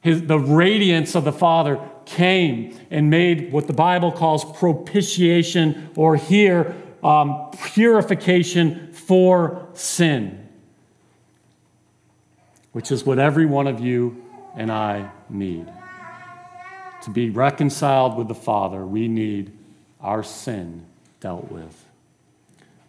His, 0.00 0.22
the 0.22 0.38
radiance 0.38 1.16
of 1.16 1.24
the 1.24 1.32
Father 1.32 1.80
came 2.04 2.78
and 2.90 3.08
made 3.08 3.50
what 3.50 3.66
the 3.66 3.72
Bible 3.72 4.12
calls 4.12 4.44
propitiation, 4.58 5.90
or 5.96 6.14
here, 6.16 6.76
um, 7.02 7.50
purification 7.72 8.92
for 8.92 9.66
sin, 9.72 10.43
which 12.74 12.90
is 12.90 13.06
what 13.06 13.20
every 13.20 13.46
one 13.46 13.68
of 13.68 13.78
you 13.78 14.20
and 14.56 14.70
I 14.70 15.08
need. 15.30 15.72
To 17.04 17.10
be 17.10 17.30
reconciled 17.30 18.16
with 18.16 18.26
the 18.26 18.34
Father, 18.34 18.84
we 18.84 19.06
need 19.06 19.56
our 20.00 20.24
sin 20.24 20.84
dealt 21.20 21.52
with. 21.52 21.84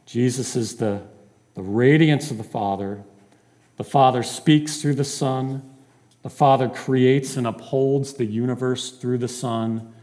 Jesus 0.08 0.56
is 0.56 0.78
the, 0.78 1.04
the 1.54 1.62
radiance 1.62 2.32
of 2.32 2.40
the 2.40 2.44
Father. 2.44 3.04
The 3.78 3.84
Father 3.84 4.24
speaks 4.24 4.82
through 4.82 4.96
the 4.96 5.04
Son. 5.04 5.62
The 6.24 6.32
Father 6.32 6.68
creates 6.68 7.38
and 7.38 7.46
upholds 7.46 8.14
the 8.14 8.26
universe 8.26 8.90
through 8.90 9.20
the 9.20 9.28
Son. 9.28 9.94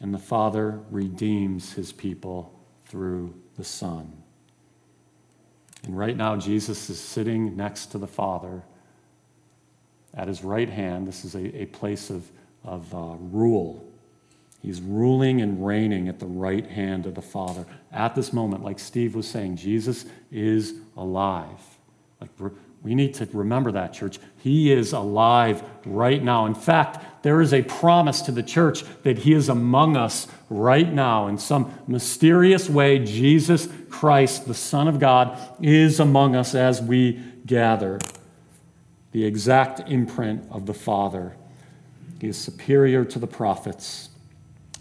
And 0.00 0.14
the 0.14 0.18
Father 0.18 0.80
redeems 0.90 1.74
his 1.74 1.92
people 1.92 2.58
through 2.86 3.34
the 3.58 3.64
Son. 3.64 4.14
And 5.84 5.98
right 5.98 6.16
now, 6.16 6.36
Jesus 6.36 6.88
is 6.88 6.98
sitting 6.98 7.54
next 7.54 7.86
to 7.88 7.98
the 7.98 8.06
Father 8.06 8.62
at 10.16 10.28
his 10.28 10.42
right 10.42 10.68
hand. 10.68 11.06
This 11.06 11.24
is 11.24 11.34
a, 11.34 11.62
a 11.62 11.66
place 11.66 12.10
of, 12.10 12.28
of 12.64 12.92
uh, 12.94 13.16
rule. 13.20 13.86
He's 14.62 14.80
ruling 14.80 15.42
and 15.42 15.64
reigning 15.64 16.08
at 16.08 16.18
the 16.18 16.26
right 16.26 16.66
hand 16.66 17.06
of 17.06 17.14
the 17.14 17.22
Father. 17.22 17.66
At 17.92 18.14
this 18.14 18.32
moment, 18.32 18.64
like 18.64 18.78
Steve 18.78 19.14
was 19.14 19.28
saying, 19.28 19.56
Jesus 19.56 20.06
is 20.32 20.74
alive. 20.96 21.60
Like 22.20 22.30
we 22.82 22.94
need 22.94 23.14
to 23.14 23.28
remember 23.32 23.72
that, 23.72 23.92
church. 23.92 24.18
He 24.38 24.72
is 24.72 24.92
alive 24.92 25.62
right 25.84 26.22
now. 26.22 26.46
In 26.46 26.54
fact, 26.54 27.22
there 27.22 27.40
is 27.40 27.52
a 27.52 27.62
promise 27.62 28.22
to 28.22 28.32
the 28.32 28.42
church 28.42 28.84
that 29.02 29.18
He 29.18 29.34
is 29.34 29.48
among 29.48 29.96
us 29.96 30.26
right 30.48 30.90
now. 30.92 31.26
In 31.26 31.38
some 31.38 31.72
mysterious 31.86 32.70
way, 32.70 32.98
Jesus 33.00 33.68
Christ, 33.90 34.46
the 34.46 34.54
Son 34.54 34.88
of 34.88 34.98
God, 34.98 35.38
is 35.60 36.00
among 36.00 36.36
us 36.36 36.54
as 36.54 36.80
we 36.80 37.20
gather 37.44 37.98
the 39.16 39.24
exact 39.24 39.80
imprint 39.88 40.46
of 40.50 40.66
the 40.66 40.74
Father. 40.74 41.34
He 42.20 42.28
is 42.28 42.36
superior 42.36 43.02
to 43.06 43.18
the 43.18 43.26
prophets 43.26 44.10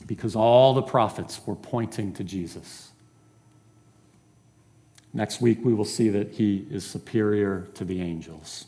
because 0.08 0.36
all 0.36 0.74
the 0.74 0.82
prophets 0.82 1.40
were 1.46 1.56
pointing 1.56 2.12
to 2.16 2.24
Jesus. 2.26 2.90
Next 5.14 5.40
week, 5.40 5.60
we 5.64 5.74
will 5.74 5.86
see 5.86 6.10
that 6.10 6.34
he 6.34 6.68
is 6.70 6.86
superior 6.86 7.70
to 7.76 7.86
the 7.86 8.02
angels. 8.02 8.66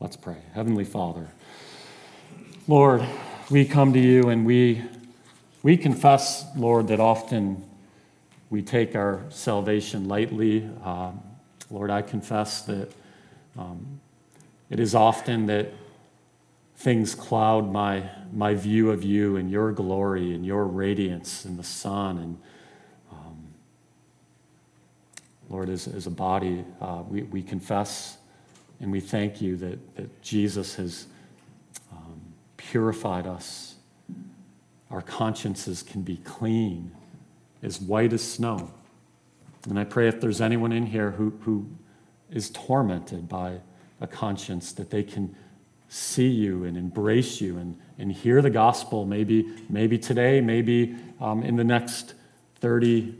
Let's 0.00 0.16
pray. 0.16 0.38
Heavenly 0.52 0.84
Father, 0.84 1.28
Lord, 2.66 3.04
we 3.52 3.64
come 3.64 3.92
to 3.92 4.00
you 4.00 4.30
and 4.30 4.44
we, 4.44 4.82
we 5.62 5.76
confess, 5.76 6.44
Lord, 6.56 6.88
that 6.88 6.98
often 6.98 7.62
we 8.50 8.62
take 8.62 8.96
our 8.96 9.22
salvation 9.28 10.08
lightly. 10.08 10.68
Um, 10.82 11.22
Lord, 11.70 11.92
I 11.92 12.02
confess 12.02 12.62
that 12.62 12.90
um, 13.56 14.00
it 14.72 14.80
is 14.80 14.94
often 14.94 15.44
that 15.44 15.70
things 16.76 17.14
cloud 17.14 17.70
my, 17.70 18.08
my 18.32 18.54
view 18.54 18.90
of 18.90 19.04
you 19.04 19.36
and 19.36 19.50
your 19.50 19.70
glory 19.70 20.34
and 20.34 20.46
your 20.46 20.64
radiance 20.64 21.44
in 21.44 21.58
the 21.58 21.62
Son. 21.62 22.16
And 22.16 22.38
um, 23.12 23.36
Lord, 25.50 25.68
as, 25.68 25.86
as 25.86 26.06
a 26.06 26.10
body, 26.10 26.64
uh, 26.80 27.02
we, 27.06 27.24
we 27.24 27.42
confess 27.42 28.16
and 28.80 28.90
we 28.90 28.98
thank 28.98 29.42
you 29.42 29.58
that, 29.58 29.96
that 29.96 30.22
Jesus 30.22 30.76
has 30.76 31.04
um, 31.92 32.22
purified 32.56 33.26
us. 33.26 33.74
Our 34.90 35.02
consciences 35.02 35.82
can 35.82 36.00
be 36.00 36.16
clean, 36.16 36.92
as 37.62 37.78
white 37.78 38.14
as 38.14 38.22
snow. 38.22 38.72
And 39.68 39.78
I 39.78 39.84
pray 39.84 40.08
if 40.08 40.18
there's 40.18 40.40
anyone 40.40 40.72
in 40.72 40.86
here 40.86 41.10
who, 41.10 41.34
who 41.42 41.66
is 42.30 42.48
tormented 42.48 43.28
by 43.28 43.60
a 44.02 44.06
conscience, 44.06 44.72
that 44.72 44.90
they 44.90 45.02
can 45.02 45.34
see 45.88 46.28
you 46.28 46.64
and 46.64 46.76
embrace 46.76 47.40
you 47.40 47.56
and, 47.56 47.78
and 47.98 48.12
hear 48.12 48.42
the 48.42 48.50
gospel, 48.50 49.06
maybe, 49.06 49.46
maybe 49.68 49.98
today, 49.98 50.40
maybe 50.40 50.94
um, 51.20 51.42
in 51.42 51.56
the 51.56 51.64
next 51.64 52.14
30 52.56 53.14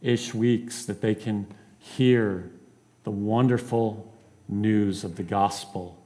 ish 0.00 0.32
weeks, 0.32 0.86
that 0.86 1.00
they 1.00 1.14
can 1.14 1.46
hear 1.78 2.50
the 3.04 3.10
wonderful 3.10 4.12
news 4.48 5.04
of 5.04 5.16
the 5.16 5.22
gospel 5.22 5.96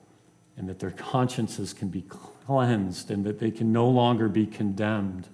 and 0.57 0.68
that 0.68 0.78
their 0.78 0.90
consciences 0.90 1.72
can 1.72 1.88
be 1.88 2.03
cleansed 2.03 3.11
and 3.11 3.24
that 3.24 3.38
they 3.38 3.50
can 3.50 3.72
no 3.72 3.88
longer 3.88 4.28
be 4.28 4.46
condemned 4.46 5.28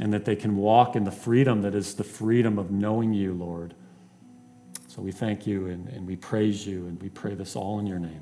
and 0.00 0.12
that 0.12 0.24
they 0.24 0.36
can 0.36 0.56
walk 0.56 0.96
in 0.96 1.04
the 1.04 1.10
freedom 1.10 1.62
that 1.62 1.74
is 1.74 1.94
the 1.94 2.04
freedom 2.04 2.58
of 2.58 2.70
knowing 2.70 3.12
you, 3.12 3.32
Lord. 3.34 3.74
So 4.98 5.04
we 5.04 5.12
thank 5.12 5.46
you 5.46 5.68
and, 5.68 5.88
and 5.90 6.04
we 6.04 6.16
praise 6.16 6.66
you 6.66 6.88
and 6.88 7.00
we 7.00 7.08
pray 7.08 7.36
this 7.36 7.54
all 7.54 7.78
in 7.78 7.86
your 7.86 8.00
name. 8.00 8.20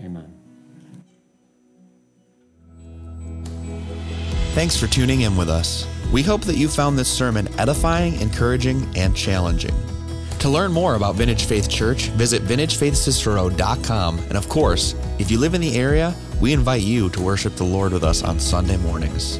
Amen. 0.00 0.34
Thanks 4.54 4.76
for 4.76 4.88
tuning 4.88 5.20
in 5.20 5.36
with 5.36 5.48
us. 5.48 5.86
We 6.12 6.24
hope 6.24 6.40
that 6.46 6.56
you 6.56 6.68
found 6.68 6.98
this 6.98 7.08
sermon 7.08 7.46
edifying, 7.60 8.20
encouraging, 8.20 8.88
and 8.96 9.14
challenging. 9.14 9.74
To 10.40 10.48
learn 10.48 10.72
more 10.72 10.96
about 10.96 11.14
Vintage 11.14 11.44
Faith 11.44 11.70
Church, 11.70 12.08
visit 12.08 12.42
vintagefaithcicero.com. 12.42 14.18
And 14.18 14.36
of 14.36 14.48
course, 14.48 14.96
if 15.20 15.30
you 15.30 15.38
live 15.38 15.54
in 15.54 15.60
the 15.60 15.76
area, 15.76 16.12
we 16.40 16.52
invite 16.52 16.82
you 16.82 17.08
to 17.10 17.22
worship 17.22 17.54
the 17.54 17.62
Lord 17.62 17.92
with 17.92 18.02
us 18.02 18.24
on 18.24 18.40
Sunday 18.40 18.78
mornings. 18.78 19.38